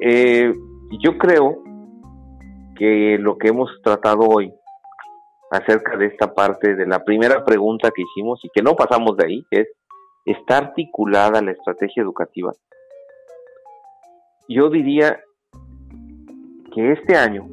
Eh, 0.00 0.52
yo 1.02 1.18
creo 1.18 1.62
que 2.76 3.18
lo 3.18 3.36
que 3.36 3.48
hemos 3.48 3.70
tratado 3.82 4.20
hoy 4.28 4.52
acerca 5.50 5.96
de 5.96 6.06
esta 6.06 6.34
parte 6.34 6.74
de 6.74 6.86
la 6.86 7.04
primera 7.04 7.44
pregunta 7.44 7.90
que 7.94 8.02
hicimos 8.02 8.40
y 8.44 8.50
que 8.54 8.62
no 8.62 8.74
pasamos 8.74 9.16
de 9.16 9.26
ahí, 9.26 9.46
que 9.50 9.60
es, 9.60 9.68
¿está 10.24 10.58
articulada 10.58 11.42
la 11.42 11.52
estrategia 11.52 12.02
educativa? 12.02 12.52
Yo 14.48 14.68
diría 14.68 15.20
que 16.74 16.92
este 16.92 17.16
año 17.16 17.46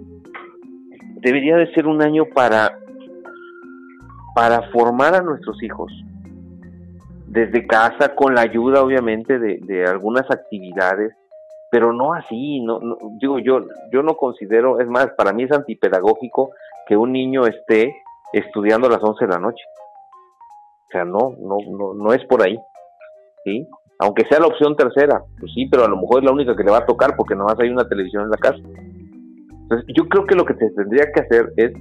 debería 1.22 1.58
de 1.58 1.72
ser 1.74 1.88
un 1.88 2.02
año 2.02 2.26
para, 2.34 2.80
para 4.36 4.70
formar 4.72 5.16
a 5.16 5.22
nuestros 5.22 5.62
hijos 5.64 5.92
desde 7.32 7.66
casa, 7.66 8.14
con 8.14 8.36
la 8.36 8.42
ayuda 8.42 8.84
obviamente 8.84 9.40
de, 9.40 9.86
algunas 9.86 10.30
actividades, 10.30 11.14
pero 11.72 11.94
no 11.94 12.14
así, 12.14 12.60
no, 12.60 12.82
digo 13.22 13.40
yo, 13.40 13.62
yo 13.94 14.04
no 14.04 14.16
considero, 14.16 14.82
es 14.82 14.88
más, 14.88 15.12
para 15.12 15.32
mí 15.32 15.44
es 15.44 15.52
antipedagógico 15.54 16.52
que 16.88 16.98
un 16.98 17.12
niño 17.12 17.46
esté 17.46 17.96
estudiando 18.34 18.88
a 18.88 18.92
las 18.92 19.04
11 19.04 19.26
de 19.26 19.32
la 19.32 19.40
noche. 19.40 19.64
O 20.88 20.92
sea, 20.92 21.06
no, 21.06 21.36
no, 21.40 21.58
no, 21.70 21.94
no 21.94 22.14
es 22.14 22.24
por 22.26 22.44
ahí, 22.44 22.58
¿sí? 23.46 23.68
Aunque 24.00 24.26
sea 24.28 24.40
la 24.40 24.48
opción 24.48 24.76
tercera, 24.76 25.22
pues 25.40 25.52
sí, 25.54 25.68
pero 25.68 25.86
a 25.86 25.88
lo 25.88 25.98
mejor 25.98 26.20
es 26.20 26.26
la 26.26 26.34
única 26.34 26.56
que 26.56 26.64
le 26.64 26.72
va 26.72 26.80
a 26.80 26.86
tocar 26.86 27.16
porque 27.16 27.36
no 27.36 27.46
más 27.46 27.60
hay 27.60 27.70
una 27.70 27.88
televisión 27.88 28.24
en 28.24 28.32
la 28.32 28.38
casa. 28.38 28.58
Entonces, 28.58 29.88
yo 29.96 30.10
creo 30.10 30.26
que 30.26 30.36
lo 30.36 30.44
que 30.44 30.56
se 30.56 30.70
tendría 30.72 31.06
que 31.14 31.22
hacer 31.22 31.54
es, 31.56 31.72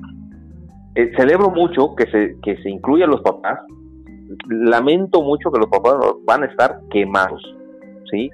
eh, 0.97 1.11
celebro 1.17 1.51
mucho 1.51 1.95
que 1.97 2.07
se, 2.11 2.37
que 2.43 2.57
se 2.63 2.71
incluya 2.71 3.07
a 3.07 3.09
los 3.09 3.23
papás, 3.23 3.59
lamento 4.49 5.23
mucho 5.23 5.51
que 5.51 5.59
los 5.59 5.71
papás 5.71 5.97
van 6.25 6.43
a 6.43 6.47
estar 6.47 6.81
quemados, 6.91 7.43
¿sí? 8.11 8.31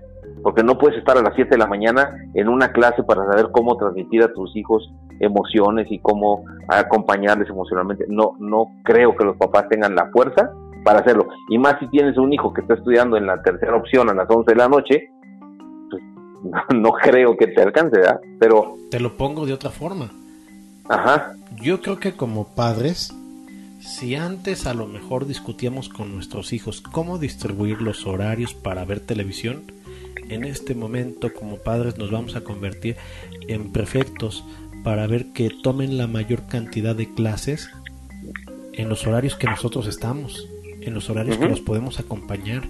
Porque 0.46 0.62
no 0.62 0.78
puedes 0.78 0.96
estar 0.96 1.18
a 1.18 1.22
las 1.22 1.34
7 1.34 1.50
de 1.50 1.58
la 1.58 1.66
mañana 1.66 2.16
en 2.34 2.48
una 2.48 2.70
clase 2.70 3.02
para 3.02 3.24
saber 3.24 3.48
cómo 3.50 3.76
transmitir 3.76 4.22
a 4.22 4.32
tus 4.32 4.54
hijos 4.54 4.88
emociones 5.18 5.88
y 5.90 5.98
cómo 5.98 6.44
acompañarles 6.68 7.50
emocionalmente. 7.50 8.04
No, 8.08 8.36
no 8.38 8.68
creo 8.84 9.16
que 9.16 9.24
los 9.24 9.36
papás 9.38 9.68
tengan 9.68 9.96
la 9.96 10.08
fuerza 10.12 10.52
para 10.84 11.00
hacerlo. 11.00 11.26
Y 11.50 11.58
más 11.58 11.80
si 11.80 11.88
tienes 11.88 12.16
un 12.16 12.32
hijo 12.32 12.54
que 12.54 12.60
está 12.60 12.74
estudiando 12.74 13.16
en 13.16 13.26
la 13.26 13.42
tercera 13.42 13.74
opción 13.74 14.08
a 14.08 14.14
las 14.14 14.30
11 14.30 14.52
de 14.52 14.56
la 14.56 14.68
noche, 14.68 15.10
no, 16.76 16.92
creo 16.92 17.36
que 17.36 17.48
te 17.48 17.62
alcance, 17.62 17.98
¿verdad? 17.98 18.20
Pero... 18.38 18.76
Te 18.88 19.00
lo 19.00 19.16
pongo 19.16 19.46
de 19.46 19.52
otra 19.52 19.70
forma. 19.70 20.12
Ajá. 20.88 21.32
Yo 21.60 21.80
creo 21.80 21.98
que 21.98 22.12
como 22.12 22.46
padres, 22.54 23.12
si 23.80 24.14
antes 24.14 24.68
a 24.68 24.74
lo 24.74 24.86
mejor 24.86 25.26
discutíamos 25.26 25.88
con 25.88 26.14
nuestros 26.14 26.52
hijos 26.52 26.82
cómo 26.82 27.18
distribuir 27.18 27.82
los 27.82 28.06
horarios 28.06 28.54
para 28.54 28.84
ver 28.84 29.00
televisión, 29.00 29.64
en 30.28 30.44
este 30.44 30.74
momento 30.74 31.32
como 31.32 31.56
padres 31.58 31.98
nos 31.98 32.10
vamos 32.10 32.36
a 32.36 32.42
convertir 32.42 32.96
en 33.48 33.72
prefectos 33.72 34.44
para 34.84 35.06
ver 35.06 35.32
que 35.32 35.50
tomen 35.50 35.96
la 35.98 36.06
mayor 36.06 36.46
cantidad 36.46 36.94
de 36.94 37.12
clases 37.12 37.70
en 38.72 38.88
los 38.88 39.06
horarios 39.06 39.36
que 39.36 39.46
nosotros 39.46 39.86
estamos, 39.86 40.48
en 40.80 40.94
los 40.94 41.10
horarios 41.10 41.38
que 41.38 41.48
nos 41.48 41.60
podemos 41.60 41.98
acompañar, 41.98 42.62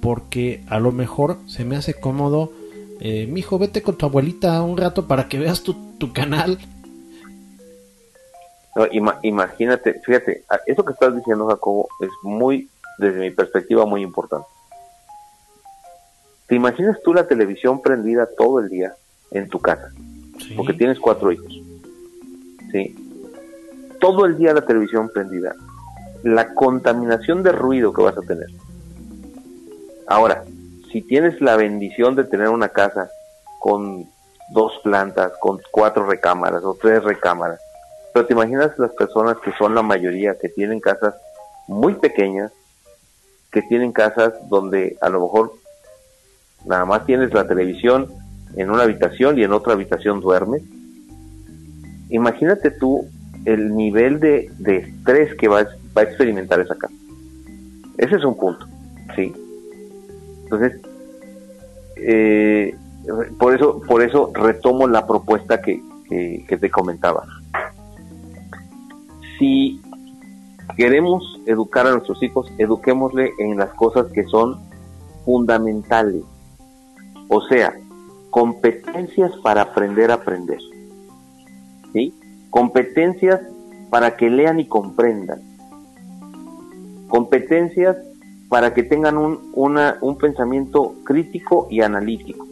porque 0.00 0.62
a 0.68 0.78
lo 0.78 0.92
mejor 0.92 1.38
se 1.46 1.64
me 1.64 1.76
hace 1.76 1.94
cómodo 1.94 2.52
eh, 3.00 3.26
mijo, 3.26 3.58
vete 3.58 3.82
con 3.82 3.96
tu 3.96 4.04
abuelita 4.04 4.60
un 4.62 4.76
rato 4.76 5.08
para 5.08 5.26
que 5.26 5.38
veas 5.38 5.62
tu, 5.62 5.74
canal. 6.12 6.58
imagínate, 9.22 10.00
fíjate, 10.04 10.44
eso 10.66 10.84
que 10.84 10.92
estás 10.92 11.16
diciendo, 11.16 11.46
Jacobo, 11.48 11.88
es 12.00 12.10
muy, 12.22 12.68
desde 12.98 13.20
mi 13.20 13.30
perspectiva, 13.30 13.86
muy 13.86 14.02
importante. 14.02 14.46
¿Te 16.50 16.56
imaginas 16.56 17.00
tú 17.04 17.14
la 17.14 17.28
televisión 17.28 17.80
prendida 17.80 18.28
todo 18.36 18.58
el 18.58 18.68
día 18.68 18.92
en 19.30 19.48
tu 19.48 19.60
casa? 19.60 19.92
Porque 20.56 20.72
tienes 20.72 20.98
cuatro 20.98 21.30
hijos. 21.30 21.60
¿Sí? 22.72 22.96
Todo 24.00 24.26
el 24.26 24.36
día 24.36 24.52
la 24.52 24.66
televisión 24.66 25.08
prendida. 25.14 25.54
La 26.24 26.52
contaminación 26.52 27.44
de 27.44 27.52
ruido 27.52 27.92
que 27.92 28.02
vas 28.02 28.18
a 28.18 28.22
tener. 28.22 28.48
Ahora, 30.08 30.42
si 30.90 31.02
tienes 31.02 31.40
la 31.40 31.54
bendición 31.54 32.16
de 32.16 32.24
tener 32.24 32.48
una 32.48 32.70
casa 32.70 33.08
con 33.60 34.06
dos 34.52 34.72
plantas, 34.82 35.30
con 35.38 35.60
cuatro 35.70 36.04
recámaras 36.04 36.64
o 36.64 36.74
tres 36.74 37.04
recámaras, 37.04 37.60
pero 38.12 38.26
te 38.26 38.32
imaginas 38.32 38.76
las 38.76 38.90
personas 38.94 39.36
que 39.38 39.52
son 39.52 39.76
la 39.76 39.82
mayoría, 39.82 40.36
que 40.36 40.48
tienen 40.48 40.80
casas 40.80 41.14
muy 41.68 41.94
pequeñas, 41.94 42.50
que 43.52 43.62
tienen 43.62 43.92
casas 43.92 44.32
donde 44.48 44.98
a 45.00 45.08
lo 45.10 45.20
mejor 45.20 45.59
nada 46.66 46.84
más 46.84 47.06
tienes 47.06 47.32
la 47.32 47.46
televisión 47.46 48.08
en 48.56 48.70
una 48.70 48.82
habitación 48.82 49.38
y 49.38 49.44
en 49.44 49.52
otra 49.52 49.74
habitación 49.74 50.20
duermes. 50.20 50.62
Imagínate 52.10 52.70
tú 52.70 53.06
el 53.44 53.74
nivel 53.74 54.20
de, 54.20 54.50
estrés 54.66 55.34
que 55.36 55.48
va, 55.48 55.62
va 55.96 56.02
a 56.02 56.04
experimentar 56.04 56.60
esa 56.60 56.74
casa. 56.74 56.94
Ese 57.98 58.16
es 58.16 58.24
un 58.24 58.36
punto, 58.36 58.66
¿sí? 59.14 59.32
Entonces, 60.44 60.80
eh, 61.96 62.74
por 63.38 63.54
eso, 63.54 63.80
por 63.86 64.02
eso 64.02 64.30
retomo 64.34 64.86
la 64.86 65.06
propuesta 65.06 65.60
que, 65.60 65.82
que, 66.08 66.56
te 66.56 66.70
comentaba. 66.70 67.24
Si 69.38 69.80
queremos 70.76 71.40
educar 71.46 71.86
a 71.86 71.92
nuestros 71.92 72.22
hijos, 72.22 72.50
eduquémosle 72.58 73.30
en 73.38 73.58
las 73.58 73.70
cosas 73.74 74.06
que 74.12 74.24
son 74.24 74.58
fundamentales. 75.24 76.22
O 77.30 77.40
sea, 77.42 77.72
competencias 78.30 79.30
para 79.42 79.62
aprender 79.62 80.10
a 80.10 80.14
aprender. 80.14 80.58
¿Sí? 81.92 82.12
Competencias 82.50 83.40
para 83.88 84.16
que 84.16 84.28
lean 84.28 84.58
y 84.58 84.66
comprendan. 84.66 85.40
Competencias 87.08 87.96
para 88.48 88.74
que 88.74 88.82
tengan 88.82 89.16
un, 89.16 89.38
un 89.54 90.18
pensamiento 90.18 90.94
crítico 91.04 91.68
y 91.70 91.82
analítico. 91.82 92.46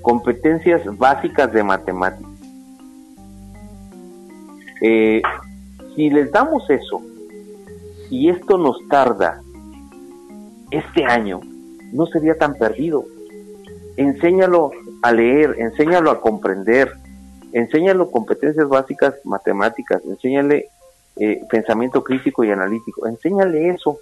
Competencias 0.00 0.82
básicas 0.96 1.52
de 1.52 1.62
matemáticas. 1.62 2.32
Eh, 4.80 5.20
si 5.94 6.08
les 6.08 6.32
damos 6.32 6.68
eso 6.70 7.02
y 8.10 8.30
esto 8.30 8.56
nos 8.56 8.76
tarda 8.88 9.42
este 10.70 11.04
año, 11.04 11.40
no 11.92 12.06
sería 12.06 12.36
tan 12.36 12.54
perdido. 12.54 13.04
Enséñalo 13.96 14.70
a 15.02 15.12
leer, 15.12 15.56
enséñalo 15.58 16.10
a 16.10 16.20
comprender, 16.20 16.92
enséñalo 17.52 18.10
competencias 18.10 18.68
básicas 18.68 19.14
matemáticas, 19.24 20.02
enséñale 20.04 20.68
eh, 21.16 21.40
pensamiento 21.50 22.04
crítico 22.04 22.44
y 22.44 22.50
analítico, 22.50 23.06
enséñale 23.06 23.70
eso. 23.70 23.98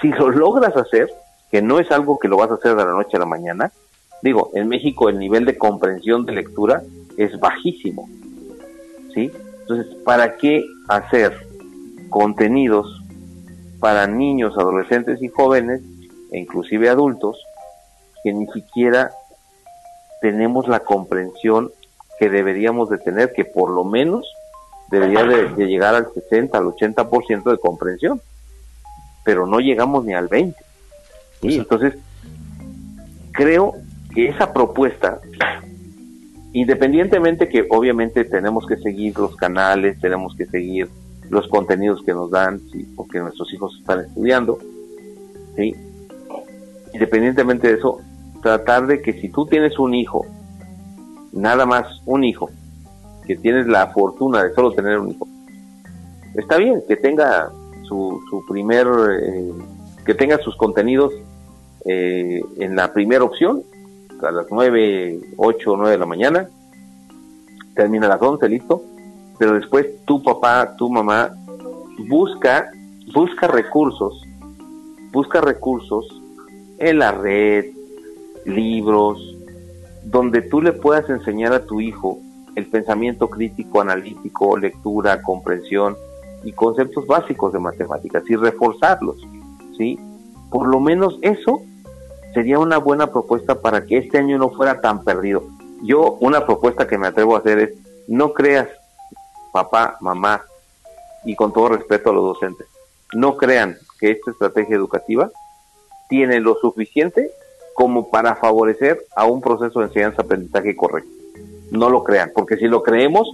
Si 0.00 0.08
lo 0.08 0.30
logras 0.30 0.76
hacer, 0.76 1.08
que 1.50 1.62
no 1.62 1.78
es 1.78 1.90
algo 1.90 2.18
que 2.18 2.28
lo 2.28 2.36
vas 2.36 2.50
a 2.50 2.54
hacer 2.54 2.74
de 2.74 2.84
la 2.84 2.92
noche 2.92 3.16
a 3.16 3.20
la 3.20 3.26
mañana, 3.26 3.72
digo, 4.22 4.50
en 4.54 4.68
México 4.68 5.08
el 5.08 5.18
nivel 5.18 5.44
de 5.44 5.56
comprensión 5.56 6.26
de 6.26 6.32
lectura 6.32 6.82
es 7.16 7.38
bajísimo, 7.38 8.08
¿sí? 9.14 9.30
Entonces, 9.60 9.94
¿para 10.04 10.36
qué 10.36 10.64
hacer 10.88 11.46
contenidos 12.10 13.02
para 13.80 14.06
niños, 14.06 14.56
adolescentes 14.56 15.22
y 15.22 15.28
jóvenes, 15.28 15.82
e 16.32 16.38
inclusive 16.38 16.88
adultos, 16.88 17.44
que 18.22 18.32
ni 18.32 18.46
siquiera 18.48 19.12
tenemos 20.20 20.68
la 20.68 20.80
comprensión 20.80 21.70
que 22.18 22.28
deberíamos 22.28 22.88
de 22.88 22.98
tener, 22.98 23.32
que 23.32 23.44
por 23.44 23.70
lo 23.70 23.84
menos 23.84 24.26
debería 24.90 25.24
de, 25.24 25.66
llegar 25.66 25.94
al 25.94 26.12
60, 26.12 26.56
al 26.56 26.64
80% 26.64 27.50
de 27.50 27.58
comprensión, 27.58 28.20
pero 29.24 29.46
no 29.46 29.60
llegamos 29.60 30.04
ni 30.04 30.14
al 30.14 30.28
20. 30.28 30.56
y 31.42 31.58
Entonces, 31.58 31.94
creo 33.32 33.74
que 34.14 34.28
esa 34.28 34.52
propuesta, 34.52 35.20
independientemente 36.52 37.48
que 37.48 37.66
obviamente 37.68 38.24
tenemos 38.24 38.66
que 38.66 38.76
seguir 38.78 39.18
los 39.18 39.36
canales, 39.36 40.00
tenemos 40.00 40.34
que 40.36 40.46
seguir 40.46 40.88
los 41.28 41.48
contenidos 41.48 42.02
que 42.04 42.12
nos 42.12 42.30
dan, 42.30 42.60
porque 42.94 43.18
nuestros 43.18 43.52
hijos 43.52 43.76
están 43.78 44.00
estudiando, 44.00 44.58
¿sí? 45.56 45.74
Independientemente 46.96 47.68
de 47.68 47.74
eso, 47.74 47.98
tratar 48.42 48.86
de 48.86 49.02
que 49.02 49.12
si 49.12 49.28
tú 49.28 49.46
tienes 49.46 49.78
un 49.78 49.94
hijo, 49.94 50.24
nada 51.32 51.66
más 51.66 52.00
un 52.06 52.24
hijo, 52.24 52.48
que 53.26 53.36
tienes 53.36 53.66
la 53.66 53.88
fortuna 53.88 54.44
de 54.44 54.54
solo 54.54 54.72
tener 54.72 54.98
un 54.98 55.10
hijo, 55.10 55.28
está 56.34 56.56
bien 56.56 56.82
que 56.88 56.96
tenga 56.96 57.50
su, 57.82 58.20
su 58.30 58.44
primer, 58.46 58.86
eh, 59.20 59.52
que 60.04 60.14
tenga 60.14 60.38
sus 60.38 60.56
contenidos 60.56 61.12
eh, 61.84 62.40
en 62.58 62.74
la 62.74 62.92
primera 62.92 63.24
opción, 63.24 63.62
a 64.22 64.30
las 64.30 64.46
9, 64.50 65.20
8 65.36 65.72
o 65.72 65.76
9 65.76 65.92
de 65.92 65.98
la 65.98 66.06
mañana, 66.06 66.48
termina 67.74 68.06
a 68.06 68.10
las 68.10 68.22
11, 68.22 68.48
listo, 68.48 68.82
pero 69.38 69.52
después 69.52 69.86
tu 70.06 70.22
papá, 70.22 70.74
tu 70.78 70.88
mamá, 70.88 71.30
busca, 72.08 72.70
busca 73.12 73.48
recursos, 73.48 74.22
busca 75.12 75.42
recursos 75.42 76.15
en 76.78 76.98
la 76.98 77.12
red, 77.12 77.66
libros, 78.44 79.36
donde 80.04 80.42
tú 80.42 80.62
le 80.62 80.72
puedas 80.72 81.08
enseñar 81.10 81.52
a 81.52 81.66
tu 81.66 81.80
hijo 81.80 82.18
el 82.54 82.66
pensamiento 82.66 83.28
crítico, 83.28 83.80
analítico, 83.80 84.56
lectura, 84.56 85.20
comprensión 85.22 85.96
y 86.44 86.52
conceptos 86.52 87.06
básicos 87.06 87.52
de 87.52 87.58
matemáticas 87.58 88.22
y 88.28 88.36
reforzarlos, 88.36 89.16
¿sí? 89.76 89.98
Por 90.50 90.68
lo 90.68 90.80
menos 90.80 91.18
eso 91.22 91.60
sería 92.32 92.58
una 92.58 92.78
buena 92.78 93.08
propuesta 93.08 93.60
para 93.60 93.84
que 93.84 93.98
este 93.98 94.18
año 94.18 94.38
no 94.38 94.50
fuera 94.50 94.80
tan 94.80 95.04
perdido. 95.04 95.44
Yo 95.82 96.12
una 96.20 96.46
propuesta 96.46 96.86
que 96.86 96.98
me 96.98 97.08
atrevo 97.08 97.36
a 97.36 97.40
hacer 97.40 97.58
es 97.58 97.74
no 98.08 98.32
creas 98.32 98.68
papá, 99.52 99.96
mamá 100.00 100.42
y 101.24 101.34
con 101.34 101.52
todo 101.52 101.70
respeto 101.70 102.10
a 102.10 102.12
los 102.12 102.24
docentes, 102.24 102.66
no 103.12 103.36
crean 103.36 103.76
que 103.98 104.12
esta 104.12 104.30
estrategia 104.30 104.76
educativa 104.76 105.30
tiene 106.08 106.40
lo 106.40 106.56
suficiente 106.60 107.30
como 107.74 108.10
para 108.10 108.36
favorecer 108.36 109.04
a 109.14 109.26
un 109.26 109.40
proceso 109.40 109.80
de 109.80 109.86
enseñanza-aprendizaje 109.86 110.74
correcto. 110.74 111.10
No 111.70 111.90
lo 111.90 112.04
crean, 112.04 112.32
porque 112.34 112.56
si 112.56 112.66
lo 112.66 112.82
creemos, 112.82 113.28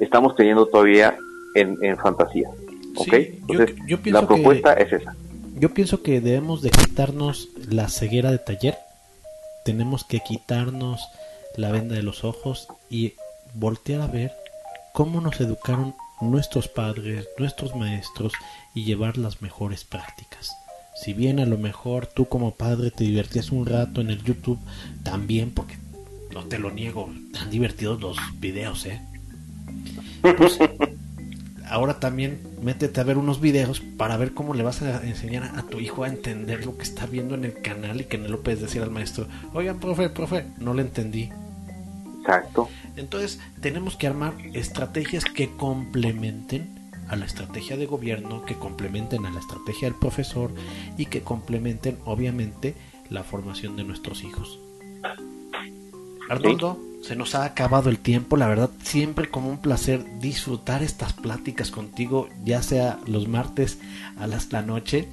estamos 0.00 0.34
teniendo 0.36 0.66
todavía 0.66 1.16
en, 1.54 1.96
fantasía. 1.98 2.48
¿Ok? 2.96 3.12
Entonces, 3.12 3.76
la 4.06 4.26
propuesta 4.26 4.72
es 4.74 4.92
esa. 4.92 5.14
Yo 5.56 5.70
pienso 5.74 6.02
que 6.02 6.20
debemos 6.20 6.62
de 6.62 6.70
quitarnos 6.70 7.50
la 7.68 7.88
ceguera 7.88 8.30
de 8.30 8.38
taller, 8.38 8.76
tenemos 9.64 10.04
que 10.04 10.20
quitarnos 10.20 11.06
la 11.56 11.70
venda 11.70 11.94
de 11.94 12.02
los 12.02 12.24
ojos 12.24 12.68
y 12.90 13.14
voltear 13.54 14.00
a 14.00 14.06
ver 14.06 14.32
cómo 14.92 15.20
nos 15.20 15.40
educaron 15.40 15.94
nuestros 16.20 16.68
padres, 16.68 17.28
nuestros 17.38 17.74
maestros 17.76 18.32
y 18.74 18.84
llevar 18.84 19.16
las 19.18 19.42
mejores 19.42 19.84
prácticas. 19.84 20.50
Si 20.94 21.12
bien 21.12 21.40
a 21.40 21.46
lo 21.46 21.58
mejor 21.58 22.06
tú 22.06 22.26
como 22.26 22.54
padre 22.54 22.90
te 22.90 23.04
divertías 23.04 23.50
un 23.50 23.66
rato 23.66 24.00
en 24.00 24.10
el 24.10 24.22
YouTube, 24.22 24.58
también 25.02 25.50
porque 25.50 25.76
no 26.32 26.44
te 26.44 26.58
lo 26.58 26.70
niego, 26.70 27.10
tan 27.32 27.50
divertidos 27.50 28.00
los 28.00 28.16
videos, 28.38 28.86
¿eh? 28.86 29.00
Pues, 30.36 30.58
ahora 31.68 31.98
también 31.98 32.40
métete 32.62 33.00
a 33.00 33.04
ver 33.04 33.18
unos 33.18 33.40
videos 33.40 33.80
para 33.80 34.16
ver 34.16 34.34
cómo 34.34 34.54
le 34.54 34.62
vas 34.62 34.82
a 34.82 35.04
enseñar 35.04 35.44
a 35.56 35.62
tu 35.62 35.80
hijo 35.80 36.04
a 36.04 36.08
entender 36.08 36.64
lo 36.64 36.76
que 36.76 36.84
está 36.84 37.06
viendo 37.06 37.34
en 37.34 37.44
el 37.44 37.60
canal 37.60 38.00
y 38.00 38.04
que 38.04 38.18
no 38.18 38.28
lo 38.28 38.42
puedes 38.42 38.60
decir 38.60 38.82
al 38.82 38.90
maestro, 38.90 39.26
oigan, 39.52 39.80
profe, 39.80 40.08
profe, 40.10 40.46
no 40.58 40.74
lo 40.74 40.80
entendí. 40.80 41.30
Exacto. 42.20 42.68
Entonces 42.96 43.40
tenemos 43.60 43.96
que 43.96 44.06
armar 44.06 44.34
estrategias 44.54 45.24
que 45.24 45.54
complementen 45.56 46.73
a 47.08 47.16
la 47.16 47.26
estrategia 47.26 47.76
de 47.76 47.86
gobierno, 47.86 48.44
que 48.44 48.56
complementen 48.56 49.26
a 49.26 49.30
la 49.30 49.40
estrategia 49.40 49.88
del 49.88 49.98
profesor 49.98 50.50
y 50.96 51.06
que 51.06 51.22
complementen 51.22 51.98
obviamente 52.04 52.74
la 53.10 53.22
formación 53.22 53.76
de 53.76 53.84
nuestros 53.84 54.24
hijos. 54.24 54.58
Arnoldo, 56.28 56.78
se 57.02 57.16
nos 57.16 57.34
ha 57.34 57.44
acabado 57.44 57.90
el 57.90 57.98
tiempo, 57.98 58.38
la 58.38 58.48
verdad 58.48 58.70
siempre 58.82 59.28
como 59.28 59.50
un 59.50 59.58
placer 59.58 60.04
disfrutar 60.20 60.82
estas 60.82 61.12
pláticas 61.12 61.70
contigo, 61.70 62.28
ya 62.44 62.62
sea 62.62 62.98
los 63.06 63.28
martes 63.28 63.78
a 64.16 64.26
las 64.26 64.50
la 64.52 64.62
noche 64.62 65.08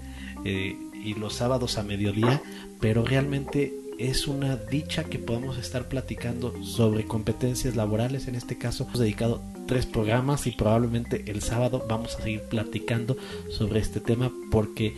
eh, 0.45 0.77
y 1.03 1.13
los 1.15 1.33
sábados 1.35 1.77
a 1.77 1.83
mediodía, 1.83 2.41
pero 2.79 3.03
realmente 3.03 3.73
es 4.09 4.27
una 4.27 4.55
dicha 4.55 5.03
que 5.03 5.19
podamos 5.19 5.57
estar 5.57 5.87
platicando 5.87 6.63
sobre 6.63 7.05
competencias 7.05 7.75
laborales. 7.75 8.27
En 8.27 8.33
este 8.35 8.57
caso, 8.57 8.85
hemos 8.85 8.99
dedicado 8.99 9.41
tres 9.67 9.85
programas 9.85 10.47
y 10.47 10.51
probablemente 10.51 11.25
el 11.27 11.41
sábado 11.41 11.85
vamos 11.87 12.15
a 12.15 12.21
seguir 12.21 12.41
platicando 12.43 13.17
sobre 13.49 13.79
este 13.79 13.99
tema 13.99 14.31
porque 14.49 14.95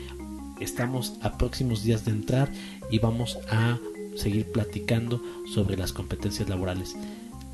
estamos 0.60 1.16
a 1.22 1.38
próximos 1.38 1.84
días 1.84 2.06
de 2.06 2.12
entrar 2.12 2.52
y 2.90 3.00
vamos 3.00 3.40
a 3.50 3.80
seguir 4.16 4.52
platicando 4.52 5.22
sobre 5.54 5.76
las 5.76 5.92
competencias 5.92 6.48
laborales. 6.48 6.96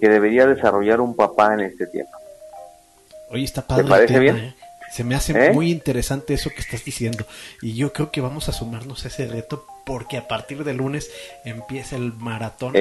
que 0.00 0.08
debería 0.08 0.46
desarrollar 0.46 1.00
un 1.00 1.14
papá 1.14 1.54
en 1.54 1.60
este 1.60 1.86
tiempo? 1.86 2.12
Oye, 3.30 3.44
está 3.44 3.62
padre. 3.62 3.84
¿Te 3.84 3.88
parece 3.88 4.18
bien? 4.18 4.36
¿eh? 4.36 4.54
Se 4.90 5.04
me 5.04 5.14
hace 5.14 5.32
¿Eh? 5.32 5.52
muy 5.52 5.70
interesante 5.70 6.34
eso 6.34 6.50
que 6.50 6.60
estás 6.60 6.84
diciendo. 6.84 7.24
Y 7.62 7.74
yo 7.74 7.92
creo 7.92 8.10
que 8.10 8.20
vamos 8.20 8.48
a 8.48 8.52
sumarnos 8.52 9.04
a 9.04 9.08
ese 9.08 9.26
reto 9.26 9.64
porque 9.84 10.16
a 10.16 10.28
partir 10.28 10.64
de 10.64 10.74
lunes 10.74 11.10
empieza 11.44 11.96
el 11.96 12.12
maratón 12.12 12.74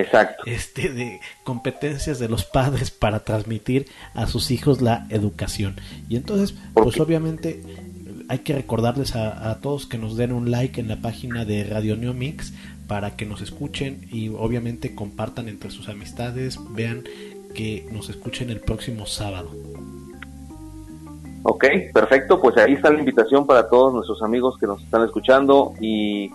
este 0.45 0.89
de 0.89 1.19
competencias 1.43 2.19
de 2.19 2.29
los 2.29 2.43
padres 2.45 2.91
para 2.91 3.21
transmitir 3.21 3.87
a 4.13 4.27
sus 4.27 4.51
hijos 4.51 4.81
la 4.81 5.05
educación. 5.09 5.79
Y 6.09 6.15
entonces, 6.15 6.55
pues 6.73 6.99
obviamente 6.99 7.61
hay 8.31 8.39
que 8.39 8.53
recordarles 8.53 9.15
a, 9.15 9.59
todos 9.61 9.85
que 9.85 9.97
nos 9.97 10.15
den 10.15 10.31
un 10.31 10.51
like 10.51 10.79
en 10.79 10.87
la 10.87 11.01
página 11.01 11.43
de 11.43 11.63
Radio 11.65 11.97
Neomix 11.97 12.53
para 12.87 13.15
que 13.17 13.25
nos 13.25 13.41
escuchen 13.41 14.07
y 14.11 14.29
obviamente 14.29 14.95
compartan 14.95 15.47
entre 15.47 15.69
sus 15.69 15.89
amistades, 15.89 16.57
vean 16.71 17.03
que 17.53 17.85
nos 17.91 18.09
escuchen 18.09 18.49
el 18.49 18.61
próximo 18.61 19.05
sábado. 19.05 19.51
Ok, 21.43 21.65
perfecto, 21.93 22.39
pues 22.39 22.55
ahí 22.57 22.73
está 22.73 22.91
la 22.91 22.99
invitación 22.99 23.47
para 23.47 23.67
todos 23.67 23.93
nuestros 23.93 24.21
amigos 24.21 24.57
que 24.57 24.67
nos 24.67 24.81
están 24.81 25.03
escuchando 25.03 25.73
y 25.81 26.29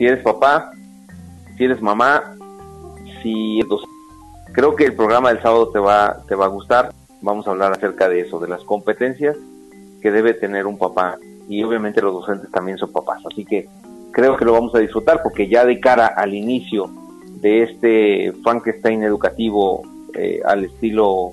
si 0.00 0.06
eres 0.06 0.22
papá, 0.22 0.72
si 1.58 1.64
eres 1.64 1.82
mamá, 1.82 2.34
si 3.22 3.60
creo 4.54 4.74
que 4.74 4.86
el 4.86 4.94
programa 4.94 5.28
del 5.28 5.42
sábado 5.42 5.68
te 5.68 5.78
va 5.78 6.22
te 6.26 6.34
va 6.34 6.46
a 6.46 6.48
gustar. 6.48 6.94
Vamos 7.20 7.46
a 7.46 7.50
hablar 7.50 7.72
acerca 7.72 8.08
de 8.08 8.20
eso, 8.20 8.40
de 8.40 8.48
las 8.48 8.64
competencias 8.64 9.36
que 10.00 10.10
debe 10.10 10.32
tener 10.32 10.66
un 10.66 10.78
papá. 10.78 11.18
Y 11.50 11.62
obviamente 11.64 12.00
los 12.00 12.14
docentes 12.14 12.50
también 12.50 12.78
son 12.78 12.90
papás, 12.92 13.20
así 13.30 13.44
que 13.44 13.68
creo 14.12 14.38
que 14.38 14.46
lo 14.46 14.54
vamos 14.54 14.74
a 14.74 14.78
disfrutar 14.78 15.22
porque 15.22 15.48
ya 15.48 15.66
de 15.66 15.78
cara 15.80 16.06
al 16.06 16.32
inicio 16.32 16.90
de 17.42 17.64
este 17.64 18.32
Frankenstein 18.42 19.02
educativo 19.02 19.82
eh, 20.14 20.40
al 20.46 20.64
estilo 20.64 21.32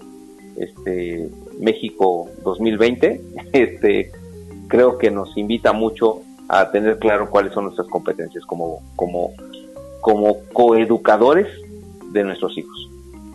este 0.58 1.30
México 1.58 2.28
2020, 2.44 3.22
este 3.54 4.12
creo 4.68 4.98
que 4.98 5.10
nos 5.10 5.38
invita 5.38 5.72
mucho 5.72 6.24
a 6.50 6.72
tener 6.72 7.00
claro 7.00 7.30
cuáles 7.30 7.54
son 7.54 7.66
nuestras 7.66 7.88
competencias 7.88 8.46
como, 8.46 8.82
como, 8.96 9.34
como 10.02 10.44
coeducadores 10.54 11.48
de 12.12 12.24
nuestros 12.24 12.58
hijos. 12.58 12.90